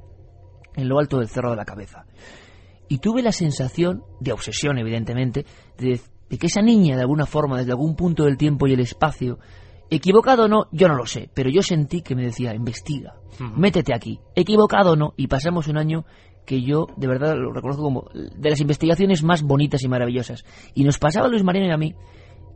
en 0.76 0.88
lo 0.88 1.00
alto 1.00 1.18
del 1.18 1.28
cerro 1.28 1.50
de 1.50 1.56
la 1.56 1.64
cabeza. 1.64 2.06
Y 2.88 2.98
tuve 2.98 3.22
la 3.22 3.32
sensación, 3.32 4.04
de 4.20 4.32
obsesión 4.32 4.78
evidentemente, 4.78 5.46
de, 5.78 6.00
que 6.38 6.46
esa 6.46 6.62
niña, 6.62 6.94
de 6.94 7.02
alguna 7.02 7.26
forma, 7.26 7.58
desde 7.58 7.72
algún 7.72 7.96
punto 7.96 8.24
del 8.24 8.36
tiempo 8.36 8.68
y 8.68 8.72
el 8.72 8.80
espacio, 8.80 9.40
equivocado 9.90 10.44
o 10.44 10.48
no, 10.48 10.66
yo 10.72 10.88
no 10.88 10.94
lo 10.94 11.06
sé, 11.06 11.30
pero 11.34 11.50
yo 11.50 11.62
sentí 11.62 12.02
que 12.02 12.14
me 12.14 12.22
decía, 12.22 12.54
investiga, 12.54 13.14
métete 13.56 13.94
aquí, 13.94 14.20
equivocado 14.34 14.92
o 14.92 14.96
no, 14.96 15.14
y 15.16 15.26
pasamos 15.26 15.68
un 15.68 15.78
año 15.78 16.04
que 16.46 16.62
yo 16.62 16.86
de 16.96 17.06
verdad 17.06 17.36
lo 17.36 17.52
reconozco 17.52 17.82
como 17.82 18.08
de 18.12 18.50
las 18.50 18.60
investigaciones 18.60 19.22
más 19.22 19.42
bonitas 19.42 19.82
y 19.82 19.88
maravillosas. 19.88 20.44
Y 20.74 20.84
nos 20.84 20.98
pasaba 20.98 21.28
Luis 21.28 21.42
Marino 21.42 21.66
y 21.66 21.70
a 21.70 21.76
mí 21.76 21.94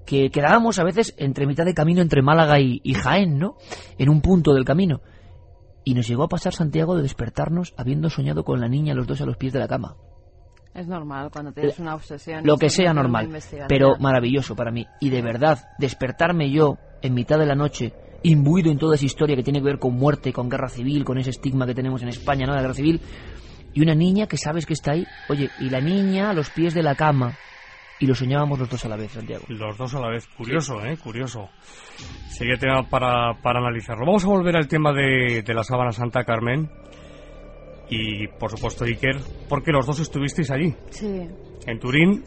que 0.06 0.30
quedábamos 0.30 0.78
a 0.78 0.84
veces 0.84 1.14
entre 1.18 1.46
mitad 1.46 1.64
de 1.64 1.74
camino 1.74 2.00
entre 2.00 2.22
Málaga 2.22 2.58
y, 2.60 2.94
Jaén, 2.94 3.38
¿no? 3.38 3.56
En 3.98 4.08
un 4.08 4.22
punto 4.22 4.54
del 4.54 4.64
camino. 4.64 5.02
Y 5.84 5.94
nos 5.94 6.08
llegó 6.08 6.24
a 6.24 6.28
pasar 6.28 6.54
Santiago 6.54 6.96
de 6.96 7.02
despertarnos 7.02 7.74
habiendo 7.76 8.08
soñado 8.08 8.44
con 8.44 8.60
la 8.60 8.68
niña 8.68 8.94
los 8.94 9.06
dos 9.06 9.20
a 9.20 9.26
los 9.26 9.36
pies 9.36 9.52
de 9.52 9.58
la 9.58 9.68
cama. 9.68 9.96
Es 10.74 10.86
normal 10.86 11.30
cuando 11.32 11.52
tienes 11.52 11.78
una 11.78 11.94
obsesión. 11.94 12.44
Lo 12.44 12.56
que 12.56 12.70
sea 12.70 12.92
normal, 12.92 13.30
pero 13.68 13.96
maravilloso 13.98 14.54
para 14.54 14.70
mí. 14.70 14.86
Y 15.00 15.10
de 15.10 15.22
verdad, 15.22 15.58
despertarme 15.78 16.50
yo 16.50 16.78
en 17.02 17.14
mitad 17.14 17.38
de 17.38 17.46
la 17.46 17.54
noche, 17.54 17.92
imbuido 18.22 18.70
en 18.70 18.78
toda 18.78 18.94
esa 18.94 19.06
historia 19.06 19.36
que 19.36 19.42
tiene 19.42 19.60
que 19.60 19.66
ver 19.66 19.78
con 19.78 19.94
muerte, 19.94 20.32
con 20.32 20.48
guerra 20.48 20.68
civil, 20.68 21.04
con 21.04 21.18
ese 21.18 21.30
estigma 21.30 21.66
que 21.66 21.74
tenemos 21.74 22.02
en 22.02 22.08
España, 22.08 22.46
¿no? 22.46 22.54
La 22.54 22.62
guerra 22.62 22.74
civil. 22.74 23.00
Y 23.74 23.82
una 23.82 23.94
niña 23.94 24.26
que 24.26 24.36
sabes 24.36 24.66
que 24.66 24.72
está 24.74 24.92
ahí, 24.92 25.06
oye, 25.28 25.50
y 25.60 25.70
la 25.70 25.80
niña 25.80 26.30
a 26.30 26.32
los 26.34 26.50
pies 26.50 26.74
de 26.74 26.82
la 26.82 26.94
cama, 26.94 27.36
y 28.00 28.06
lo 28.06 28.14
soñábamos 28.14 28.58
los 28.58 28.70
dos 28.70 28.84
a 28.84 28.88
la 28.88 28.96
vez, 28.96 29.12
Santiago. 29.12 29.44
Los 29.48 29.76
dos 29.76 29.94
a 29.94 30.00
la 30.00 30.08
vez, 30.08 30.26
curioso, 30.28 30.84
¿eh? 30.84 30.96
Curioso. 30.96 31.48
Sería 32.28 32.56
tema 32.56 32.88
para, 32.88 33.34
para 33.42 33.58
analizarlo. 33.58 34.06
Vamos 34.06 34.24
a 34.24 34.28
volver 34.28 34.56
al 34.56 34.68
tema 34.68 34.92
de, 34.92 35.42
de 35.42 35.54
la 35.54 35.64
sábana 35.64 35.92
Santa 35.92 36.24
Carmen 36.24 36.70
y, 37.88 38.28
por 38.28 38.50
supuesto, 38.50 38.84
Iker, 38.84 39.16
porque 39.48 39.72
los 39.72 39.86
dos 39.86 40.00
estuvisteis 40.00 40.50
allí. 40.50 40.74
Sí. 40.90 41.28
En 41.66 41.78
Turín, 41.78 42.24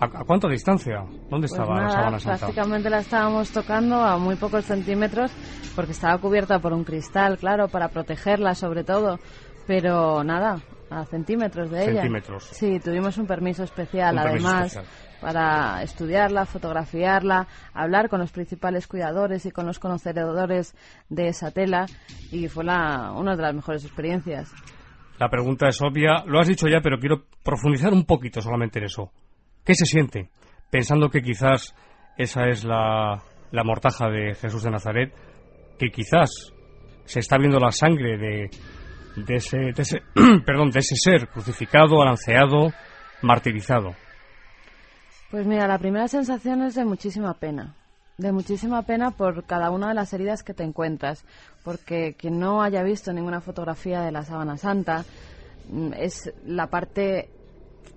¿a, 0.00 0.08
cuánta 0.24 0.48
distancia? 0.48 1.00
¿Dónde 1.30 1.48
pues 1.48 1.52
estaba 1.52 1.82
la 1.82 1.90
sábana 1.90 2.18
Santa? 2.20 2.38
Prácticamente 2.38 2.90
la 2.90 2.98
estábamos 2.98 3.50
tocando 3.50 4.02
a 4.02 4.18
muy 4.18 4.36
pocos 4.36 4.64
centímetros 4.64 5.30
porque 5.74 5.92
estaba 5.92 6.18
cubierta 6.18 6.58
por 6.58 6.72
un 6.72 6.84
cristal, 6.84 7.38
claro, 7.38 7.68
para 7.68 7.88
protegerla 7.88 8.54
sobre 8.54 8.84
todo. 8.84 9.18
Pero 9.66 10.24
nada, 10.24 10.62
a 10.90 11.04
centímetros 11.04 11.70
de 11.70 11.84
ella. 11.84 12.02
Centímetros. 12.02 12.44
Sí, 12.44 12.80
tuvimos 12.80 13.18
un 13.18 13.26
permiso 13.26 13.64
especial, 13.64 14.18
además 14.18 14.78
para 15.20 15.82
estudiarla, 15.82 16.46
fotografiarla, 16.46 17.46
hablar 17.74 18.08
con 18.08 18.20
los 18.20 18.30
principales 18.30 18.86
cuidadores 18.86 19.46
y 19.46 19.50
con 19.50 19.66
los 19.66 19.78
conocedores 19.78 20.74
de 21.08 21.28
esa 21.28 21.50
tela 21.50 21.86
y 22.30 22.48
fue 22.48 22.64
la, 22.64 23.12
una 23.12 23.36
de 23.36 23.42
las 23.42 23.54
mejores 23.54 23.84
experiencias. 23.84 24.52
La 25.18 25.28
pregunta 25.28 25.68
es 25.68 25.80
obvia, 25.82 26.24
lo 26.26 26.38
has 26.38 26.48
dicho 26.48 26.68
ya, 26.68 26.80
pero 26.80 26.98
quiero 26.98 27.24
profundizar 27.42 27.92
un 27.92 28.04
poquito 28.04 28.40
solamente 28.40 28.78
en 28.78 28.84
eso. 28.84 29.10
¿Qué 29.64 29.74
se 29.74 29.84
siente? 29.84 30.30
Pensando 30.70 31.10
que 31.10 31.22
quizás 31.22 31.74
esa 32.16 32.46
es 32.48 32.64
la, 32.64 33.20
la 33.50 33.64
mortaja 33.64 34.08
de 34.08 34.34
Jesús 34.34 34.62
de 34.62 34.70
Nazaret, 34.70 35.12
que 35.78 35.90
quizás 35.90 36.52
se 37.04 37.20
está 37.20 37.36
viendo 37.38 37.58
la 37.58 37.72
sangre 37.72 38.16
de, 38.16 38.50
de 39.16 39.34
ese, 39.34 39.58
de 39.58 39.82
ese 39.82 40.02
perdón, 40.46 40.70
de 40.70 40.80
ese 40.80 40.94
ser 40.96 41.28
crucificado, 41.28 42.00
alanceado, 42.02 42.72
martirizado. 43.22 43.94
Pues 45.30 45.46
mira, 45.46 45.66
la 45.66 45.78
primera 45.78 46.08
sensación 46.08 46.62
es 46.62 46.74
de 46.74 46.84
muchísima 46.84 47.34
pena, 47.34 47.74
de 48.18 48.32
muchísima 48.32 48.82
pena 48.82 49.12
por 49.12 49.44
cada 49.44 49.70
una 49.70 49.88
de 49.88 49.94
las 49.94 50.12
heridas 50.12 50.42
que 50.42 50.52
te 50.52 50.64
encuentras, 50.64 51.24
porque 51.62 52.16
quien 52.18 52.40
no 52.40 52.62
haya 52.62 52.82
visto 52.82 53.12
ninguna 53.12 53.40
fotografía 53.40 54.02
de 54.02 54.10
la 54.10 54.24
sábana 54.24 54.56
santa 54.56 55.04
mm, 55.70 55.92
es 55.94 56.32
la 56.44 56.66
parte 56.66 57.30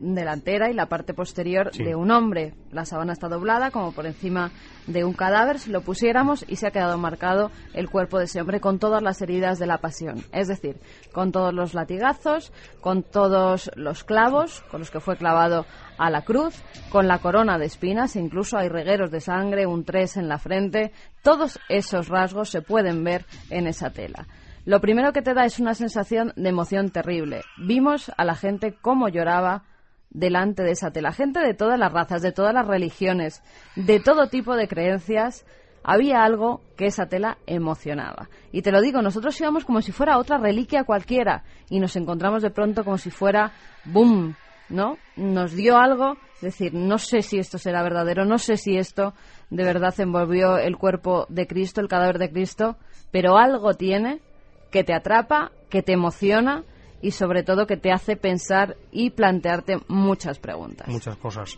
delantera 0.01 0.69
y 0.69 0.73
la 0.73 0.87
parte 0.87 1.13
posterior 1.13 1.71
de 1.71 1.95
un 1.95 2.11
hombre. 2.11 2.53
La 2.71 2.85
sábana 2.85 3.13
está 3.13 3.29
doblada 3.29 3.71
como 3.71 3.91
por 3.91 4.05
encima 4.05 4.51
de 4.87 5.05
un 5.05 5.13
cadáver, 5.13 5.59
si 5.59 5.69
lo 5.69 5.81
pusiéramos 5.81 6.43
y 6.47 6.55
se 6.55 6.67
ha 6.67 6.71
quedado 6.71 6.97
marcado 6.97 7.51
el 7.73 7.89
cuerpo 7.89 8.17
de 8.17 8.25
ese 8.25 8.41
hombre 8.41 8.59
con 8.59 8.79
todas 8.79 9.03
las 9.03 9.21
heridas 9.21 9.59
de 9.59 9.67
la 9.67 9.77
pasión. 9.77 10.23
Es 10.33 10.47
decir, 10.47 10.77
con 11.13 11.31
todos 11.31 11.53
los 11.53 11.73
latigazos, 11.73 12.51
con 12.81 13.03
todos 13.03 13.69
los 13.75 14.03
clavos 14.03 14.63
con 14.71 14.79
los 14.79 14.91
que 14.91 14.99
fue 14.99 15.17
clavado 15.17 15.65
a 15.97 16.09
la 16.09 16.23
cruz, 16.23 16.61
con 16.89 17.07
la 17.07 17.19
corona 17.19 17.57
de 17.57 17.65
espinas, 17.65 18.15
incluso 18.15 18.57
hay 18.57 18.69
regueros 18.69 19.11
de 19.11 19.21
sangre, 19.21 19.67
un 19.67 19.85
tres 19.85 20.17
en 20.17 20.27
la 20.27 20.39
frente. 20.39 20.91
Todos 21.21 21.59
esos 21.69 22.07
rasgos 22.07 22.49
se 22.49 22.61
pueden 22.61 23.03
ver 23.03 23.25
en 23.49 23.67
esa 23.67 23.91
tela. 23.91 24.27
Lo 24.65 24.79
primero 24.79 25.11
que 25.11 25.21
te 25.21 25.33
da 25.33 25.45
es 25.45 25.59
una 25.59 25.73
sensación 25.73 26.33
de 26.35 26.49
emoción 26.49 26.91
terrible. 26.91 27.41
Vimos 27.57 28.11
a 28.15 28.25
la 28.25 28.35
gente 28.35 28.75
cómo 28.79 29.09
lloraba 29.09 29.63
delante 30.11 30.63
de 30.63 30.71
esa 30.71 30.91
tela. 30.91 31.11
Gente 31.11 31.39
de 31.39 31.53
todas 31.53 31.79
las 31.79 31.91
razas, 31.91 32.21
de 32.21 32.31
todas 32.31 32.53
las 32.53 32.67
religiones, 32.67 33.41
de 33.75 33.99
todo 33.99 34.27
tipo 34.27 34.55
de 34.55 34.67
creencias. 34.67 35.45
Había 35.83 36.23
algo 36.23 36.61
que 36.77 36.85
esa 36.85 37.07
tela 37.07 37.39
emocionaba. 37.47 38.29
Y 38.51 38.61
te 38.61 38.71
lo 38.71 38.81
digo, 38.81 39.01
nosotros 39.01 39.39
íbamos 39.41 39.65
como 39.65 39.81
si 39.81 39.91
fuera 39.91 40.19
otra 40.19 40.37
reliquia 40.37 40.83
cualquiera 40.83 41.43
y 41.69 41.79
nos 41.79 41.95
encontramos 41.95 42.43
de 42.43 42.51
pronto 42.51 42.83
como 42.83 42.99
si 42.99 43.09
fuera 43.09 43.51
¡boom! 43.85 44.35
¿No? 44.69 44.97
Nos 45.15 45.53
dio 45.53 45.77
algo, 45.77 46.17
es 46.35 46.41
decir, 46.41 46.73
no 46.73 46.97
sé 46.97 47.23
si 47.23 47.39
esto 47.39 47.57
será 47.57 47.81
verdadero, 47.83 48.25
no 48.25 48.37
sé 48.37 48.57
si 48.57 48.77
esto 48.77 49.13
de 49.49 49.65
verdad 49.65 49.93
envolvió 49.99 50.57
el 50.57 50.77
cuerpo 50.77 51.25
de 51.29 51.47
Cristo, 51.47 51.81
el 51.81 51.89
cadáver 51.89 52.19
de 52.19 52.29
Cristo, 52.29 52.77
pero 53.11 53.37
algo 53.37 53.73
tiene 53.73 54.21
que 54.69 54.83
te 54.83 54.93
atrapa, 54.93 55.51
que 55.69 55.83
te 55.83 55.93
emociona 55.93 56.63
y 57.01 57.11
sobre 57.11 57.43
todo 57.43 57.65
que 57.65 57.77
te 57.77 57.91
hace 57.91 58.15
pensar 58.15 58.77
y 58.91 59.09
plantearte 59.11 59.77
muchas 59.87 60.39
preguntas. 60.39 60.87
Muchas 60.87 61.17
cosas. 61.17 61.57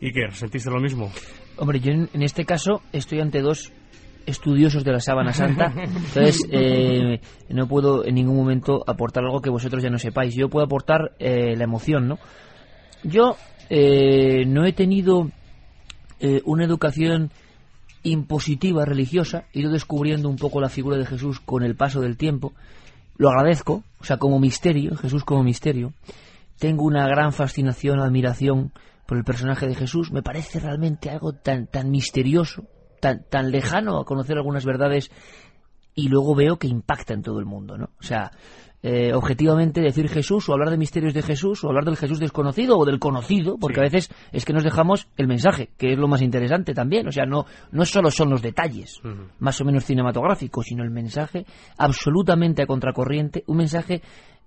¿Y 0.00 0.12
qué? 0.12 0.30
¿Sentiste 0.32 0.70
lo 0.70 0.80
mismo? 0.80 1.10
Hombre, 1.58 1.80
yo 1.80 1.92
en, 1.92 2.22
este 2.22 2.44
caso 2.44 2.82
estoy 2.92 3.20
ante 3.20 3.40
dos 3.40 3.72
estudiosos 4.26 4.84
de 4.84 4.92
la 4.92 5.00
sábana 5.00 5.32
santa, 5.32 5.72
entonces 5.76 6.40
eh, 6.50 7.20
no 7.48 7.66
puedo 7.66 8.04
en 8.04 8.16
ningún 8.16 8.36
momento 8.36 8.82
aportar 8.86 9.24
algo 9.24 9.40
que 9.40 9.50
vosotros 9.50 9.82
ya 9.82 9.90
no 9.90 9.98
sepáis. 9.98 10.34
Yo 10.34 10.48
puedo 10.48 10.66
aportar 10.66 11.12
eh, 11.18 11.56
la 11.56 11.64
emoción, 11.64 12.08
¿no? 12.08 12.18
Yo 13.02 13.36
eh, 13.70 14.44
no 14.46 14.66
he 14.66 14.72
tenido 14.72 15.30
una 16.44 16.64
educación 16.64 17.30
impositiva 18.02 18.86
religiosa, 18.86 19.44
he 19.52 19.60
ido 19.60 19.70
descubriendo 19.70 20.30
un 20.30 20.36
poco 20.36 20.62
la 20.62 20.70
figura 20.70 20.96
de 20.96 21.04
Jesús 21.04 21.40
con 21.40 21.62
el 21.62 21.76
paso 21.76 22.00
del 22.00 22.16
tiempo 22.16 22.54
lo 23.18 23.28
agradezco, 23.30 23.82
o 24.00 24.04
sea, 24.04 24.18
como 24.18 24.38
misterio, 24.38 24.96
Jesús 24.96 25.24
como 25.24 25.42
misterio. 25.42 25.92
Tengo 26.58 26.84
una 26.84 27.06
gran 27.06 27.32
fascinación, 27.32 28.00
admiración 28.00 28.72
por 29.06 29.18
el 29.18 29.24
personaje 29.24 29.66
de 29.66 29.74
Jesús. 29.74 30.10
Me 30.12 30.22
parece 30.22 30.60
realmente 30.60 31.10
algo 31.10 31.32
tan, 31.32 31.66
tan 31.66 31.90
misterioso, 31.90 32.64
tan, 33.00 33.24
tan 33.28 33.50
lejano 33.50 33.98
a 33.98 34.04
conocer 34.04 34.36
algunas 34.36 34.64
verdades 34.64 35.10
y 35.94 36.08
luego 36.08 36.34
veo 36.34 36.58
que 36.58 36.66
impacta 36.66 37.14
en 37.14 37.22
todo 37.22 37.38
el 37.38 37.46
mundo, 37.46 37.78
¿no? 37.78 37.90
O 37.98 38.02
sea, 38.02 38.30
eh, 38.82 39.12
objetivamente 39.14 39.80
decir 39.80 40.08
Jesús 40.08 40.48
o 40.48 40.52
hablar 40.52 40.70
de 40.70 40.76
misterios 40.76 41.14
de 41.14 41.22
Jesús 41.22 41.64
o 41.64 41.68
hablar 41.68 41.84
del 41.84 41.96
Jesús 41.96 42.18
desconocido 42.18 42.78
o 42.78 42.84
del 42.84 42.98
conocido, 42.98 43.56
porque 43.58 43.80
a 43.80 43.84
veces 43.84 44.10
es 44.32 44.44
que 44.44 44.52
nos 44.52 44.64
dejamos 44.64 45.08
el 45.16 45.26
mensaje, 45.26 45.70
que 45.76 45.92
es 45.92 45.98
lo 45.98 46.08
más 46.08 46.22
interesante 46.22 46.74
también. 46.74 47.08
O 47.08 47.12
sea, 47.12 47.26
no, 47.26 47.46
no 47.72 47.84
solo 47.84 48.10
son 48.10 48.30
los 48.30 48.42
detalles 48.42 49.00
más 49.38 49.60
o 49.60 49.64
menos 49.64 49.84
cinematográficos, 49.84 50.66
sino 50.66 50.84
el 50.84 50.90
mensaje 50.90 51.46
absolutamente 51.78 52.62
a 52.62 52.66
contracorriente, 52.66 53.44
un 53.46 53.56
mensaje, 53.56 54.02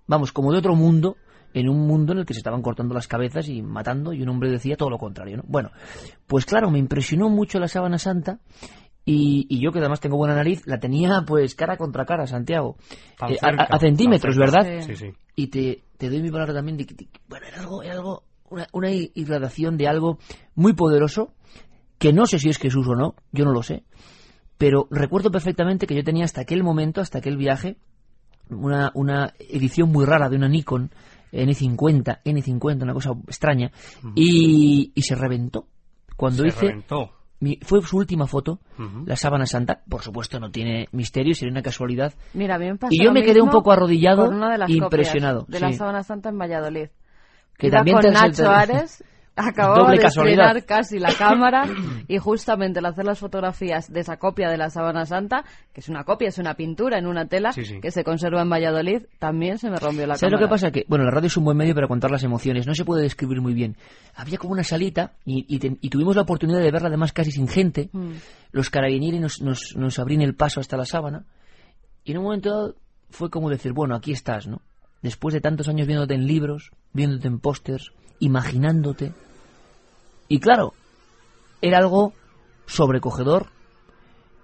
vamos, 0.07 0.31
como 0.31 0.51
de 0.51 0.59
otro 0.59 0.75
mundo, 0.75 1.17
en 1.53 1.67
un 1.67 1.87
mundo 1.87 2.13
en 2.13 2.19
el 2.19 2.25
que 2.25 2.33
se 2.33 2.39
estaban 2.39 2.61
cortando 2.61 2.93
las 2.93 3.07
cabezas 3.07 3.47
y 3.49 3.61
matando, 3.61 4.13
y 4.13 4.21
un 4.21 4.29
hombre 4.29 4.51
decía 4.51 4.75
todo 4.75 4.89
lo 4.89 4.97
contrario. 4.97 5.37
¿no? 5.37 5.43
Bueno, 5.47 5.71
pues 6.27 6.45
claro, 6.45 6.69
me 6.69 6.79
impresionó 6.79 7.29
mucho 7.29 7.59
la 7.59 7.67
sábana 7.67 7.97
santa 7.97 8.39
y, 9.11 9.59
yo, 9.59 9.71
que 9.71 9.79
además 9.79 9.99
tengo 9.99 10.17
buena 10.17 10.35
nariz, 10.35 10.67
la 10.67 10.79
tenía 10.79 11.23
pues 11.25 11.55
cara 11.55 11.77
contra 11.77 12.05
cara, 12.05 12.27
Santiago. 12.27 12.77
Eh, 13.27 13.37
a, 13.41 13.79
centímetros, 13.79 14.37
¿verdad? 14.37 14.81
Sí, 14.81 14.95
sí. 14.95 15.13
Y 15.35 15.47
te, 15.47 16.09
doy 16.09 16.21
mi 16.21 16.29
palabra 16.29 16.53
también 16.53 16.77
de 16.77 16.85
que, 16.85 17.07
bueno, 17.27 17.47
era 17.47 17.59
algo, 17.61 17.81
era 17.81 17.95
algo 17.95 18.23
una, 18.49 18.67
una 18.71 18.91
irradiación 18.91 19.77
de 19.77 19.87
algo 19.87 20.19
muy 20.53 20.73
poderoso, 20.73 21.33
que 21.97 22.13
no 22.13 22.27
sé 22.27 22.37
si 22.37 22.49
es 22.49 22.59
Jesús 22.59 22.87
o 22.87 22.95
no, 22.95 23.15
yo 23.31 23.45
no 23.45 23.51
lo 23.51 23.63
sé. 23.63 23.83
Pero 24.59 24.87
recuerdo 24.91 25.31
perfectamente 25.31 25.87
que 25.87 25.95
yo 25.95 26.03
tenía 26.03 26.25
hasta 26.25 26.41
aquel 26.41 26.63
momento, 26.63 27.01
hasta 27.01 27.17
aquel 27.17 27.35
viaje, 27.35 27.77
una, 28.49 28.91
una 28.93 29.33
edición 29.39 29.91
muy 29.91 30.05
rara 30.05 30.29
de 30.29 30.35
una 30.35 30.47
Nikon 30.47 30.91
N50, 31.31 32.21
N50, 32.23 32.83
una 32.83 32.93
cosa 32.93 33.11
extraña, 33.27 33.71
y, 34.13 34.91
y 34.93 35.01
se 35.01 35.15
reventó. 35.15 35.65
Cuando 36.15 36.43
Se 36.43 36.49
hice... 36.49 36.67
reventó. 36.67 37.18
Mi- 37.39 37.57
fue 37.61 37.81
su 37.81 37.97
última 37.97 38.27
foto, 38.27 38.59
la 39.05 39.15
sábana 39.15 39.45
santa. 39.45 39.81
Por 39.89 40.01
supuesto, 40.01 40.39
no 40.39 40.51
tiene 40.51 40.87
misterio, 40.91 41.33
sería 41.35 41.51
una 41.51 41.61
casualidad. 41.61 42.13
Mira, 42.33 42.55
a 42.55 42.59
mí 42.59 42.65
me 42.65 42.75
pasó 42.75 42.93
Y 42.93 42.99
yo 42.99 43.05
lo 43.05 43.13
me 43.13 43.23
quedé 43.23 43.41
un 43.41 43.49
poco 43.49 43.71
arrodillado, 43.71 44.29
una 44.29 44.51
de 44.51 44.57
las 44.57 44.69
impresionado, 44.69 45.45
de 45.47 45.59
la. 45.59 45.71
Sábana 45.73 46.03
Santa 46.03 46.29
en 46.29 46.37
Valladolid. 46.37 46.87
Que 47.57 47.67
Iba 47.67 47.77
también 47.77 47.95
con 47.97 48.03
te- 48.05 48.11
Nacho 48.11 48.49
Ares, 48.49 49.03
acababa 49.39 49.79
Doble 49.83 49.97
de 49.97 50.01
casualidad. 50.03 50.55
estrenar 50.57 50.65
casi 50.65 50.99
la 50.99 51.13
cámara 51.13 51.65
y 52.07 52.17
justamente 52.17 52.79
al 52.79 52.85
hacer 52.85 53.05
las 53.05 53.19
fotografías 53.19 53.91
de 53.91 54.01
esa 54.01 54.17
copia 54.17 54.49
de 54.49 54.57
la 54.57 54.69
Sábana 54.69 55.05
Santa, 55.05 55.43
que 55.73 55.81
es 55.81 55.89
una 55.89 56.03
copia, 56.03 56.27
es 56.29 56.37
una 56.37 56.53
pintura 56.55 56.97
en 56.99 57.07
una 57.07 57.27
tela 57.27 57.51
Sí, 57.53 57.65
sí. 57.65 57.79
que 57.81 57.91
se 57.91 58.03
conserva 58.03 58.41
en 58.41 58.49
Valladolid, 58.49 59.03
también 59.19 59.57
se 59.57 59.69
me 59.69 59.77
rompió 59.77 60.05
la 60.07 60.15
¿Sabes 60.15 60.33
lo 60.33 60.39
que 60.39 60.47
pasa? 60.47 60.71
Que, 60.71 60.85
bueno, 60.87 61.05
la 61.05 61.11
radio 61.11 61.27
es 61.27 61.37
un 61.37 61.45
buen 61.45 61.57
medio 61.57 61.73
para 61.73 61.87
contar 61.87 62.11
las 62.11 62.23
emociones, 62.23 62.67
no 62.67 62.75
se 62.75 62.85
puede 62.85 63.03
describir 63.03 63.41
muy 63.41 63.53
bien. 63.53 63.77
Había 64.15 64.37
como 64.37 64.53
una 64.53 64.63
salita 64.63 65.13
y, 65.25 65.45
y 65.47 65.59
te- 65.59 65.77
y 65.81 65.89
tuvimos 65.89 66.15
la 66.15 66.23
oportunidad 66.23 66.59
de 66.59 66.71
verla 66.71 66.89
además 66.89 67.13
casi 67.13 67.31
sin 67.31 67.47
gente. 67.47 67.89
Mm. 67.93 68.11
Los 68.51 68.69
carabinieri 68.69 69.19
nos, 69.19 69.41
nos, 69.41 69.75
nos 69.75 69.99
abrían 69.99 70.21
el 70.21 70.35
paso 70.35 70.59
hasta 70.59 70.75
la 70.77 70.85
sábana 70.85 71.23
y 72.03 72.11
en 72.11 72.17
un 72.17 72.23
momento 72.25 72.49
dado 72.49 72.75
fue 73.11 73.29
como 73.29 73.49
decir, 73.49 73.73
bueno, 73.73 73.95
aquí 73.95 74.11
estás, 74.11 74.47
¿no? 74.47 74.61
Después 75.01 75.33
de 75.33 75.39
tantos 75.41 75.69
años 75.69 75.87
viéndote 75.87 76.13
en 76.15 76.27
libros, 76.27 76.71
viéndote 76.93 77.27
en 77.29 77.39
pósters, 77.39 77.91
imaginándote. 78.19 79.13
Y 80.29 80.39
claro, 80.39 80.73
era 81.61 81.79
algo 81.79 82.13
sobrecogedor 82.65 83.47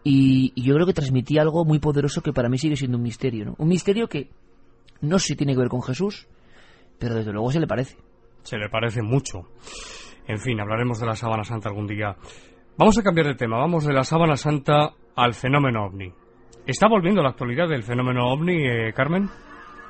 y, 0.03 0.51
y 0.53 0.63
yo 0.63 0.73
creo 0.73 0.85
que 0.85 0.93
transmitía 0.93 1.41
algo 1.41 1.63
muy 1.63 1.79
poderoso 1.79 2.21
que 2.21 2.33
para 2.33 2.49
mí 2.49 2.57
sigue 2.57 2.75
siendo 2.75 2.97
un 2.97 3.03
misterio, 3.03 3.45
¿no? 3.45 3.55
Un 3.57 3.69
misterio 3.69 4.09
que 4.09 4.29
no 5.01 5.19
sé 5.19 5.27
si 5.27 5.35
tiene 5.35 5.53
que 5.53 5.59
ver 5.59 5.69
con 5.69 5.81
Jesús, 5.81 6.27
pero 6.99 7.15
desde 7.15 7.31
luego 7.31 7.51
se 7.51 7.59
le 7.59 7.67
parece. 7.67 7.97
Se 8.43 8.57
le 8.57 8.69
parece 8.69 9.01
mucho. 9.01 9.47
En 10.27 10.39
fin, 10.39 10.59
hablaremos 10.59 10.99
de 10.99 11.05
la 11.05 11.15
sábana 11.15 11.43
santa 11.43 11.69
algún 11.69 11.87
día. 11.87 12.15
Vamos 12.77 12.97
a 12.97 13.03
cambiar 13.03 13.27
de 13.27 13.35
tema. 13.35 13.57
Vamos 13.57 13.85
de 13.85 13.93
la 13.93 14.03
sábana 14.03 14.35
santa 14.35 14.93
al 15.15 15.33
fenómeno 15.33 15.85
ovni. 15.85 16.11
¿Está 16.65 16.87
volviendo 16.87 17.21
la 17.21 17.29
actualidad 17.29 17.69
del 17.69 17.83
fenómeno 17.83 18.27
ovni, 18.27 18.67
eh, 18.67 18.93
Carmen? 18.93 19.29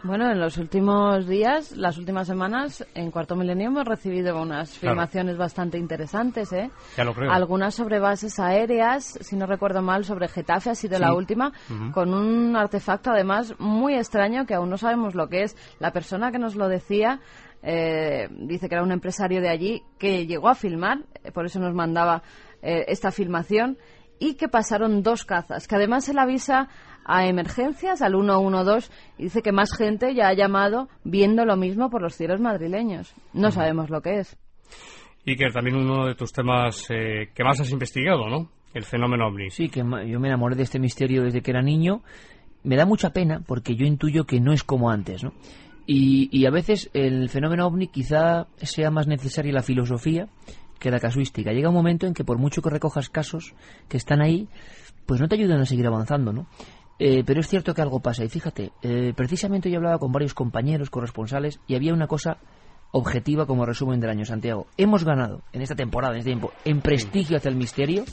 Bueno, 0.04 0.30
en 0.32 0.40
los 0.40 0.58
últimos 0.60 1.26
días, 1.28 1.72
las 1.76 1.98
últimas 1.98 2.28
semanas, 2.28 2.86
en 2.94 3.10
Cuarto 3.10 3.36
Milenio 3.36 3.68
hemos 3.70 3.86
recibido 3.86 4.40
unas 4.40 4.78
Claro. 4.78 4.94
filmaciones 4.94 5.36
bastante 5.36 5.80
interesantes, 5.80 6.54
¿eh? 6.54 6.70
Ya 6.96 7.04
lo 7.04 7.16
creo. 7.16 7.32
Algunas 7.32 7.74
sobre 7.74 7.98
bases 8.00 8.40
aéreas, 8.40 9.18
si 9.22 9.36
no 9.36 9.48
recuerdo 9.48 9.82
mal, 9.82 10.06
sobre 10.06 10.28
Getafe 10.28 10.70
ha 10.70 10.76
sido 10.76 10.98
Sí. 10.98 11.02
la 11.02 11.16
última, 11.16 11.54
con 11.92 12.14
un 12.14 12.56
artefacto 12.56 13.10
además 13.10 13.56
muy 13.58 13.96
extraño 13.96 14.46
que 14.46 14.54
aún 14.54 14.70
no 14.70 14.78
sabemos 14.78 15.16
lo 15.16 15.28
que 15.28 15.42
es. 15.42 15.58
La 15.80 15.92
persona 15.92 16.32
que 16.32 16.38
nos 16.38 16.56
lo 16.56 16.68
decía 16.70 17.20
eh, 17.64 18.28
dice 18.30 18.70
que 18.70 18.76
era 18.76 18.84
un 18.84 18.92
empresario 18.92 19.42
de 19.42 19.50
allí 19.50 19.82
que 19.98 20.28
llegó 20.28 20.50
a 20.50 20.56
filmar, 20.56 21.00
eh, 21.24 21.32
por 21.32 21.48
eso 21.48 21.60
nos 21.60 21.74
mandaba 21.74 22.22
eh, 22.62 22.86
esta 22.90 23.10
filmación, 23.12 23.78
y 24.20 24.36
que 24.36 24.48
pasaron 24.48 25.04
dos 25.04 25.26
cazas, 25.26 25.68
que 25.68 25.76
además 25.76 26.08
él 26.10 26.20
avisa 26.20 26.70
a 27.06 27.28
emergencias, 27.28 28.02
al 28.02 28.14
112, 28.14 28.92
y 29.18 29.24
dice 29.24 29.42
que 29.42 29.52
más 29.52 29.76
gente 29.78 30.14
ya 30.16 30.28
ha 30.30 30.34
llamado 30.34 30.90
viendo 31.04 31.46
lo 31.46 31.56
mismo 31.56 31.90
por 31.90 32.02
los 32.02 32.16
cielos 32.16 32.42
madrileños. 32.42 33.14
No 33.34 33.52
sabemos 33.52 33.90
lo 33.90 34.02
que 34.02 34.20
es. 34.20 34.38
Y 35.24 35.36
que 35.36 35.50
también 35.50 35.76
uno 35.76 36.08
de 36.08 36.16
tus 36.16 36.32
temas 36.32 36.88
eh, 36.90 37.30
que 37.34 37.44
más 37.44 37.60
has 37.60 37.72
investigado, 37.72 38.28
¿no? 38.28 38.50
El 38.74 38.84
fenómeno 38.84 39.28
ovni. 39.28 39.50
Sí, 39.50 39.70
que 39.70 39.80
yo 39.80 40.20
me 40.20 40.28
enamoré 40.28 40.56
de 40.56 40.64
este 40.64 40.80
misterio 40.80 41.24
desde 41.24 41.42
que 41.42 41.52
era 41.52 41.62
niño. 41.62 42.02
Me 42.64 42.76
da 42.76 42.86
mucha 42.86 43.12
pena 43.12 43.42
porque 43.46 43.76
yo 43.76 43.86
intuyo 43.86 44.26
que 44.26 44.40
no 44.40 44.52
es 44.52 44.64
como 44.64 44.90
antes, 44.90 45.24
¿no? 45.24 45.34
Y, 45.88 46.30
y 46.32 46.46
a 46.48 46.52
veces 46.52 46.90
el 46.94 47.30
fenómeno 47.30 47.68
ovni 47.68 47.88
quizá 47.88 48.48
sea 48.58 48.90
más 48.90 49.08
necesaria 49.08 49.54
la 49.54 49.62
filosofía 49.62 50.28
que 50.80 50.92
la 50.92 51.00
casuística. 51.00 51.52
Llega 51.52 51.70
un 51.70 51.76
momento 51.76 52.08
en 52.08 52.14
que 52.14 52.24
por 52.24 52.38
mucho 52.38 52.62
que 52.62 52.70
recojas 52.70 53.10
casos 53.10 53.54
que 53.88 53.98
están 53.98 54.22
ahí, 54.22 54.48
pues 55.06 55.22
no 55.22 55.28
te 55.28 55.36
ayudan 55.36 55.62
a 55.62 55.66
seguir 55.66 55.88
avanzando, 55.88 56.34
¿no? 56.34 56.48
Eh, 56.98 57.24
pero 57.26 57.42
es 57.42 57.48
cierto 57.48 57.74
que 57.74 57.82
algo 57.82 58.00
pasa. 58.00 58.24
Y 58.24 58.30
fíjate, 58.30 58.72
eh, 58.82 59.14
precisamente 59.16 59.70
yo 59.70 59.78
hablaba 59.78 60.00
con 60.00 60.12
varios 60.12 60.34
compañeros, 60.34 60.90
corresponsales, 60.90 61.60
y 61.68 61.76
había 61.76 61.94
una 61.94 62.08
cosa 62.08 62.38
objetiva 62.92 63.46
como 63.46 63.66
resumen 63.66 64.00
del 64.00 64.10
año, 64.10 64.26
Santiago. 64.26 64.68
Hemos 64.78 65.04
ganado 65.04 65.42
en 65.52 65.62
esta 65.62 65.76
temporada, 65.76 66.14
en 66.14 66.20
este 66.20 66.30
tiempo, 66.30 66.54
en 66.64 66.82
prestigio 66.82 67.38
hacia 67.38 67.50
el 67.50 67.58
misterio, 67.58 68.06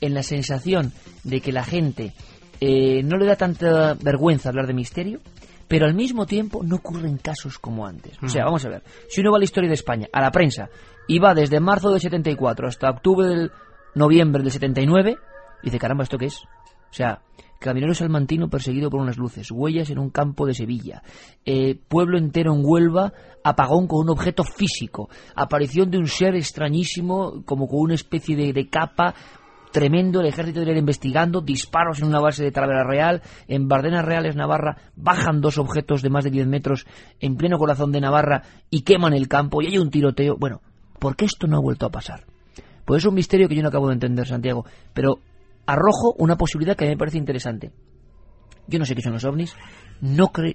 en 0.00 0.14
la 0.14 0.24
sensación 0.24 0.92
de 1.22 1.40
que 1.40 1.52
la 1.52 1.62
gente 1.62 2.14
eh, 2.60 3.02
no 3.04 3.16
le 3.16 3.26
da 3.26 3.36
tanta 3.36 3.94
vergüenza 3.94 4.48
hablar 4.48 4.66
de 4.66 4.74
misterio, 4.74 5.20
pero 5.68 5.86
al 5.86 5.94
mismo 5.94 6.26
tiempo 6.26 6.62
no 6.64 6.76
ocurren 6.76 7.16
casos 7.18 7.58
como 7.58 7.86
antes. 7.86 8.18
O 8.22 8.28
sea, 8.28 8.44
vamos 8.44 8.64
a 8.64 8.70
ver, 8.70 8.82
si 9.08 9.20
uno 9.20 9.30
va 9.30 9.36
a 9.36 9.40
la 9.40 9.44
historia 9.44 9.68
de 9.68 9.74
España, 9.74 10.08
a 10.12 10.20
la 10.20 10.30
prensa, 10.30 10.68
y 11.06 11.18
va 11.18 11.34
desde 11.34 11.60
marzo 11.60 11.90
del 11.90 12.00
74 12.00 12.68
hasta 12.68 12.90
octubre 12.90 13.28
del 13.28 13.52
noviembre 13.94 14.42
del 14.42 14.52
79, 14.52 15.16
dice, 15.62 15.78
caramba, 15.78 16.04
¿esto 16.04 16.18
qué 16.18 16.26
es? 16.26 16.42
O 16.42 16.96
sea, 16.96 17.22
Caminero 17.58 17.94
salmantino 17.94 18.50
perseguido 18.50 18.90
por 18.90 19.00
unas 19.00 19.16
luces, 19.16 19.50
huellas 19.50 19.88
en 19.88 19.98
un 19.98 20.10
campo 20.10 20.46
de 20.46 20.52
Sevilla, 20.52 21.02
eh, 21.46 21.74
pueblo 21.88 22.18
entero 22.18 22.54
en 22.54 22.60
Huelva, 22.62 23.12
apagón 23.42 23.86
con 23.86 24.00
un 24.00 24.10
objeto 24.10 24.44
físico, 24.44 25.08
aparición 25.34 25.90
de 25.90 25.98
un 25.98 26.06
ser 26.06 26.34
extrañísimo, 26.34 27.42
como 27.46 27.66
con 27.66 27.80
una 27.80 27.94
especie 27.94 28.36
de, 28.36 28.52
de 28.52 28.68
capa, 28.68 29.14
tremendo, 29.72 30.20
el 30.20 30.26
ejército 30.26 30.60
de 30.60 30.72
ir 30.72 30.76
investigando, 30.76 31.40
disparos 31.40 32.00
en 32.00 32.08
una 32.08 32.20
base 32.20 32.44
de 32.44 32.52
Talavera 32.52 32.84
Real, 32.84 33.22
en 33.48 33.66
Bardenas 33.66 34.04
Reales, 34.04 34.36
Navarra, 34.36 34.76
bajan 34.94 35.40
dos 35.40 35.56
objetos 35.56 36.02
de 36.02 36.10
más 36.10 36.24
de 36.24 36.30
10 36.30 36.46
metros 36.46 36.86
en 37.18 37.36
pleno 37.36 37.58
corazón 37.58 37.92
de 37.92 38.00
Navarra 38.00 38.42
y 38.68 38.82
queman 38.82 39.14
el 39.14 39.26
campo 39.26 39.62
y 39.62 39.68
hay 39.68 39.78
un 39.78 39.90
tiroteo. 39.90 40.36
Bueno, 40.38 40.60
¿por 40.98 41.16
qué 41.16 41.24
esto 41.24 41.46
no 41.46 41.56
ha 41.56 41.60
vuelto 41.60 41.86
a 41.86 41.90
pasar? 41.90 42.24
Pues 42.84 43.02
es 43.02 43.06
un 43.06 43.14
misterio 43.14 43.48
que 43.48 43.54
yo 43.54 43.62
no 43.62 43.68
acabo 43.68 43.88
de 43.88 43.94
entender, 43.94 44.26
Santiago, 44.26 44.64
pero 44.92 45.20
arrojo 45.66 46.14
una 46.18 46.36
posibilidad 46.36 46.76
que 46.76 46.84
a 46.84 46.88
mí 46.88 46.94
me 46.94 46.98
parece 46.98 47.18
interesante. 47.18 47.72
Yo 48.66 48.78
no 48.78 48.84
sé 48.84 48.94
qué 48.94 49.02
son 49.02 49.12
los 49.12 49.24
ovnis, 49.24 49.54
no 50.00 50.28
creo, 50.28 50.54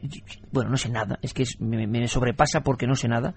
bueno, 0.52 0.72
no 0.72 0.78
sé 0.78 0.90
nada, 0.90 1.20
es 1.22 1.34
que 1.34 1.44
me, 1.60 1.86
me 1.88 2.08
sobrepasa 2.08 2.62
porque 2.62 2.88
no 2.88 2.96
sé 2.96 3.08
nada. 3.08 3.36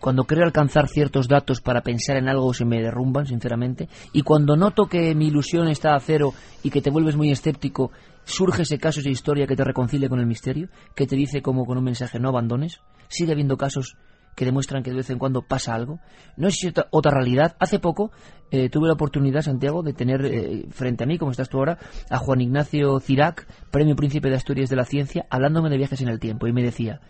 Cuando 0.00 0.24
creo 0.24 0.44
alcanzar 0.44 0.88
ciertos 0.88 1.26
datos 1.26 1.60
para 1.60 1.82
pensar 1.82 2.16
en 2.16 2.28
algo 2.28 2.54
se 2.54 2.64
me 2.64 2.80
derrumban, 2.80 3.26
sinceramente. 3.26 3.88
Y 4.12 4.22
cuando 4.22 4.56
noto 4.56 4.86
que 4.86 5.14
mi 5.14 5.26
ilusión 5.26 5.66
está 5.68 5.96
a 5.96 6.00
cero 6.00 6.34
y 6.62 6.70
que 6.70 6.80
te 6.80 6.90
vuelves 6.90 7.16
muy 7.16 7.32
escéptico, 7.32 7.90
surge 8.24 8.62
ese 8.62 8.78
caso, 8.78 9.00
esa 9.00 9.10
historia 9.10 9.46
que 9.48 9.56
te 9.56 9.64
reconcilia 9.64 10.08
con 10.08 10.20
el 10.20 10.26
misterio, 10.26 10.68
que 10.94 11.06
te 11.06 11.16
dice 11.16 11.42
como 11.42 11.64
con 11.64 11.78
un 11.78 11.84
mensaje 11.84 12.20
no 12.20 12.28
abandones. 12.28 12.80
Sigue 13.08 13.32
habiendo 13.32 13.56
casos 13.56 13.96
que 14.38 14.44
demuestran 14.44 14.84
que 14.84 14.90
de 14.90 14.98
vez 14.98 15.10
en 15.10 15.18
cuando 15.18 15.42
pasa 15.42 15.74
algo. 15.74 15.98
No 16.36 16.46
es 16.46 16.64
otra, 16.64 16.86
otra 16.92 17.10
realidad. 17.10 17.56
Hace 17.58 17.80
poco 17.80 18.12
eh, 18.52 18.68
tuve 18.68 18.86
la 18.86 18.92
oportunidad, 18.92 19.40
Santiago, 19.42 19.82
de 19.82 19.92
tener 19.94 20.24
eh, 20.24 20.66
frente 20.70 21.02
a 21.02 21.08
mí, 21.08 21.18
como 21.18 21.32
estás 21.32 21.48
tú 21.48 21.58
ahora, 21.58 21.76
a 22.08 22.18
Juan 22.18 22.40
Ignacio 22.40 23.00
Cirac, 23.00 23.48
Premio 23.72 23.96
Príncipe 23.96 24.28
de 24.30 24.36
Asturias 24.36 24.70
de 24.70 24.76
la 24.76 24.84
Ciencia, 24.84 25.26
hablándome 25.28 25.70
de 25.70 25.76
viajes 25.76 26.00
en 26.02 26.08
el 26.08 26.20
tiempo. 26.20 26.46
Y 26.46 26.52
me 26.52 26.62
decía, 26.62 27.00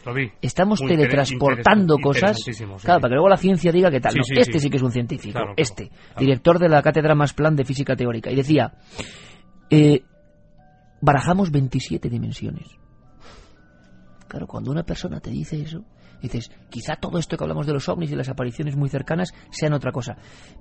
estamos 0.41 0.81
Muy 0.81 0.89
teletransportando 0.89 1.99
cosas. 1.99 2.39
sí, 2.43 2.53
Claro, 2.55 2.79
sí. 2.79 2.87
para 2.87 3.01
que 3.01 3.15
luego 3.15 3.29
la 3.29 3.37
ciencia 3.37 3.73
diga 3.73 3.91
que 3.91 4.01
tal. 4.01 4.13
Sí, 4.13 4.19
No, 4.21 4.25
sí, 4.25 4.35
este 4.39 4.59
sí. 4.59 4.71
que 4.71 4.79
es 4.79 4.83
un 4.83 4.93
científico. 4.93 5.33
Claro, 5.39 5.53
este, 5.59 5.89
claro. 5.89 6.21
director 6.21 6.59
de 6.59 6.69
la 6.71 6.81
Cátedra 6.81 7.15
Más 7.15 7.35
Plan 7.35 7.55
de 7.57 7.67
Física 7.67 7.95
Teórica. 7.95 8.31
Y 8.31 8.37
decía, 8.37 8.73
eh, 9.69 10.03
barajamos 11.03 11.51
27 11.51 12.09
dimensiones. 12.09 12.69
Claro, 14.29 14.47
cuando 14.47 14.71
una 14.71 14.83
persona 14.83 15.21
te 15.21 15.31
dice 15.31 15.61
eso, 15.61 15.85
dices, 16.21 16.51
quizá 16.71 16.97
todo 16.97 17.19
esto 17.19 17.37
que 17.37 17.45
hablamos 17.45 17.67
de 17.67 17.73
los 17.73 17.89
ovnis 17.89 18.11
y 18.11 18.17
las 18.17 18.29
apariciones 18.29 18.77
muy 18.77 18.89
cercanas 18.89 19.35
sean 19.51 19.73
otra 19.73 19.93
cosa. 19.93 20.17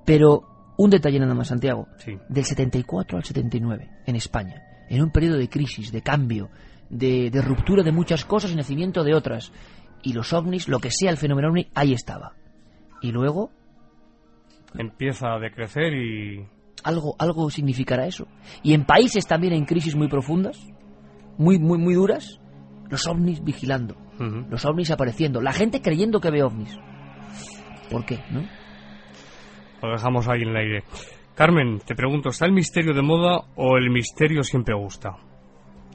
Pero 0.05 0.73
un 0.77 0.89
detalle 0.89 1.19
nada 1.19 1.33
más, 1.33 1.47
Santiago. 1.47 1.87
Sí. 1.97 2.17
Del 2.29 2.45
74 2.45 3.17
al 3.17 3.23
79, 3.23 3.89
en 4.05 4.15
España, 4.15 4.61
en 4.89 5.01
un 5.01 5.11
periodo 5.11 5.37
de 5.37 5.49
crisis, 5.49 5.91
de 5.91 6.01
cambio, 6.01 6.49
de, 6.89 7.29
de 7.29 7.41
ruptura 7.41 7.83
de 7.83 7.91
muchas 7.91 8.25
cosas 8.25 8.51
y 8.51 8.55
nacimiento 8.55 9.03
de 9.03 9.15
otras. 9.15 9.51
Y 10.03 10.13
los 10.13 10.31
ovnis, 10.33 10.67
lo 10.67 10.79
que 10.79 10.91
sea 10.91 11.09
el 11.09 11.17
fenómeno 11.17 11.49
ovni, 11.49 11.69
ahí 11.73 11.93
estaba. 11.93 12.33
Y 13.01 13.11
luego, 13.11 13.51
Empieza 14.77 15.33
a 15.33 15.39
decrecer 15.39 15.93
y... 15.93 16.47
algo, 16.83 17.15
algo 17.19 17.49
significará 17.49 18.05
eso. 18.05 18.27
Y 18.63 18.73
en 18.73 18.85
países 18.85 19.25
también 19.25 19.53
en 19.53 19.65
crisis 19.65 19.95
muy 19.95 20.07
profundas, 20.07 20.59
muy, 21.37 21.57
muy, 21.57 21.77
muy 21.77 21.95
duras, 21.95 22.39
los 22.89 23.07
ovnis 23.07 23.43
vigilando, 23.43 23.95
Ujú. 24.19 24.45
los 24.49 24.65
ovnis 24.65 24.91
apareciendo, 24.91 25.41
la 25.41 25.53
gente 25.53 25.81
creyendo 25.81 26.19
que 26.19 26.31
ve 26.31 26.43
ovnis. 26.43 26.77
¿Por 27.91 28.05
qué? 28.05 28.19
¿No? 28.31 28.41
Lo 29.81 29.91
dejamos 29.93 30.27
ahí 30.27 30.41
en 30.41 30.49
el 30.49 30.57
aire. 30.57 30.83
Carmen, 31.35 31.79
te 31.85 31.93
pregunto, 31.95 32.29
¿está 32.29 32.45
el 32.45 32.51
misterio 32.51 32.93
de 32.93 33.01
moda 33.03 33.41
o 33.55 33.77
el 33.77 33.89
misterio 33.91 34.41
siempre 34.43 34.73
gusta? 34.75 35.11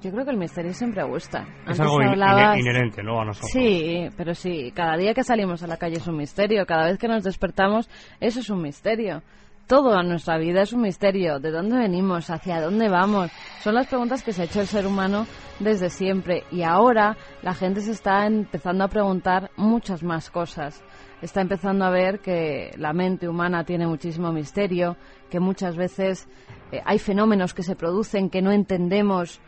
Yo 0.01 0.11
creo 0.11 0.25
que 0.25 0.31
el 0.33 0.37
misterio 0.37 0.73
siempre 0.73 1.03
gusta. 1.05 1.47
Es 1.69 1.79
algo 1.79 2.01
hablabas- 2.01 2.59
inherente, 2.59 3.03
¿no? 3.03 3.21
A 3.21 3.25
nosotros. 3.25 3.51
Sí, 3.53 4.09
pero 4.17 4.35
sí, 4.35 4.73
cada 4.75 4.97
día 4.97 5.15
que 5.15 5.23
salimos 5.23 5.63
a 5.63 5.67
la 5.67 5.77
calle 5.77 5.97
es 5.99 6.07
un 6.07 6.17
misterio, 6.17 6.65
cada 6.67 6.87
vez 6.87 6.99
que 6.99 7.07
nos 7.09 7.23
despertamos 7.23 7.89
eso 8.21 8.41
es 8.41 8.51
un 8.51 8.63
misterio. 8.63 9.23
Todo 9.67 9.99
en 9.99 10.09
nuestra 10.09 10.39
vida 10.39 10.63
es 10.63 10.73
un 10.73 10.83
misterio. 10.83 11.39
¿De 11.39 11.51
dónde 11.51 11.79
venimos? 11.79 12.29
¿Hacia 12.31 12.61
dónde 12.61 12.89
vamos? 12.89 13.31
Son 13.63 13.75
las 13.75 13.87
preguntas 13.87 14.23
que 14.23 14.33
se 14.33 14.43
ha 14.43 14.45
hecho 14.45 14.61
el 14.61 14.67
ser 14.67 14.87
humano 14.87 15.27
desde 15.61 15.89
siempre. 15.89 16.45
Y 16.51 16.63
ahora 16.63 17.17
la 17.43 17.55
gente 17.55 17.81
se 17.81 17.93
está 17.93 18.27
empezando 18.27 18.85
a 18.85 18.89
preguntar 18.89 19.51
muchas 19.57 20.03
más 20.03 20.31
cosas. 20.31 20.83
Está 21.23 21.41
empezando 21.41 21.85
a 21.85 21.91
ver 21.91 22.21
que 22.21 22.73
la 22.77 22.93
mente 22.93 23.29
humana 23.29 23.65
tiene 23.65 23.87
muchísimo 23.87 24.33
misterio, 24.33 24.97
que 25.31 25.39
muchas 25.39 25.77
veces 25.77 26.29
eh, 26.73 26.83
hay 26.85 26.99
fenómenos 26.99 27.55
que 27.55 27.63
se 27.63 27.77
producen 27.77 28.29
que 28.29 28.43
no 28.43 28.51
entendemos 28.51 29.41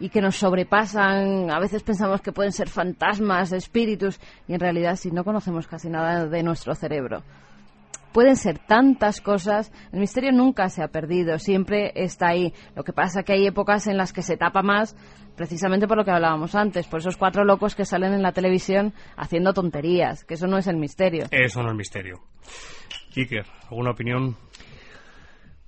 y 0.00 0.08
que 0.08 0.20
nos 0.20 0.36
sobrepasan. 0.36 1.50
A 1.50 1.60
veces 1.60 1.84
pensamos 1.84 2.20
que 2.20 2.32
pueden 2.32 2.52
ser 2.52 2.68
fantasmas, 2.68 3.52
espíritus, 3.52 4.18
y 4.48 4.54
en 4.54 4.60
realidad 4.60 4.96
si 4.96 5.12
no 5.12 5.22
conocemos 5.22 5.68
casi 5.68 5.88
nada 5.88 6.26
de 6.26 6.42
nuestro 6.42 6.74
cerebro. 6.74 7.22
Pueden 8.12 8.36
ser 8.36 8.58
tantas 8.58 9.20
cosas, 9.20 9.72
el 9.92 10.00
misterio 10.00 10.32
nunca 10.32 10.68
se 10.68 10.82
ha 10.82 10.88
perdido, 10.88 11.38
siempre 11.38 11.92
está 11.94 12.28
ahí. 12.28 12.52
Lo 12.74 12.82
que 12.82 12.92
pasa 12.92 13.22
que 13.22 13.34
hay 13.34 13.46
épocas 13.46 13.86
en 13.86 13.96
las 13.96 14.12
que 14.12 14.22
se 14.22 14.36
tapa 14.36 14.62
más, 14.62 14.96
precisamente 15.36 15.86
por 15.86 15.96
lo 15.96 16.04
que 16.04 16.10
hablábamos 16.10 16.54
antes, 16.54 16.86
por 16.86 17.00
esos 17.00 17.16
cuatro 17.16 17.44
locos 17.44 17.74
que 17.74 17.84
salen 17.84 18.12
en 18.12 18.22
la 18.22 18.32
televisión 18.32 18.92
haciendo 19.16 19.52
tonterías, 19.52 20.24
que 20.24 20.34
eso 20.34 20.46
no 20.46 20.58
es 20.58 20.66
el 20.66 20.76
misterio. 20.76 21.26
Eso 21.30 21.60
no 21.60 21.68
es 21.68 21.72
el 21.72 21.76
misterio. 21.76 22.20
Iker, 23.16 23.46
¿alguna 23.70 23.90
opinión? 23.92 24.36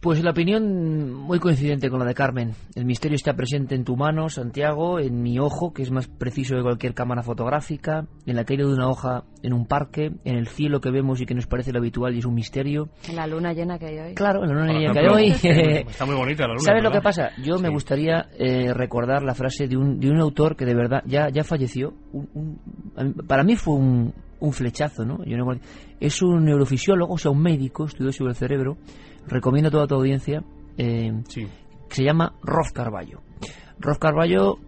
Pues 0.03 0.21
la 0.25 0.33
opinión 0.33 1.13
muy 1.13 1.39
coincidente 1.39 1.89
con 1.89 2.01
la 2.01 2.05
de 2.05 2.13
Carmen. 2.13 2.57
El 2.75 2.87
misterio 2.87 3.15
está 3.15 3.35
presente 3.35 3.77
en 3.77 3.85
tu 3.85 3.97
mano, 3.97 4.29
Santiago, 4.29 4.99
en 4.99 5.23
mi 5.23 5.39
ojo, 5.39 5.73
que 5.73 5.83
es 5.83 5.93
más 5.93 6.09
preciso 6.09 6.57
que 6.57 6.63
cualquier 6.63 6.93
cámara 6.93 7.23
fotográfica, 7.23 8.09
en 8.27 8.35
la 8.35 8.45
caída 8.45 8.67
de 8.67 8.73
una 8.73 8.89
hoja 8.89 9.23
en 9.45 9.53
un 9.53 9.65
parque, 9.65 10.11
en 10.25 10.35
el 10.35 10.49
cielo 10.49 10.81
que 10.81 10.91
vemos 10.91 11.21
y 11.21 11.25
que 11.25 11.37
nos 11.37 11.47
parece 11.47 11.71
lo 11.71 11.79
habitual 11.79 12.17
y 12.17 12.19
es 12.19 12.25
un 12.25 12.35
misterio. 12.35 12.89
En 13.09 13.15
la 13.15 13.29
luna 13.29 13.53
llena 13.53 13.79
que 13.79 13.87
hay 13.87 13.99
hoy. 14.01 14.15
Claro, 14.15 14.43
en 14.43 14.49
la 14.49 14.55
luna 14.57 14.73
llena 14.73 14.93
que 14.93 14.99
hay 14.99 15.07
hoy. 15.07 15.29
Está 15.89 16.05
muy 16.05 16.17
bonita 16.17 16.49
la 16.49 16.55
luna. 16.55 16.65
¿Sabes 16.65 16.83
lo 16.83 16.91
que 16.91 17.01
pasa? 17.01 17.31
Yo 17.41 17.61
me 17.61 17.69
gustaría 17.69 18.27
eh, 18.37 18.75
recordar 18.75 19.23
la 19.23 19.37
frase 19.37 19.69
de 19.69 19.77
un, 19.77 20.01
de 20.01 20.11
un 20.11 20.19
autor 20.19 20.57
que 20.57 20.65
de 20.65 20.75
verdad 20.75 21.05
ya, 21.07 21.29
ya 21.29 21.45
falleció. 21.45 21.95
para 23.29 23.45
mí 23.45 23.55
fue 23.55 23.75
un, 23.75 24.13
un 24.41 24.53
flechazo, 24.53 25.05
¿no? 25.05 25.25
Yo 25.25 25.37
no, 25.37 25.47
es 26.01 26.23
un 26.23 26.45
neurofisiólogo, 26.45 27.15
o 27.15 27.19
sea, 27.19 27.31
un 27.31 27.41
médico, 27.41 27.85
estudió 27.85 28.11
sobre 28.11 28.31
el 28.31 28.37
cerebro 28.37 28.79
recomiendo 29.27 29.69
a 29.69 29.73
toda 29.73 29.87
tu 29.87 29.95
audiencia, 29.95 30.43
eh, 30.77 31.13
que 31.89 31.95
se 31.95 32.05
llama 32.05 32.35
Roz 32.43 32.73
Carballo. 32.73 33.23
Roz 33.79 33.99
Carballo, 33.99 34.59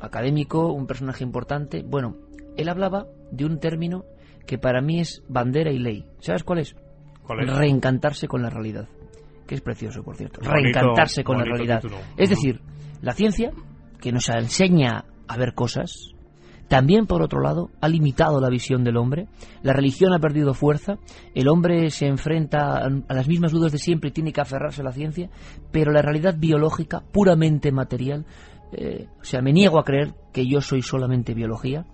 académico, 0.00 0.72
un 0.72 0.86
personaje 0.86 1.24
importante. 1.24 1.82
Bueno, 1.82 2.16
él 2.56 2.68
hablaba 2.68 3.06
de 3.30 3.44
un 3.44 3.58
término 3.58 4.04
que 4.46 4.58
para 4.58 4.80
mí 4.80 5.00
es 5.00 5.22
bandera 5.28 5.70
y 5.70 5.78
ley. 5.78 6.06
¿Sabes 6.20 6.44
cuál 6.44 6.60
es? 6.60 6.76
Reencantarse 7.28 8.28
con 8.28 8.42
la 8.42 8.50
realidad. 8.50 8.88
Que 9.46 9.54
es 9.54 9.60
precioso, 9.60 10.02
por 10.02 10.16
cierto. 10.16 10.40
Reencantarse 10.40 11.24
con 11.24 11.38
la 11.38 11.44
realidad. 11.44 11.82
Es 12.16 12.30
decir, 12.30 12.60
la 13.00 13.12
ciencia, 13.12 13.52
que 14.00 14.12
nos 14.12 14.28
enseña 14.28 15.04
a 15.28 15.36
ver 15.36 15.54
cosas, 15.54 16.13
también, 16.74 17.06
por 17.06 17.22
otro 17.22 17.40
lado, 17.40 17.70
ha 17.80 17.88
limitado 17.88 18.40
la 18.40 18.50
visión 18.50 18.82
del 18.82 18.96
hombre, 18.96 19.28
la 19.62 19.72
religión 19.72 20.12
ha 20.12 20.18
perdido 20.18 20.54
fuerza, 20.54 20.98
el 21.32 21.46
hombre 21.46 21.88
se 21.92 22.08
enfrenta 22.08 22.78
a 22.78 23.14
las 23.14 23.28
mismas 23.28 23.52
dudas 23.52 23.70
de 23.70 23.78
siempre 23.78 24.08
y 24.08 24.12
tiene 24.12 24.32
que 24.32 24.40
aferrarse 24.40 24.80
a 24.80 24.84
la 24.84 24.90
ciencia, 24.90 25.30
pero 25.70 25.92
la 25.92 26.02
realidad 26.02 26.34
biológica, 26.36 27.04
puramente 27.12 27.70
material, 27.70 28.26
eh, 28.72 29.06
o 29.20 29.24
sea, 29.24 29.40
me 29.40 29.52
niego 29.52 29.78
a 29.78 29.84
creer 29.84 30.14
que 30.32 30.48
yo 30.48 30.60
soy 30.60 30.82
solamente 30.82 31.32
biología, 31.32 31.86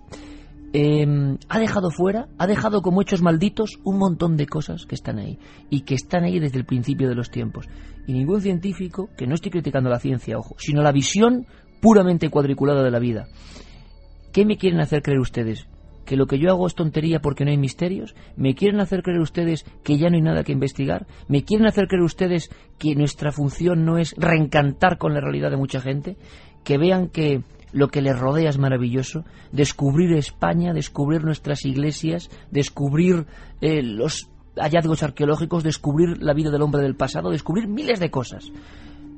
em, 0.73 1.37
ha 1.47 1.59
dejado 1.59 1.91
fuera, 1.91 2.27
ha 2.39 2.47
dejado 2.47 2.81
como 2.81 3.03
hechos 3.03 3.21
malditos 3.21 3.77
un 3.83 3.99
montón 3.99 4.35
de 4.35 4.47
cosas 4.47 4.87
que 4.87 4.95
están 4.95 5.19
ahí 5.19 5.37
y 5.69 5.81
que 5.81 5.93
están 5.93 6.23
ahí 6.23 6.39
desde 6.39 6.57
el 6.57 6.65
principio 6.65 7.07
de 7.07 7.13
los 7.13 7.29
tiempos. 7.29 7.67
Y 8.07 8.13
ningún 8.13 8.41
científico, 8.41 9.11
que 9.15 9.27
no 9.27 9.35
estoy 9.35 9.51
criticando 9.51 9.91
la 9.91 9.99
ciencia, 9.99 10.39
ojo, 10.39 10.55
sino 10.57 10.81
la 10.81 10.91
visión 10.91 11.45
puramente 11.81 12.29
cuadriculada 12.29 12.81
de 12.81 12.89
la 12.89 12.97
vida, 12.97 13.27
¿Qué 14.31 14.45
me 14.45 14.57
quieren 14.57 14.79
hacer 14.79 15.01
creer 15.01 15.19
ustedes? 15.19 15.67
¿Que 16.05 16.15
lo 16.15 16.25
que 16.25 16.39
yo 16.39 16.49
hago 16.49 16.67
es 16.67 16.75
tontería 16.75 17.19
porque 17.19 17.45
no 17.45 17.51
hay 17.51 17.57
misterios? 17.57 18.15
¿Me 18.35 18.55
quieren 18.55 18.79
hacer 18.79 19.03
creer 19.03 19.19
ustedes 19.19 19.65
que 19.83 19.97
ya 19.97 20.09
no 20.09 20.15
hay 20.15 20.21
nada 20.21 20.43
que 20.43 20.51
investigar? 20.51 21.05
¿Me 21.27 21.43
quieren 21.43 21.67
hacer 21.67 21.87
creer 21.87 22.03
ustedes 22.03 22.49
que 22.79 22.95
nuestra 22.95 23.31
función 23.31 23.85
no 23.85 23.97
es 23.97 24.15
reencantar 24.17 24.97
con 24.97 25.13
la 25.13 25.21
realidad 25.21 25.51
de 25.51 25.57
mucha 25.57 25.81
gente? 25.81 26.17
¿Que 26.63 26.77
vean 26.77 27.09
que 27.09 27.43
lo 27.71 27.89
que 27.89 28.01
les 28.01 28.17
rodea 28.17 28.49
es 28.49 28.57
maravilloso? 28.57 29.25
Descubrir 29.51 30.13
España, 30.13 30.73
descubrir 30.73 31.23
nuestras 31.23 31.65
iglesias, 31.65 32.29
descubrir 32.51 33.25
eh, 33.61 33.83
los 33.83 34.29
hallazgos 34.55 35.03
arqueológicos, 35.03 35.63
descubrir 35.63 36.21
la 36.21 36.33
vida 36.33 36.51
del 36.51 36.61
hombre 36.61 36.81
del 36.81 36.95
pasado, 36.95 37.31
descubrir 37.31 37.67
miles 37.67 37.99
de 37.99 38.11
cosas. 38.11 38.51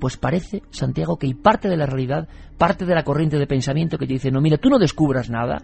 Pues 0.03 0.17
parece, 0.17 0.63
Santiago, 0.69 1.17
que 1.17 1.27
hay 1.27 1.33
parte 1.33 1.69
de 1.69 1.77
la 1.77 1.85
realidad, 1.85 2.27
parte 2.57 2.83
de 2.83 2.93
la 2.93 3.05
corriente 3.05 3.37
de 3.37 3.47
pensamiento 3.47 3.97
que 3.97 4.05
te 4.05 4.11
dice, 4.11 4.31
no, 4.31 4.41
mira, 4.41 4.57
tú 4.57 4.67
no 4.67 4.77
descubras 4.77 5.29
nada, 5.29 5.63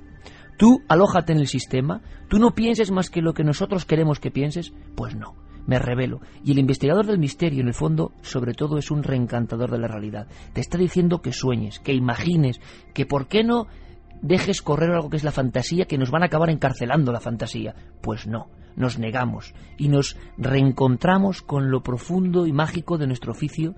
tú 0.57 0.81
alójate 0.87 1.33
en 1.33 1.39
el 1.39 1.47
sistema, 1.47 1.99
tú 2.29 2.39
no 2.39 2.51
pienses 2.51 2.89
más 2.89 3.09
que 3.09 3.21
lo 3.21 3.33
que 3.33 3.43
nosotros 3.43 3.83
queremos 3.83 4.21
que 4.21 4.31
pienses, 4.31 4.71
pues 4.95 5.13
no, 5.13 5.35
me 5.67 5.77
revelo. 5.77 6.21
Y 6.41 6.53
el 6.53 6.59
investigador 6.59 7.05
del 7.05 7.19
misterio, 7.19 7.59
en 7.59 7.67
el 7.67 7.73
fondo, 7.73 8.13
sobre 8.21 8.53
todo 8.53 8.77
es 8.77 8.91
un 8.91 9.03
reencantador 9.03 9.71
de 9.71 9.79
la 9.79 9.89
realidad. 9.89 10.27
Te 10.53 10.61
está 10.61 10.77
diciendo 10.77 11.21
que 11.21 11.33
sueñes, 11.33 11.81
que 11.81 11.91
imagines, 11.91 12.61
que 12.93 13.05
por 13.05 13.27
qué 13.27 13.43
no 13.43 13.67
dejes 14.21 14.61
correr 14.61 14.91
algo 14.91 15.09
que 15.09 15.17
es 15.17 15.25
la 15.25 15.33
fantasía, 15.33 15.83
que 15.83 15.97
nos 15.97 16.11
van 16.11 16.23
a 16.23 16.27
acabar 16.27 16.49
encarcelando 16.49 17.11
la 17.11 17.19
fantasía. 17.19 17.75
Pues 17.99 18.25
no, 18.25 18.47
nos 18.77 18.99
negamos 18.99 19.53
y 19.77 19.89
nos 19.89 20.15
reencontramos 20.37 21.41
con 21.41 21.71
lo 21.71 21.83
profundo 21.83 22.47
y 22.47 22.53
mágico 22.53 22.97
de 22.97 23.07
nuestro 23.07 23.33
oficio 23.33 23.75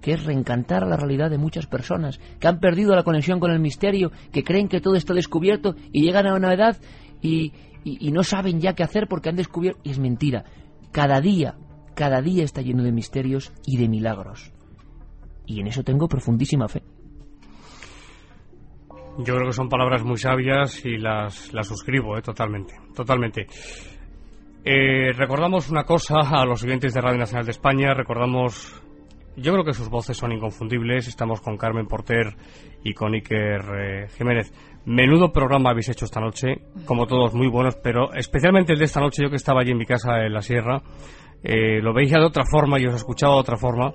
que 0.00 0.12
es 0.12 0.24
reencantar 0.24 0.82
a 0.82 0.88
la 0.88 0.96
realidad 0.96 1.30
de 1.30 1.38
muchas 1.38 1.66
personas 1.66 2.20
que 2.38 2.48
han 2.48 2.60
perdido 2.60 2.94
la 2.94 3.02
conexión 3.02 3.40
con 3.40 3.50
el 3.50 3.60
misterio, 3.60 4.10
que 4.32 4.44
creen 4.44 4.68
que 4.68 4.80
todo 4.80 4.94
está 4.94 5.14
descubierto 5.14 5.74
y 5.92 6.02
llegan 6.02 6.26
a 6.26 6.34
una 6.34 6.52
edad 6.52 6.78
y, 7.22 7.52
no 7.84 8.22
saben 8.22 8.60
ya 8.60 8.74
qué 8.74 8.82
hacer 8.82 9.08
porque 9.08 9.28
han 9.28 9.36
descubierto. 9.36 9.80
Y 9.84 9.90
es 9.90 9.98
mentira. 9.98 10.44
Cada 10.92 11.20
día, 11.20 11.56
cada 11.94 12.20
día 12.20 12.44
está 12.44 12.62
lleno 12.62 12.82
de 12.82 12.92
misterios 12.92 13.52
y 13.66 13.78
de 13.78 13.88
milagros. 13.88 14.52
Y 15.46 15.60
en 15.60 15.66
eso 15.66 15.82
tengo 15.82 16.08
profundísima 16.08 16.68
fe. 16.68 16.82
Yo 19.18 19.34
creo 19.34 19.48
que 19.48 19.52
son 19.52 19.68
palabras 19.68 20.04
muy 20.04 20.16
sabias 20.16 20.84
y 20.84 20.96
las, 20.96 21.52
las 21.52 21.66
suscribo 21.66 22.16
¿eh? 22.16 22.22
totalmente. 22.22 22.74
Totalmente. 22.94 23.46
Eh, 24.64 25.12
recordamos 25.12 25.70
una 25.70 25.84
cosa 25.84 26.20
a 26.20 26.44
los 26.44 26.62
oyentes 26.62 26.92
de 26.92 27.00
Radio 27.00 27.18
Nacional 27.18 27.46
de 27.46 27.52
España, 27.52 27.94
recordamos 27.94 28.82
yo 29.36 29.52
creo 29.52 29.64
que 29.64 29.72
sus 29.72 29.88
voces 29.88 30.16
son 30.16 30.32
inconfundibles. 30.32 31.08
Estamos 31.08 31.40
con 31.40 31.56
Carmen 31.56 31.86
Porter 31.86 32.36
y 32.82 32.94
con 32.94 33.14
Iker 33.14 33.60
eh, 33.78 34.08
Jiménez. 34.16 34.52
Menudo 34.84 35.32
programa 35.32 35.70
habéis 35.70 35.90
hecho 35.90 36.04
esta 36.04 36.20
noche, 36.20 36.62
como 36.86 37.06
todos 37.06 37.34
muy 37.34 37.48
buenos, 37.48 37.76
pero 37.76 38.12
especialmente 38.14 38.72
el 38.72 38.78
de 38.78 38.86
esta 38.86 39.00
noche, 39.00 39.22
yo 39.22 39.30
que 39.30 39.36
estaba 39.36 39.60
allí 39.60 39.72
en 39.72 39.78
mi 39.78 39.86
casa 39.86 40.24
en 40.24 40.32
la 40.32 40.40
sierra, 40.40 40.82
eh, 41.42 41.80
lo 41.82 41.92
veía 41.92 42.18
de 42.18 42.24
otra 42.24 42.44
forma 42.50 42.80
y 42.80 42.86
os 42.86 42.94
escuchaba 42.94 43.34
de 43.34 43.40
otra 43.40 43.56
forma. 43.56 43.92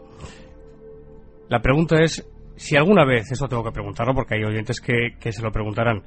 La 1.50 1.62
pregunta 1.62 2.02
es 2.02 2.28
si 2.56 2.76
alguna 2.76 3.04
vez, 3.04 3.32
eso 3.32 3.48
tengo 3.48 3.64
que 3.64 3.72
preguntarlo 3.72 4.14
porque 4.14 4.36
hay 4.36 4.44
oyentes 4.44 4.80
que, 4.80 5.18
que 5.20 5.32
se 5.32 5.42
lo 5.42 5.52
preguntarán, 5.52 6.04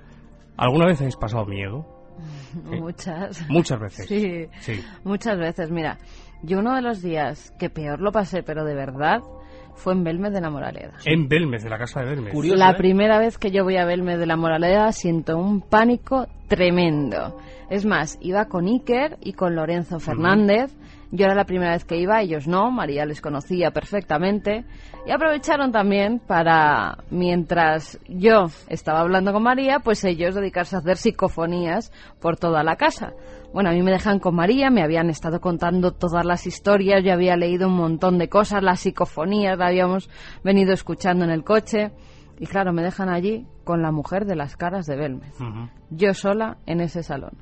¿alguna 0.56 0.86
vez 0.86 1.00
habéis 1.00 1.16
pasado 1.16 1.44
miedo? 1.44 1.98
Muchas. 2.64 3.48
Muchas 3.48 3.80
veces. 3.80 4.06
Sí, 4.06 4.46
sí, 4.60 4.84
muchas 5.04 5.38
veces. 5.38 5.70
Mira, 5.70 5.98
yo 6.42 6.58
uno 6.58 6.74
de 6.74 6.82
los 6.82 7.02
días 7.02 7.52
que 7.58 7.70
peor 7.70 8.00
lo 8.00 8.12
pasé, 8.12 8.42
pero 8.42 8.64
de 8.64 8.74
verdad, 8.74 9.20
fue 9.74 9.92
en 9.92 10.04
Belmes 10.04 10.32
de 10.32 10.40
la 10.40 10.50
Moraleda. 10.50 10.94
En 11.04 11.28
Belmes, 11.28 11.62
de 11.62 11.70
la 11.70 11.78
casa 11.78 12.00
de 12.00 12.06
Belmes. 12.06 12.34
la 12.56 12.70
¿eh? 12.70 12.74
primera 12.74 13.18
vez 13.18 13.38
que 13.38 13.50
yo 13.50 13.64
voy 13.64 13.76
a 13.76 13.84
Belmes 13.84 14.18
de 14.18 14.26
la 14.26 14.36
Moraleda 14.36 14.92
siento 14.92 15.38
un 15.38 15.60
pánico 15.60 16.26
tremendo. 16.48 17.36
Es 17.70 17.84
más, 17.84 18.18
iba 18.20 18.46
con 18.46 18.66
Iker 18.66 19.18
y 19.20 19.34
con 19.34 19.54
Lorenzo 19.54 20.00
Fernández. 20.00 20.74
Yo 21.10 21.24
era 21.24 21.34
la 21.34 21.44
primera 21.44 21.72
vez 21.72 21.84
que 21.84 21.96
iba, 21.96 22.20
ellos 22.20 22.46
no, 22.46 22.70
María 22.70 23.06
les 23.06 23.20
conocía 23.20 23.70
perfectamente. 23.70 24.64
Y 25.06 25.10
aprovecharon 25.10 25.72
también 25.72 26.18
para, 26.18 26.98
mientras 27.10 27.98
yo 28.08 28.46
estaba 28.68 29.00
hablando 29.00 29.32
con 29.32 29.42
María, 29.42 29.78
pues 29.80 30.04
ellos 30.04 30.34
dedicarse 30.34 30.76
a 30.76 30.80
hacer 30.80 30.96
psicofonías 30.96 31.92
por 32.20 32.36
toda 32.36 32.62
la 32.62 32.76
casa. 32.76 33.12
Bueno, 33.52 33.70
a 33.70 33.72
mí 33.72 33.82
me 33.82 33.90
dejan 33.90 34.18
con 34.18 34.34
María, 34.34 34.68
me 34.68 34.82
habían 34.82 35.08
estado 35.08 35.40
contando 35.40 35.92
todas 35.92 36.26
las 36.26 36.46
historias, 36.46 37.02
yo 37.02 37.14
había 37.14 37.36
leído 37.36 37.68
un 37.68 37.76
montón 37.76 38.18
de 38.18 38.28
cosas, 38.28 38.62
las 38.62 38.80
psicofonías 38.80 39.56
la 39.56 39.68
habíamos 39.68 40.10
venido 40.44 40.74
escuchando 40.74 41.24
en 41.24 41.30
el 41.30 41.44
coche. 41.44 41.92
Y 42.38 42.46
claro, 42.46 42.72
me 42.72 42.82
dejan 42.82 43.08
allí 43.08 43.46
con 43.64 43.82
la 43.82 43.90
mujer 43.90 44.24
de 44.24 44.36
las 44.36 44.56
caras 44.56 44.86
de 44.86 44.96
Belmez. 44.96 45.34
Yo 45.90 46.14
sola 46.14 46.58
en 46.66 46.80
ese 46.80 47.02
salón. 47.02 47.32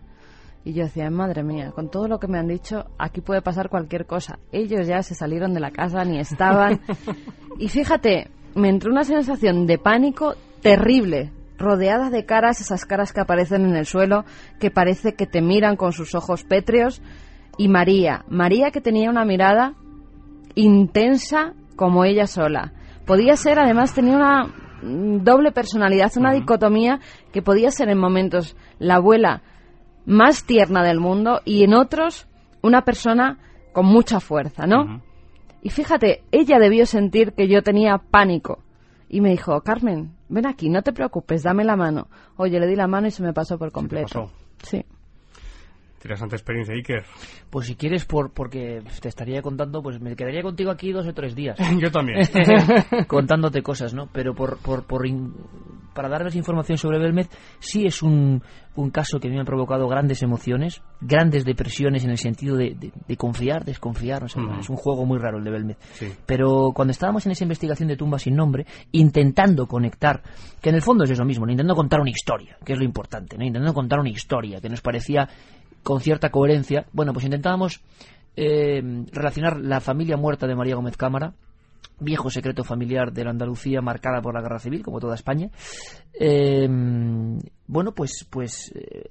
Y 0.64 0.72
yo 0.72 0.84
decía, 0.84 1.08
madre 1.10 1.44
mía, 1.44 1.70
con 1.70 1.90
todo 1.90 2.08
lo 2.08 2.18
que 2.18 2.26
me 2.26 2.38
han 2.38 2.48
dicho, 2.48 2.86
aquí 2.98 3.20
puede 3.20 3.40
pasar 3.40 3.68
cualquier 3.68 4.06
cosa. 4.06 4.40
Ellos 4.50 4.86
ya 4.86 5.02
se 5.02 5.14
salieron 5.14 5.54
de 5.54 5.60
la 5.60 5.70
casa, 5.70 6.04
ni 6.04 6.18
estaban. 6.18 6.80
y 7.58 7.68
fíjate, 7.68 8.30
me 8.56 8.68
entró 8.68 8.90
una 8.90 9.04
sensación 9.04 9.66
de 9.66 9.78
pánico 9.78 10.34
terrible, 10.62 11.30
rodeada 11.56 12.10
de 12.10 12.26
caras, 12.26 12.60
esas 12.60 12.84
caras 12.84 13.12
que 13.12 13.20
aparecen 13.20 13.64
en 13.64 13.76
el 13.76 13.86
suelo, 13.86 14.24
que 14.58 14.72
parece 14.72 15.14
que 15.14 15.26
te 15.26 15.40
miran 15.40 15.76
con 15.76 15.92
sus 15.92 16.16
ojos 16.16 16.42
pétreos. 16.42 17.00
Y 17.58 17.68
María, 17.68 18.24
María 18.28 18.72
que 18.72 18.80
tenía 18.80 19.08
una 19.08 19.24
mirada 19.24 19.74
intensa 20.56 21.52
como 21.76 22.04
ella 22.04 22.26
sola. 22.26 22.72
Podía 23.06 23.36
ser, 23.36 23.60
además, 23.60 23.94
tenía 23.94 24.16
una 24.16 24.52
doble 24.82 25.52
personalidad, 25.52 26.12
una 26.16 26.32
dicotomía 26.32 27.00
que 27.32 27.42
podía 27.42 27.70
ser 27.70 27.88
en 27.88 27.98
momentos 27.98 28.56
la 28.78 28.96
abuela 28.96 29.42
más 30.04 30.44
tierna 30.44 30.82
del 30.82 31.00
mundo 31.00 31.40
y 31.44 31.64
en 31.64 31.74
otros 31.74 32.28
una 32.62 32.82
persona 32.82 33.38
con 33.72 33.86
mucha 33.86 34.20
fuerza, 34.20 34.66
¿no? 34.66 35.02
Y 35.62 35.70
fíjate, 35.70 36.22
ella 36.30 36.58
debió 36.58 36.86
sentir 36.86 37.32
que 37.32 37.48
yo 37.48 37.62
tenía 37.62 37.98
pánico. 37.98 38.60
Y 39.08 39.20
me 39.20 39.30
dijo, 39.30 39.60
Carmen, 39.62 40.12
ven 40.28 40.46
aquí, 40.46 40.68
no 40.68 40.82
te 40.82 40.92
preocupes, 40.92 41.42
dame 41.42 41.64
la 41.64 41.76
mano. 41.76 42.08
Oye, 42.36 42.58
le 42.58 42.66
di 42.66 42.76
la 42.76 42.86
mano 42.86 43.08
y 43.08 43.10
se 43.10 43.22
me 43.22 43.32
pasó 43.32 43.58
por 43.58 43.72
completo. 43.72 44.30
Sí. 44.62 44.84
Interesante 46.06 46.36
experiencia, 46.36 46.72
Iker. 46.72 47.04
Pues 47.50 47.66
si 47.66 47.74
quieres, 47.74 48.04
por, 48.04 48.32
porque 48.32 48.80
te 49.00 49.08
estaría 49.08 49.42
contando, 49.42 49.82
pues 49.82 50.00
me 50.00 50.14
quedaría 50.14 50.40
contigo 50.40 50.70
aquí 50.70 50.92
dos 50.92 51.04
o 51.04 51.12
tres 51.12 51.34
días. 51.34 51.58
Yo 51.80 51.90
también. 51.90 52.20
Contándote 53.08 53.60
cosas, 53.60 53.92
¿no? 53.92 54.08
Pero 54.12 54.32
por, 54.32 54.58
por, 54.58 54.84
por 54.84 55.04
para 55.96 56.08
darles 56.08 56.36
información 56.36 56.78
sobre 56.78 56.98
Belmez, 56.98 57.28
sí 57.58 57.86
es 57.86 58.02
un, 58.02 58.42
un, 58.76 58.90
caso 58.90 59.18
que 59.18 59.26
a 59.26 59.30
mí 59.30 59.36
me 59.36 59.42
ha 59.42 59.46
provocado 59.46 59.88
grandes 59.88 60.22
emociones, 60.22 60.82
grandes 61.00 61.44
depresiones 61.44 62.04
en 62.04 62.10
el 62.10 62.18
sentido 62.18 62.54
de, 62.56 62.76
de, 63.08 63.16
confiar, 63.16 63.64
desconfiar. 63.64 64.24
Es 64.24 64.36
un 64.36 64.76
juego 64.76 65.06
muy 65.06 65.18
raro 65.18 65.38
el 65.38 65.44
de 65.44 65.50
Belmez. 65.50 65.78
Pero 66.26 66.72
cuando 66.74 66.92
estábamos 66.92 67.24
en 67.26 67.32
esa 67.32 67.44
investigación 67.44 67.88
de 67.88 67.96
tumba 67.96 68.18
sin 68.18 68.36
nombre, 68.36 68.66
intentando 68.92 69.66
conectar, 69.66 70.22
que 70.60 70.68
en 70.68 70.76
el 70.76 70.82
fondo 70.82 71.04
es 71.04 71.10
eso 71.10 71.24
mismo, 71.24 71.46
intentando 71.46 71.74
contar 71.74 72.00
una 72.00 72.10
historia, 72.10 72.58
que 72.64 72.74
es 72.74 72.78
lo 72.78 72.84
importante, 72.84 73.38
¿no? 73.38 73.44
intentando 73.44 73.74
contar 73.74 73.98
una 73.98 74.10
historia 74.10 74.60
que 74.60 74.68
nos 74.68 74.82
parecía 74.82 75.26
con 75.86 76.00
cierta 76.00 76.30
coherencia. 76.30 76.84
Bueno, 76.92 77.12
pues 77.12 77.24
intentábamos 77.24 77.80
eh, 78.34 78.82
relacionar 79.12 79.60
la 79.60 79.80
familia 79.80 80.16
muerta 80.16 80.48
de 80.48 80.56
María 80.56 80.74
Gómez 80.74 80.96
Cámara, 80.96 81.34
viejo 82.00 82.28
secreto 82.28 82.64
familiar 82.64 83.12
de 83.12 83.22
la 83.22 83.30
Andalucía 83.30 83.80
marcada 83.82 84.20
por 84.20 84.34
la 84.34 84.40
guerra 84.40 84.58
civil, 84.58 84.82
como 84.82 84.98
toda 84.98 85.14
España. 85.14 85.48
Eh, 86.18 86.66
bueno, 87.68 87.94
pues, 87.94 88.26
pues 88.28 88.72
eh, 88.74 89.04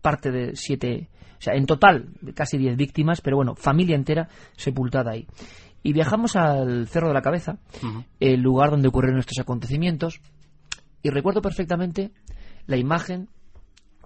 parte 0.00 0.30
de 0.30 0.54
siete, 0.54 1.08
o 1.36 1.42
sea, 1.42 1.54
en 1.54 1.66
total 1.66 2.10
casi 2.36 2.58
diez 2.58 2.76
víctimas, 2.76 3.20
pero 3.20 3.36
bueno, 3.36 3.56
familia 3.56 3.96
entera 3.96 4.28
sepultada 4.56 5.10
ahí. 5.10 5.26
Y 5.82 5.94
viajamos 5.94 6.36
al 6.36 6.86
Cerro 6.86 7.08
de 7.08 7.14
la 7.14 7.22
Cabeza, 7.22 7.58
el 8.20 8.40
lugar 8.40 8.70
donde 8.70 8.86
ocurrieron 8.86 9.18
estos 9.18 9.40
acontecimientos, 9.40 10.20
y 11.02 11.10
recuerdo 11.10 11.42
perfectamente 11.42 12.12
la 12.68 12.76
imagen 12.76 13.28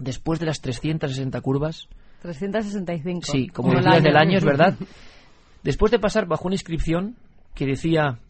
después 0.00 0.40
de 0.40 0.46
las 0.46 0.60
360 0.60 1.40
curvas. 1.40 1.88
365. 2.22 3.20
Sí, 3.22 3.48
como 3.48 3.72
el 3.72 3.84
del 4.02 4.16
año, 4.16 4.38
es 4.38 4.44
verdad. 4.44 4.74
Después 5.62 5.90
de 5.90 5.98
pasar 5.98 6.26
bajo 6.26 6.46
una 6.46 6.54
inscripción 6.54 7.16
que 7.54 7.66
decía 7.66 8.20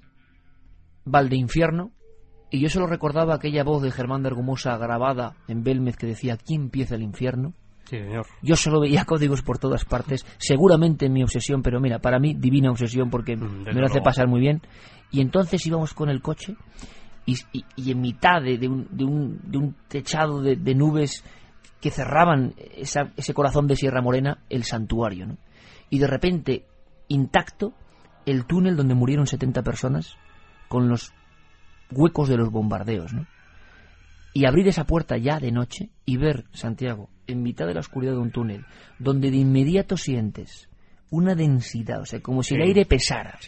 Valde 1.04 1.36
Infierno, 1.36 1.92
y 2.50 2.60
yo 2.60 2.70
solo 2.70 2.86
recordaba 2.86 3.34
aquella 3.34 3.64
voz 3.64 3.82
de 3.82 3.90
Germán 3.90 4.22
de 4.22 4.28
Argumosa 4.28 4.76
grabada 4.78 5.34
en 5.48 5.62
Belmez 5.62 5.96
que 5.96 6.06
decía, 6.06 6.34
aquí 6.34 6.54
empieza 6.54 6.94
el 6.94 7.02
infierno. 7.02 7.52
Sí, 7.84 7.98
señor. 7.98 8.26
Yo 8.42 8.56
solo 8.56 8.80
veía 8.80 9.04
códigos 9.04 9.42
por 9.42 9.58
todas 9.58 9.84
partes, 9.84 10.24
seguramente 10.38 11.08
mi 11.08 11.22
obsesión, 11.22 11.62
pero 11.62 11.80
mira, 11.80 11.98
para 11.98 12.18
mí 12.18 12.34
divina 12.34 12.70
obsesión 12.70 13.10
porque 13.10 13.36
mm, 13.36 13.64
me 13.64 13.80
lo 13.80 13.86
hace 13.86 14.00
pasar 14.00 14.28
muy 14.28 14.40
bien. 14.40 14.62
Y 15.10 15.20
entonces 15.20 15.66
íbamos 15.66 15.94
con 15.94 16.08
el 16.08 16.20
coche 16.20 16.54
y, 17.26 17.90
en 17.90 18.00
mitad 18.00 18.42
de, 18.42 18.68
un, 18.68 18.88
de, 18.90 19.04
un, 19.04 19.40
de, 19.44 19.58
un, 19.58 19.76
techado 19.88 20.40
de, 20.40 20.56
de 20.56 20.74
nubes 20.74 21.24
que 21.80 21.90
cerraban 21.90 22.54
ese 22.76 23.34
corazón 23.34 23.66
de 23.66 23.76
Sierra 23.76 24.02
Morena, 24.02 24.38
el 24.48 24.64
santuario. 24.64 25.26
¿no? 25.26 25.36
Y 25.90 25.98
de 25.98 26.06
repente, 26.06 26.66
intacto, 27.08 27.74
el 28.26 28.46
túnel 28.46 28.76
donde 28.76 28.94
murieron 28.94 29.26
70 29.26 29.62
personas 29.62 30.16
con 30.68 30.88
los 30.88 31.12
huecos 31.90 32.28
de 32.28 32.36
los 32.36 32.50
bombardeos. 32.50 33.12
¿no? 33.12 33.26
Y 34.34 34.46
abrir 34.46 34.68
esa 34.68 34.84
puerta 34.84 35.16
ya 35.16 35.38
de 35.38 35.52
noche 35.52 35.90
y 36.04 36.16
ver 36.16 36.44
Santiago 36.52 37.08
en 37.26 37.42
mitad 37.42 37.66
de 37.66 37.74
la 37.74 37.80
oscuridad 37.80 38.12
de 38.12 38.18
un 38.18 38.32
túnel, 38.32 38.64
donde 38.98 39.30
de 39.30 39.36
inmediato 39.36 39.96
sientes 39.96 40.68
una 41.10 41.34
densidad, 41.34 42.00
o 42.00 42.04
sea, 42.04 42.20
como 42.20 42.42
si 42.42 42.54
el 42.54 42.62
aire 42.62 42.84
pesara. 42.84 43.38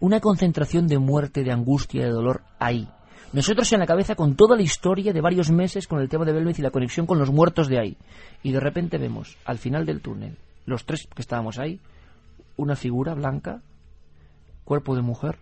Una 0.00 0.20
concentración 0.20 0.86
de 0.88 0.98
muerte, 0.98 1.44
de 1.44 1.52
angustia, 1.52 2.04
de 2.04 2.10
dolor 2.10 2.42
ahí. 2.58 2.88
Nosotros 3.32 3.72
en 3.72 3.80
la 3.80 3.86
cabeza 3.86 4.14
con 4.14 4.36
toda 4.36 4.56
la 4.56 4.62
historia 4.62 5.12
de 5.12 5.20
varios 5.20 5.50
meses 5.50 5.86
con 5.86 6.00
el 6.00 6.08
tema 6.08 6.24
de 6.24 6.32
Belmez 6.32 6.58
y 6.58 6.62
la 6.62 6.70
conexión 6.70 7.06
con 7.06 7.18
los 7.18 7.30
muertos 7.30 7.68
de 7.68 7.78
ahí. 7.78 7.96
Y 8.42 8.52
de 8.52 8.60
repente 8.60 8.98
vemos, 8.98 9.36
al 9.44 9.58
final 9.58 9.84
del 9.84 10.00
túnel, 10.00 10.38
los 10.64 10.84
tres 10.84 11.08
que 11.14 11.22
estábamos 11.22 11.58
ahí, 11.58 11.80
una 12.56 12.76
figura 12.76 13.14
blanca, 13.14 13.60
cuerpo 14.64 14.94
de 14.94 15.02
mujer, 15.02 15.38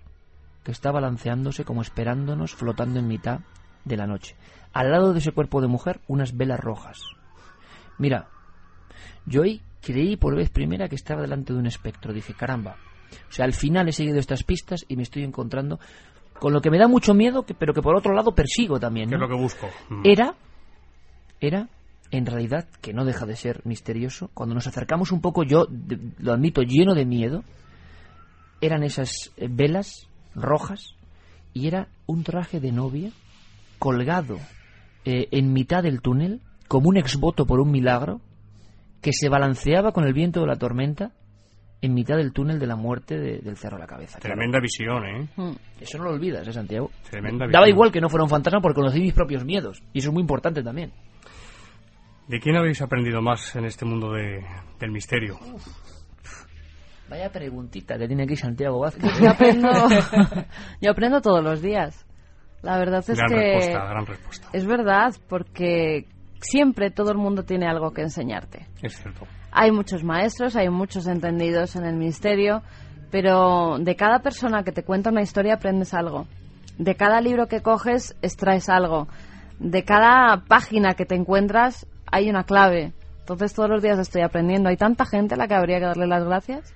que 0.64 0.72
está 0.72 0.90
balanceándose 0.90 1.64
como 1.64 1.82
esperándonos, 1.82 2.54
flotando 2.54 2.98
en 2.98 3.06
mitad 3.06 3.40
de 3.84 3.96
la 3.96 4.06
noche. 4.06 4.34
Al 4.72 4.90
lado 4.90 5.12
de 5.12 5.18
ese 5.18 5.32
cuerpo 5.32 5.60
de 5.60 5.68
mujer, 5.68 6.00
unas 6.08 6.36
velas 6.36 6.58
rojas. 6.58 7.02
Mira, 7.98 8.28
yo 9.26 9.42
hoy 9.42 9.62
creí 9.82 10.16
por 10.16 10.34
vez 10.34 10.50
primera 10.50 10.88
que 10.88 10.96
estaba 10.96 11.20
delante 11.20 11.52
de 11.52 11.58
un 11.58 11.66
espectro. 11.66 12.12
Dije, 12.12 12.34
caramba. 12.34 12.76
O 13.28 13.32
sea, 13.32 13.44
al 13.44 13.52
final 13.52 13.88
he 13.88 13.92
seguido 13.92 14.18
estas 14.18 14.42
pistas 14.42 14.84
y 14.88 14.96
me 14.96 15.02
estoy 15.02 15.22
encontrando 15.22 15.78
con 16.38 16.52
lo 16.52 16.60
que 16.60 16.70
me 16.70 16.78
da 16.78 16.88
mucho 16.88 17.14
miedo, 17.14 17.44
pero 17.58 17.72
que 17.72 17.82
por 17.82 17.96
otro 17.96 18.14
lado 18.14 18.34
persigo 18.34 18.78
también. 18.78 19.08
¿Qué 19.08 19.14
es 19.14 19.20
lo 19.20 19.28
que 19.28 19.34
busco? 19.34 19.66
Mm. 19.88 20.02
Era, 20.04 20.34
era, 21.40 21.68
en 22.10 22.26
realidad, 22.26 22.68
que 22.80 22.92
no 22.92 23.04
deja 23.04 23.26
de 23.26 23.36
ser 23.36 23.60
misterioso, 23.64 24.30
cuando 24.34 24.54
nos 24.54 24.66
acercamos 24.66 25.12
un 25.12 25.20
poco, 25.20 25.42
yo 25.44 25.66
lo 26.18 26.32
admito, 26.32 26.62
lleno 26.62 26.94
de 26.94 27.04
miedo, 27.06 27.44
eran 28.60 28.82
esas 28.82 29.32
eh, 29.36 29.48
velas 29.50 30.08
rojas 30.34 30.94
y 31.52 31.68
era 31.68 31.88
un 32.06 32.24
traje 32.24 32.60
de 32.60 32.72
novia 32.72 33.10
colgado 33.78 34.38
eh, 35.04 35.28
en 35.30 35.52
mitad 35.52 35.82
del 35.82 36.00
túnel, 36.00 36.40
como 36.68 36.88
un 36.88 36.96
exvoto 36.96 37.46
por 37.46 37.60
un 37.60 37.70
milagro, 37.70 38.20
que 39.00 39.12
se 39.12 39.28
balanceaba 39.28 39.92
con 39.92 40.04
el 40.04 40.14
viento 40.14 40.40
de 40.40 40.46
la 40.46 40.56
tormenta 40.56 41.12
en 41.80 41.94
mitad 41.94 42.16
del 42.16 42.32
túnel 42.32 42.58
de 42.58 42.66
la 42.66 42.76
muerte 42.76 43.18
del 43.18 43.56
Cerro 43.56 43.76
de 43.76 43.82
la 43.82 43.86
Cabeza. 43.86 44.18
Tremenda 44.18 44.58
visión, 44.60 45.04
¿eh? 45.04 45.28
Hmm. 45.36 45.52
Eso 45.80 45.98
no 45.98 46.04
lo 46.04 46.10
olvidas, 46.10 46.46
¿eh, 46.48 46.52
Santiago? 46.52 46.90
Tremenda 47.10 47.46
Daba 47.50 47.68
igual 47.68 47.92
que 47.92 48.00
no 48.00 48.08
fuera 48.08 48.24
un 48.24 48.30
fantasma 48.30 48.60
porque 48.60 48.80
conocí 48.80 49.00
mis 49.00 49.12
propios 49.12 49.44
miedos. 49.44 49.82
Y 49.92 49.98
eso 49.98 50.08
es 50.08 50.14
muy 50.14 50.22
importante 50.22 50.62
también. 50.62 50.92
¿De 52.28 52.40
quién 52.40 52.56
habéis 52.56 52.80
aprendido 52.80 53.20
más 53.20 53.54
en 53.54 53.66
este 53.66 53.84
mundo 53.84 54.12
del 54.12 54.90
misterio? 54.90 55.38
Vaya 57.08 57.30
preguntita 57.30 57.98
que 57.98 58.06
tiene 58.06 58.22
aquí 58.22 58.34
Santiago 58.34 58.80
Vázquez. 58.80 59.10
Yo 59.20 59.30
aprendo, 59.30 59.68
yo 60.80 60.90
aprendo 60.90 61.20
todos 61.20 61.44
los 61.44 61.60
días. 61.60 62.06
La 62.62 62.78
verdad 62.78 63.04
es 63.06 63.18
gran 63.18 63.28
que... 63.28 63.36
Respuesta, 63.36 63.84
gran 63.84 64.06
respuesta. 64.06 64.48
Es 64.54 64.66
verdad, 64.66 65.14
porque 65.28 66.06
siempre 66.40 66.90
todo 66.90 67.10
el 67.10 67.18
mundo 67.18 67.42
tiene 67.42 67.66
algo 67.66 67.92
que 67.92 68.00
enseñarte. 68.00 68.66
Es 68.82 68.96
cierto. 68.96 69.26
Hay 69.56 69.70
muchos 69.70 70.02
maestros, 70.02 70.56
hay 70.56 70.68
muchos 70.68 71.06
entendidos 71.06 71.76
en 71.76 71.84
el 71.84 71.94
misterio, 71.94 72.62
pero 73.12 73.78
de 73.78 73.94
cada 73.94 74.18
persona 74.18 74.64
que 74.64 74.72
te 74.72 74.82
cuenta 74.82 75.10
una 75.10 75.22
historia 75.22 75.54
aprendes 75.54 75.94
algo. 75.94 76.26
De 76.76 76.96
cada 76.96 77.20
libro 77.20 77.46
que 77.46 77.62
coges 77.62 78.16
extraes 78.20 78.68
algo. 78.68 79.06
De 79.60 79.84
cada 79.84 80.44
página 80.48 80.94
que 80.94 81.06
te 81.06 81.14
encuentras 81.14 81.86
hay 82.10 82.28
una 82.28 82.42
clave. 82.42 82.94
Entonces 83.20 83.54
todos 83.54 83.70
los 83.70 83.80
días 83.80 83.96
estoy 84.00 84.22
aprendiendo. 84.22 84.70
Hay 84.70 84.76
tanta 84.76 85.06
gente 85.06 85.34
a 85.34 85.36
la 85.36 85.46
que 85.46 85.54
habría 85.54 85.78
que 85.78 85.86
darle 85.86 86.08
las 86.08 86.24
gracias. 86.24 86.74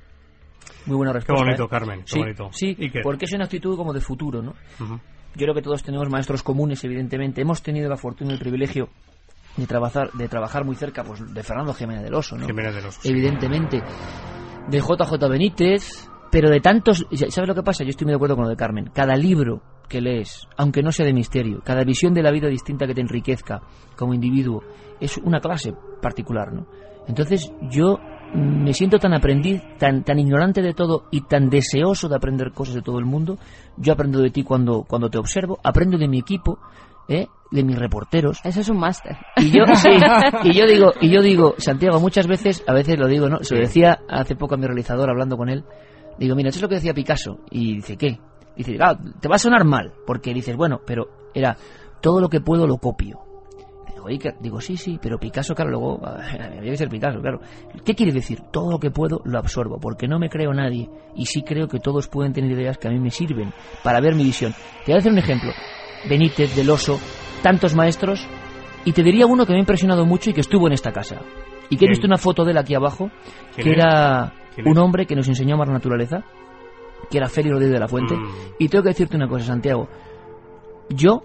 Muy 0.86 0.98
buena 0.98 1.12
respuesta. 1.12 1.34
Qué 1.34 1.46
bonito, 1.46 1.64
¿eh? 1.64 1.68
Carmen. 1.68 2.00
Qué 2.02 2.12
sí, 2.12 2.18
bonito. 2.20 2.48
Sí, 2.52 2.76
porque 3.02 3.24
es 3.24 3.32
una 3.32 3.46
actitud 3.46 3.76
como 3.76 3.92
de 3.92 4.00
futuro, 4.00 4.40
¿no? 4.40 4.54
Yo 4.78 5.44
creo 5.46 5.54
que 5.54 5.62
todos 5.62 5.82
tenemos 5.82 6.08
maestros 6.08 6.44
comunes, 6.44 6.82
evidentemente. 6.84 7.42
Hemos 7.42 7.60
tenido 7.60 7.88
la 7.88 7.96
fortuna 7.96 8.30
y 8.30 8.34
el 8.34 8.40
privilegio 8.40 8.88
de 9.58 9.66
trabajar, 9.66 10.12
de 10.12 10.28
trabajar 10.28 10.64
muy 10.64 10.76
cerca 10.76 11.02
pues, 11.02 11.22
de 11.34 11.42
Fernando 11.42 11.74
Jiménez 11.74 12.04
del 12.04 12.14
Oso, 12.14 12.36
¿no? 12.36 12.46
Jiménez 12.46 12.74
del 12.74 12.86
Oso. 12.86 13.00
Evidentemente. 13.04 13.82
De 14.68 14.78
JJ 14.78 15.28
Benítez, 15.28 16.08
pero 16.30 16.48
de 16.48 16.60
tantos... 16.60 17.06
¿Sabes 17.10 17.48
lo 17.48 17.54
que 17.54 17.62
pasa? 17.62 17.84
Yo 17.84 17.90
estoy 17.90 18.04
muy 18.04 18.12
de 18.12 18.16
acuerdo 18.16 18.36
con 18.36 18.44
lo 18.44 18.50
de 18.50 18.56
Carmen. 18.56 18.90
Cada 18.94 19.16
libro 19.16 19.62
que 19.88 20.00
lees, 20.00 20.46
aunque 20.56 20.82
no 20.82 20.92
sea 20.92 21.06
de 21.06 21.12
misterio, 21.12 21.60
cada 21.64 21.82
visión 21.82 22.14
de 22.14 22.22
la 22.22 22.30
vida 22.30 22.48
distinta 22.48 22.86
que 22.86 22.94
te 22.94 23.00
enriquezca 23.00 23.62
como 23.96 24.14
individuo, 24.14 24.62
es 25.00 25.16
una 25.18 25.40
clase 25.40 25.72
particular, 26.00 26.52
¿no? 26.52 26.66
Entonces 27.08 27.50
yo 27.70 27.98
me 28.34 28.74
siento 28.74 28.98
tan 28.98 29.14
aprendiz, 29.14 29.62
tan, 29.78 30.04
tan 30.04 30.18
ignorante 30.18 30.60
de 30.60 30.74
todo 30.74 31.06
y 31.10 31.22
tan 31.22 31.48
deseoso 31.48 32.08
de 32.08 32.16
aprender 32.16 32.52
cosas 32.52 32.74
de 32.74 32.82
todo 32.82 32.98
el 32.98 33.06
mundo. 33.06 33.38
Yo 33.78 33.94
aprendo 33.94 34.20
de 34.20 34.30
ti 34.30 34.44
cuando, 34.44 34.82
cuando 34.82 35.08
te 35.08 35.18
observo, 35.18 35.58
aprendo 35.64 35.96
de 35.96 36.08
mi 36.08 36.18
equipo, 36.18 36.58
¿eh? 37.08 37.26
De 37.50 37.62
mis 37.62 37.78
reporteros. 37.78 38.40
Eso 38.44 38.60
es 38.60 38.68
un 38.68 38.78
máster. 38.78 39.16
Y 39.36 39.50
yo, 39.50 39.64
y 40.44 40.52
yo 40.54 40.66
digo, 40.66 40.92
y 41.00 41.10
yo 41.10 41.22
digo, 41.22 41.54
Santiago, 41.58 42.00
muchas 42.00 42.26
veces, 42.26 42.62
a 42.66 42.74
veces 42.74 42.98
lo 42.98 43.06
digo, 43.06 43.28
¿no? 43.28 43.42
Se 43.42 43.54
lo 43.54 43.60
decía 43.60 44.00
hace 44.08 44.36
poco 44.36 44.54
a 44.54 44.58
mi 44.58 44.66
realizador 44.66 45.10
hablando 45.10 45.36
con 45.36 45.48
él. 45.48 45.64
Digo, 46.18 46.34
mira, 46.34 46.50
eso 46.50 46.58
es 46.58 46.62
lo 46.62 46.68
que 46.68 46.76
decía 46.76 46.94
Picasso. 46.94 47.40
Y 47.50 47.76
dice, 47.76 47.96
¿qué? 47.96 48.18
Dice, 48.56 48.76
te 49.20 49.28
va 49.28 49.36
a 49.36 49.38
sonar 49.38 49.64
mal, 49.64 49.92
porque 50.06 50.34
dices, 50.34 50.56
bueno, 50.56 50.80
pero 50.84 51.08
era, 51.32 51.56
todo 52.00 52.20
lo 52.20 52.28
que 52.28 52.40
puedo 52.40 52.66
lo 52.66 52.78
copio. 52.78 53.28
Iker. 54.08 54.36
Digo, 54.40 54.60
sí, 54.60 54.76
sí, 54.76 54.98
pero 55.00 55.18
Picasso, 55.18 55.54
claro, 55.54 55.70
luego 55.70 56.00
había 56.06 56.70
que 56.70 56.76
ser 56.76 56.88
Picasso, 56.88 57.20
claro. 57.20 57.40
¿Qué 57.84 57.94
quiere 57.94 58.12
decir? 58.12 58.40
Todo 58.50 58.72
lo 58.72 58.78
que 58.78 58.90
puedo 58.90 59.20
lo 59.24 59.38
absorbo, 59.38 59.78
porque 59.78 60.08
no 60.08 60.18
me 60.18 60.28
creo 60.28 60.52
nadie 60.52 60.88
y 61.14 61.26
sí 61.26 61.42
creo 61.42 61.68
que 61.68 61.78
todos 61.78 62.08
pueden 62.08 62.32
tener 62.32 62.50
ideas 62.50 62.78
que 62.78 62.88
a 62.88 62.90
mí 62.90 62.98
me 62.98 63.10
sirven 63.10 63.52
para 63.82 64.00
ver 64.00 64.14
mi 64.14 64.24
visión. 64.24 64.52
Te 64.84 64.92
voy 64.92 64.96
a 64.96 64.98
hacer 64.98 65.12
un 65.12 65.18
ejemplo. 65.18 65.52
Benítez, 66.08 66.54
Del 66.54 66.70
Oso, 66.70 66.98
tantos 67.42 67.74
maestros, 67.74 68.26
y 68.84 68.92
te 68.92 69.02
diría 69.02 69.26
uno 69.26 69.44
que 69.44 69.52
me 69.52 69.58
ha 69.58 69.60
impresionado 69.60 70.06
mucho 70.06 70.30
y 70.30 70.32
que 70.32 70.40
estuvo 70.40 70.66
en 70.66 70.72
esta 70.72 70.92
casa. 70.92 71.20
Y 71.70 71.76
que 71.76 71.84
he 71.84 71.88
visto 71.88 72.06
una 72.06 72.16
foto 72.16 72.44
de 72.44 72.52
él 72.52 72.58
aquí 72.58 72.74
abajo, 72.74 73.10
que 73.54 73.70
era 73.70 74.32
un 74.64 74.78
hombre 74.78 75.06
que 75.06 75.14
nos 75.14 75.28
enseñó 75.28 75.56
más 75.56 75.68
naturaleza, 75.68 76.24
que 77.10 77.18
era 77.18 77.28
Félix 77.28 77.52
Rodríguez 77.52 77.74
de 77.74 77.80
la 77.80 77.88
Fuente. 77.88 78.16
Mm. 78.16 78.28
Y 78.58 78.68
tengo 78.68 78.82
que 78.82 78.90
decirte 78.90 79.16
una 79.16 79.28
cosa, 79.28 79.46
Santiago. 79.46 79.88
Yo, 80.88 81.22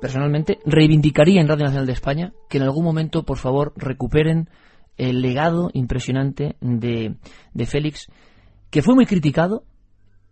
personalmente, 0.00 0.58
reivindicaría 0.64 1.40
en 1.40 1.48
Radio 1.48 1.64
Nacional 1.64 1.86
de 1.86 1.92
España 1.92 2.32
que 2.48 2.58
en 2.58 2.64
algún 2.64 2.84
momento, 2.84 3.24
por 3.24 3.38
favor, 3.38 3.72
recuperen 3.76 4.48
el 4.96 5.22
legado 5.22 5.70
impresionante 5.72 6.56
de, 6.60 7.16
de 7.54 7.66
Félix, 7.66 8.06
que 8.70 8.82
fue 8.82 8.94
muy 8.94 9.06
criticado. 9.06 9.64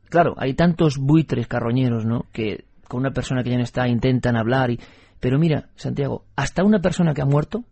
Claro, 0.08 0.34
hay 0.36 0.54
tantos 0.54 0.98
buitres 0.98 1.48
carroñeros, 1.48 2.04
¿no? 2.04 2.26
Que 2.32 2.64
con 2.86 3.00
una 3.00 3.10
persona 3.10 3.42
que 3.42 3.50
ya 3.50 3.56
no 3.56 3.64
está 3.64 3.88
intentan 3.88 4.36
hablar. 4.36 4.70
Y... 4.70 4.80
Pero 5.20 5.38
mira, 5.38 5.70
Santiago, 5.76 6.24
hasta 6.36 6.62
una 6.64 6.80
persona 6.80 7.14
que 7.14 7.22
ha 7.22 7.26
muerto, 7.26 7.64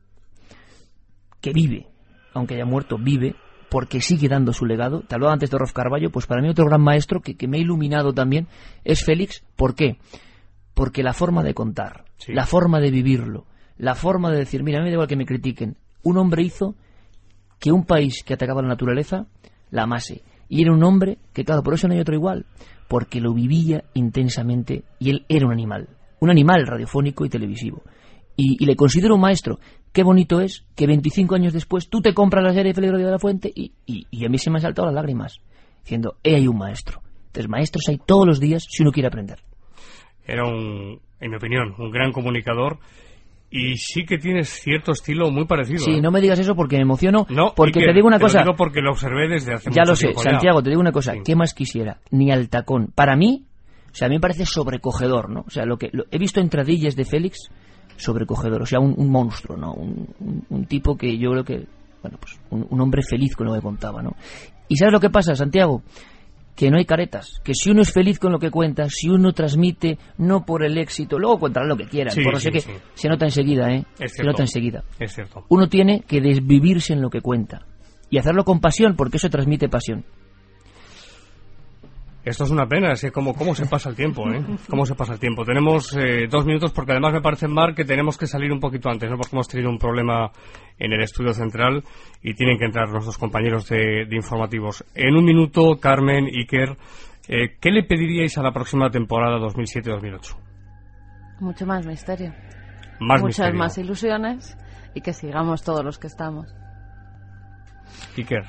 que 1.41 1.53
vive, 1.53 1.87
aunque 2.35 2.55
haya 2.55 2.65
muerto, 2.65 2.99
vive, 2.99 3.37
porque 3.71 4.01
sigue 4.01 4.29
dando 4.29 4.53
su 4.53 4.65
legado. 4.67 5.01
Te 5.03 5.15
hablaba 5.15 5.33
antes 5.33 5.51
de 5.51 5.59
Rolf 5.59 5.73
Carballo, 5.73 6.11
pues 6.11 6.27
para 6.27 6.43
mí 6.43 6.49
otro 6.49 6.67
gran 6.67 6.81
maestro 6.83 7.21
que, 7.21 7.37
que 7.37 7.49
me 7.49 7.59
ha 7.59 7.61
iluminado 7.61 8.13
también 8.13 8.47
es 8.85 9.05
Félix. 9.05 9.45
¿Por 9.57 9.75
qué? 9.75 9.99
Porque 10.75 11.03
la 11.03 11.13
forma 11.13 11.43
de 11.43 11.55
contar, 11.55 12.05
Sí. 12.19 12.33
la 12.33 12.47
forma 12.47 12.81
de 12.81 12.91
vivirlo, 12.91 13.45
la 13.77 13.95
forma 13.95 14.31
de 14.31 14.39
decir, 14.39 14.63
mira, 14.63 14.79
a 14.79 14.81
mí 14.81 14.85
me 14.87 14.91
da 14.91 14.95
igual 14.95 15.09
que 15.09 15.17
me 15.17 15.27
critiquen. 15.27 15.77
Un 16.03 16.19
hombre 16.19 16.43
hizo 16.43 16.75
que 17.59 17.73
un 17.73 17.85
país 17.85 18.23
que 18.25 18.35
atacaba 18.35 18.63
la 18.63 18.69
naturaleza 18.69 19.27
la 19.71 19.83
amase. 19.83 20.23
Y 20.49 20.63
era 20.63 20.73
un 20.73 20.83
hombre 20.85 21.19
que, 21.33 21.45
claro, 21.45 21.63
por 21.63 21.75
eso 21.75 21.89
no 21.89 21.95
hay 21.95 22.01
otro 22.01 22.15
igual, 22.15 22.47
porque 22.89 23.21
lo 23.21 23.35
vivía 23.35 23.85
intensamente 23.95 24.85
y 24.99 25.11
él 25.11 25.27
era 25.29 25.47
un 25.47 25.53
animal, 25.53 25.89
un 26.27 26.31
animal 26.33 26.67
radiofónico 26.67 27.25
y 27.25 27.29
televisivo. 27.29 27.83
Y, 28.37 28.63
y 28.63 28.67
le 28.67 28.77
considero 28.77 29.15
un 29.15 29.21
maestro. 29.23 29.59
Qué 29.93 30.03
bonito 30.03 30.41
es 30.43 30.67
que 30.75 30.87
25 30.87 31.35
años 31.35 31.53
después 31.55 31.89
tú 31.89 32.03
te 32.03 32.13
compras 32.13 32.45
la 32.45 32.53
serie 32.53 32.73
Rodríguez 32.75 33.07
de 33.07 33.11
la 33.13 33.19
Fuente 33.19 33.51
y, 33.55 33.73
y- 33.87 34.07
y 34.11 34.27
a 34.27 34.29
mí 34.29 34.37
se 34.39 34.51
me 34.51 34.59
han 34.59 34.63
saltado 34.63 34.87
las 34.87 34.95
lágrimas, 34.95 35.41
diciendo, 35.83 36.17
he 36.23 36.35
hay 36.37 36.47
un 36.47 36.59
maestro. 36.59 37.01
Entonces, 37.29 37.49
maestros 37.49 37.85
hay 37.89 37.99
todos 38.05 38.27
los 38.27 38.39
días 38.39 38.67
si 38.69 38.83
uno 38.83 38.93
quiere 38.93 39.07
aprender. 39.09 39.39
Era 40.27 40.45
un, 40.45 41.01
en 41.21 41.31
mi 41.31 41.37
opinión, 41.37 41.75
un 41.79 41.91
gran 41.91 42.13
comunicador 42.13 42.79
y 43.51 43.77
sí 43.79 44.05
que 44.05 44.19
tienes 44.19 44.49
cierto 44.51 44.93
estilo 44.93 45.31
muy 45.31 45.47
parecido. 45.47 45.79
Sí, 45.79 45.93
¿eh? 45.93 46.01
no 46.03 46.11
me 46.11 46.21
digas 46.21 46.39
eso 46.39 46.55
porque 46.55 46.77
me 46.77 46.83
emociono, 46.83 47.27
No, 47.31 47.53
porque 47.55 47.81
te 47.81 47.93
digo 47.95 48.09
una 48.09 48.19
lo 48.19 48.25
cosa. 48.27 48.41
digo 48.41 48.55
porque 48.57 48.81
lo 48.83 48.91
observé 48.91 49.29
desde 49.29 49.55
hace 49.55 49.71
Ya 49.71 49.83
mucho 49.83 49.93
lo 49.93 49.97
sé, 49.97 50.07
tiempo 50.09 50.23
ya. 50.25 50.31
Santiago, 50.33 50.63
te 50.63 50.69
digo 50.71 50.81
una 50.81 50.93
cosa, 50.93 51.13
Sí. 51.13 51.21
¿qué 51.25 51.37
más 51.37 51.55
quisiera? 51.55 52.01
Ni 52.11 52.31
al 52.33 52.49
tacón. 52.51 52.89
Para 52.95 53.17
mí, 53.17 53.45
sea, 53.97 54.07
a 54.07 54.09
mí 54.09 54.17
me 54.17 54.21
parece 54.21 54.45
sobrecogedor, 54.47 55.31
¿no? 55.31 55.41
O 55.47 55.51
sea, 55.51 55.65
lo 55.65 55.77
que 55.79 55.91
lo- 55.93 56.05
he 56.11 56.19
visto 56.19 56.41
entradillas 56.41 56.97
de 56.97 57.05
Félix, 57.05 57.39
sobrecogedor, 57.97 58.63
o 58.63 58.67
sea, 58.67 58.79
un, 58.81 58.95
un 58.97 59.11
monstruo, 59.11 59.57
¿no? 59.57 59.73
Un, 59.73 60.09
un- 60.21 60.47
un 60.51 60.65
tipo 60.67 60.97
que 60.97 61.17
yo 61.19 61.31
creo 61.31 61.45
que, 61.45 61.67
bueno, 62.03 62.19
pues 62.21 62.39
un, 62.51 62.67
un 62.69 62.81
hombre 62.81 63.03
feliz 63.03 63.35
con 63.35 63.47
lo 63.47 63.55
que 63.55 63.61
contaba, 63.61 64.03
¿no? 64.03 64.15
¿Y 64.69 64.77
sabes 64.77 64.93
lo 64.93 65.01
que 65.01 65.11
pasa, 65.11 65.35
Santiago? 65.35 65.83
Que 66.55 66.71
no 66.71 66.79
hay 66.79 66.87
caretas, 66.87 67.41
que 67.45 67.53
si 67.55 67.71
uno 67.71 67.83
es 67.83 67.93
feliz 67.93 68.19
con 68.19 68.33
lo 68.33 68.39
que 68.39 68.51
cuenta, 68.51 68.87
si 68.89 69.11
uno 69.11 69.33
transmite 69.33 69.99
no 70.17 70.47
por 70.47 70.65
el 70.65 70.79
éxito, 70.79 71.19
luego 71.19 71.39
contarán 71.39 71.69
lo 71.69 71.77
que 71.77 71.85
quieran, 71.87 72.15
Sí, 72.15 72.23
por 72.25 72.33
no 72.35 72.41
sí, 72.41 72.49
sé 72.51 72.81
se 72.95 73.09
nota 73.11 73.27
enseguida, 73.27 73.71
¿eh? 73.75 73.85
Es 73.99 74.13
se 74.15 74.25
nota 74.25 74.43
enseguida 74.43 74.83
Es 74.99 75.13
cierto. 75.15 75.45
uno 75.51 75.69
tiene 75.69 76.01
que 76.01 76.21
desvivirse 76.23 76.95
en 76.95 77.03
lo 77.03 77.11
que 77.11 77.21
cuenta 77.21 77.67
y 78.09 78.17
hacerlo 78.19 78.45
con 78.45 78.61
pasión 78.61 78.97
porque 78.97 79.19
eso 79.19 79.29
transmite 79.29 79.69
pasión. 79.69 80.05
Esto 82.27 82.43
es 82.43 82.51
una 82.51 82.67
pena, 82.67 82.91
es 82.91 83.03
que 83.03 83.13
cómo, 83.13 83.35
cómo 83.35 83.55
se 83.55 83.67
pasa 83.67 83.89
el 83.89 83.95
tiempo, 83.95 84.29
¿eh? 84.29 84.45
Cómo 84.69 84.85
se 84.85 84.97
pasa 84.97 85.13
el 85.13 85.21
tiempo. 85.21 85.45
Tenemos 85.45 85.97
eh, 85.97 86.27
dos 86.29 86.45
minutos 86.45 86.73
porque 86.73 86.91
además 86.91 87.13
me 87.13 87.21
parece, 87.21 87.47
Mar, 87.47 87.73
que 87.73 87.85
tenemos 87.85 88.19
que 88.19 88.27
salir 88.27 88.51
un 88.51 88.59
poquito 88.59 88.91
antes, 88.91 89.09
¿no? 89.09 89.17
Porque 89.17 89.37
hemos 89.37 89.47
tenido 89.47 89.71
un 89.71 89.79
problema 89.79 90.33
en 90.77 90.93
el 90.93 91.03
estudio 91.03 91.33
central 91.33 91.85
y 92.21 92.35
tienen 92.35 92.59
que 92.59 92.65
entrar 92.65 92.89
nuestros 92.89 93.17
compañeros 93.17 93.69
de, 93.69 94.07
de 94.07 94.17
informativos. 94.17 94.85
En 94.97 95.15
un 95.15 95.25
minuto, 95.25 95.77
Carmen, 95.81 96.27
Iker, 96.27 96.77
eh, 97.29 97.57
¿qué 97.61 97.71
le 97.71 97.85
pediríais 97.85 98.37
a 98.39 98.43
la 98.43 98.51
próxima 98.51 98.91
temporada 98.91 99.39
2007-2008? 99.39 100.37
Mucho 101.39 101.65
más 101.65 101.87
misterio. 101.87 102.35
Más 102.99 103.21
Muchas 103.21 103.25
misterio. 103.53 103.59
más 103.59 103.79
ilusiones 103.79 104.59
y 104.97 105.01
que 105.01 105.13
sigamos 105.13 105.63
todos 105.63 105.85
los 105.85 105.97
que 106.01 106.09
estamos. 106.09 106.53
Iker, 108.17 108.43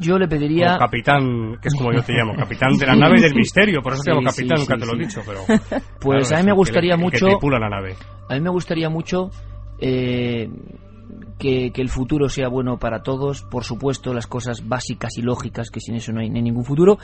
Yo 0.00 0.18
le 0.18 0.26
pediría... 0.28 0.76
capitán, 0.78 1.58
que 1.60 1.68
es 1.68 1.74
como 1.74 1.92
yo 1.92 2.02
te 2.02 2.12
llamo, 2.12 2.34
capitán 2.38 2.76
de 2.76 2.86
la 2.86 2.96
nave 2.96 3.20
del 3.20 3.34
misterio, 3.34 3.80
por 3.80 3.92
eso 3.92 4.02
te 4.04 4.10
llamo 4.10 4.22
capitán, 4.22 4.58
nunca 4.58 4.76
te 4.76 4.86
lo 4.86 4.94
he 4.94 4.98
dicho, 4.98 5.20
pero... 5.24 5.40
Pues 6.00 6.28
claro, 6.28 6.40
a 6.40 6.42
mí 6.42 6.46
me 6.46 6.50
el 6.50 6.56
gustaría 6.56 6.94
el 6.94 6.98
que 6.98 7.04
mucho... 7.04 7.26
la 7.58 7.68
nave. 7.68 7.96
A 8.28 8.34
mí 8.34 8.40
me 8.40 8.50
gustaría 8.50 8.90
mucho 8.90 9.30
eh, 9.78 10.48
que, 11.38 11.70
que 11.72 11.82
el 11.82 11.88
futuro 11.88 12.28
sea 12.28 12.48
bueno 12.48 12.78
para 12.78 13.02
todos. 13.02 13.42
Por 13.42 13.64
supuesto, 13.64 14.12
las 14.12 14.26
cosas 14.26 14.66
básicas 14.68 15.16
y 15.18 15.22
lógicas, 15.22 15.70
que 15.70 15.80
sin 15.80 15.94
eso 15.96 16.12
no 16.12 16.20
hay, 16.20 16.28
no 16.28 16.36
hay 16.36 16.42
ningún 16.42 16.64
futuro. 16.64 16.98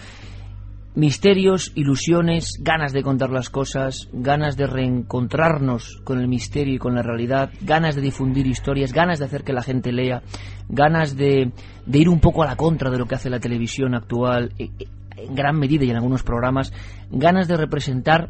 Misterios, 0.94 1.70
ilusiones, 1.76 2.58
ganas 2.60 2.92
de 2.92 3.04
contar 3.04 3.30
las 3.30 3.48
cosas, 3.48 4.08
ganas 4.12 4.56
de 4.56 4.66
reencontrarnos 4.66 6.00
con 6.02 6.18
el 6.18 6.26
misterio 6.26 6.74
y 6.74 6.78
con 6.78 6.96
la 6.96 7.02
realidad, 7.02 7.50
ganas 7.60 7.94
de 7.94 8.02
difundir 8.02 8.48
historias, 8.48 8.92
ganas 8.92 9.20
de 9.20 9.26
hacer 9.26 9.44
que 9.44 9.52
la 9.52 9.62
gente 9.62 9.92
lea, 9.92 10.22
ganas 10.68 11.16
de, 11.16 11.52
ir 11.92 12.08
un 12.08 12.18
poco 12.18 12.42
a 12.42 12.46
la 12.46 12.56
contra 12.56 12.90
de 12.90 12.98
lo 12.98 13.06
que 13.06 13.14
hace 13.14 13.30
la 13.30 13.38
televisión 13.38 13.94
actual, 13.94 14.52
eh, 14.58 14.70
eh, 14.80 14.88
en 15.16 15.34
gran 15.36 15.56
medida 15.60 15.84
y 15.84 15.90
en 15.90 15.96
algunos 15.96 16.24
programas, 16.24 16.72
ganas 17.12 17.46
de 17.46 17.56
representar 17.56 18.28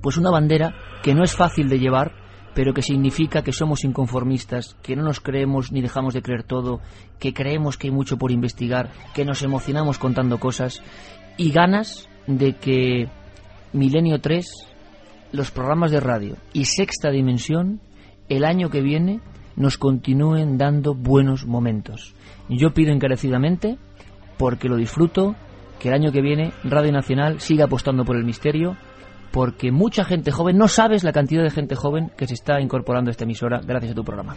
pues 0.00 0.16
una 0.16 0.30
bandera 0.30 0.76
que 1.02 1.14
no 1.14 1.24
es 1.24 1.34
fácil 1.34 1.68
de 1.68 1.80
llevar, 1.80 2.12
pero 2.54 2.72
que 2.72 2.82
significa 2.82 3.42
que 3.42 3.52
somos 3.52 3.84
inconformistas, 3.84 4.76
que 4.82 4.94
no 4.94 5.02
nos 5.02 5.20
creemos 5.20 5.72
ni 5.72 5.82
dejamos 5.82 6.14
de 6.14 6.22
creer 6.22 6.44
todo, 6.44 6.80
que 7.18 7.34
creemos 7.34 7.76
que 7.76 7.88
hay 7.88 7.92
mucho 7.92 8.16
por 8.16 8.30
investigar, 8.30 8.90
que 9.14 9.24
nos 9.24 9.42
emocionamos 9.42 9.98
contando 9.98 10.38
cosas 10.38 10.82
y 11.40 11.52
ganas 11.52 12.06
de 12.26 12.52
que 12.52 13.08
Milenio 13.72 14.20
3, 14.20 14.46
los 15.32 15.50
programas 15.50 15.90
de 15.90 15.98
radio 15.98 16.36
y 16.52 16.66
Sexta 16.66 17.10
Dimensión, 17.10 17.80
el 18.28 18.44
año 18.44 18.68
que 18.68 18.82
viene 18.82 19.20
nos 19.56 19.78
continúen 19.78 20.58
dando 20.58 20.94
buenos 20.94 21.46
momentos. 21.46 22.14
Yo 22.50 22.74
pido 22.74 22.92
encarecidamente, 22.92 23.78
porque 24.36 24.68
lo 24.68 24.76
disfruto, 24.76 25.34
que 25.78 25.88
el 25.88 25.94
año 25.94 26.12
que 26.12 26.20
viene 26.20 26.52
Radio 26.62 26.92
Nacional 26.92 27.40
siga 27.40 27.64
apostando 27.64 28.04
por 28.04 28.16
el 28.16 28.24
misterio, 28.24 28.76
porque 29.30 29.72
mucha 29.72 30.04
gente 30.04 30.32
joven, 30.32 30.58
no 30.58 30.68
sabes 30.68 31.04
la 31.04 31.12
cantidad 31.12 31.42
de 31.42 31.48
gente 31.48 31.74
joven 31.74 32.12
que 32.18 32.26
se 32.26 32.34
está 32.34 32.60
incorporando 32.60 33.08
a 33.08 33.12
esta 33.12 33.24
emisora 33.24 33.62
gracias 33.66 33.92
a 33.92 33.94
tu 33.94 34.04
programa. 34.04 34.36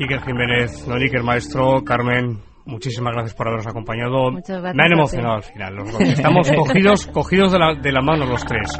Iker 0.00 0.22
Jiménez, 0.22 0.86
don 0.86 0.96
Iker 0.96 1.22
Maestro, 1.22 1.84
Carmen, 1.84 2.38
muchísimas 2.66 3.12
gracias 3.14 3.34
por 3.34 3.46
habernos 3.48 3.66
acompañado. 3.66 4.30
Me 4.32 4.84
han 4.84 4.92
emocionado 4.92 5.34
al 5.36 5.42
final. 5.42 5.74
Los 5.74 5.92
dos. 5.92 6.00
Estamos 6.00 6.50
cogidos, 6.56 7.06
cogidos 7.08 7.52
de 7.52 7.58
la, 7.58 7.74
de 7.74 7.92
la 7.92 8.00
mano 8.02 8.26
los 8.26 8.44
tres. 8.44 8.78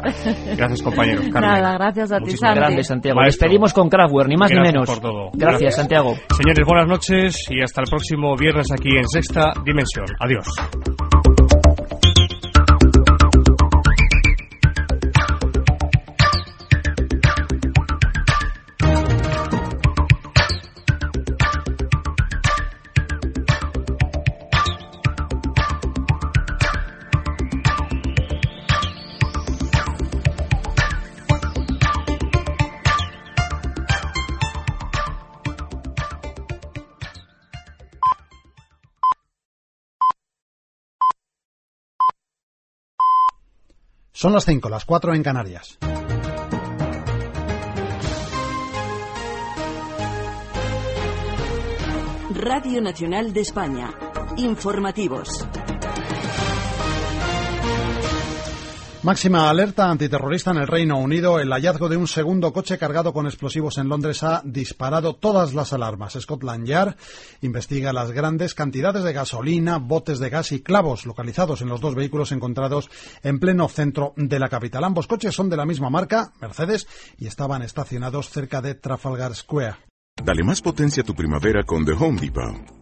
Gracias, 0.57 0.83
compañeros. 0.83 1.25
Carmen. 1.33 1.51
Nada, 1.51 1.75
gracias 1.75 2.13
a 2.13 2.19
ti, 2.19 2.31
Santi. 2.37 2.61
Grande 2.61 2.85
Santiago. 2.85 3.21
Maestro. 3.21 3.45
Despedimos 3.47 3.73
con 3.73 3.89
Kraftwerk, 3.89 4.29
ni 4.29 4.37
más 4.37 4.51
ni 4.51 4.57
Gracias 4.57 4.73
menos. 4.75 4.89
por 4.91 5.01
todo. 5.01 5.31
Gracias, 5.33 5.51
Gracias. 5.51 5.77
Santiago. 5.77 6.15
Señores, 6.37 6.67
buenas 6.67 6.89
noches 6.89 7.47
y 7.51 7.63
hasta 7.63 7.83
el 7.83 7.89
próximo 7.89 8.37
viernes 8.37 8.67
aquí 8.73 8.97
en 8.97 9.09
Sexta 9.09 9.53
Dimensión. 9.65 10.07
Adiós. 10.21 10.92
Son 44.23 44.33
las 44.33 44.45
5, 44.45 44.69
las 44.69 44.85
4 44.85 45.15
en 45.15 45.23
Canarias. 45.25 45.79
Radio 52.31 52.81
Nacional 52.81 53.33
de 53.33 53.41
España. 53.41 53.93
Informativos. 54.37 55.45
Máxima 59.03 59.51
alerta 59.51 59.91
antiterrorista 59.91 60.53
en 60.53 60.59
el 60.59 60.69
Reino 60.69 60.97
Unido. 60.97 61.41
El 61.41 61.51
hallazgo 61.51 61.89
de 61.89 61.97
un 61.97 62.07
segundo 62.07 62.53
coche 62.53 62.79
cargado 62.79 63.13
con 63.13 63.27
explosivos 63.27 63.79
en 63.79 63.89
Londres 63.89 64.23
ha 64.23 64.43
disparado 64.45 65.17
todas 65.17 65.55
las 65.55 65.73
alarmas. 65.73 66.17
Scotland 66.21 66.69
Yard 66.69 66.95
investiga 67.41 67.93
las 67.93 68.13
grandes 68.13 68.55
cantidades 68.55 69.03
de 69.03 69.13
gasolina, 69.13 69.79
botes 69.79 70.21
de 70.21 70.31
gas 70.31 70.53
y 70.53 70.63
clavos 70.63 71.05
localizados 71.05 71.63
en 71.63 71.69
los 71.69 71.81
dos 71.81 71.97
vehículos 71.97 72.31
encontrados 72.31 72.91
en 73.25 73.41
pleno 73.41 73.69
centro 73.69 74.13
de 74.17 74.39
la 74.39 74.49
capital. 74.49 74.85
Ambos 74.85 75.09
coches 75.09 75.35
son 75.35 75.51
de 75.51 75.57
la 75.57 75.67
misma 75.67 75.91
marca, 75.91 76.31
Mercedes, 76.41 76.87
y 77.19 77.27
estaban 77.27 77.63
estacionados 77.63 78.31
cerca 78.31 78.63
de 78.63 78.77
Trafalgar 78.77 79.35
Square. 79.35 79.79
Dale 80.23 80.45
más 80.45 80.63
potencia 80.63 81.03
a 81.03 81.07
tu 81.07 81.15
primavera 81.15 81.65
con 81.65 81.85
The 81.85 81.93
Home 81.93 82.21
Depot. 82.21 82.82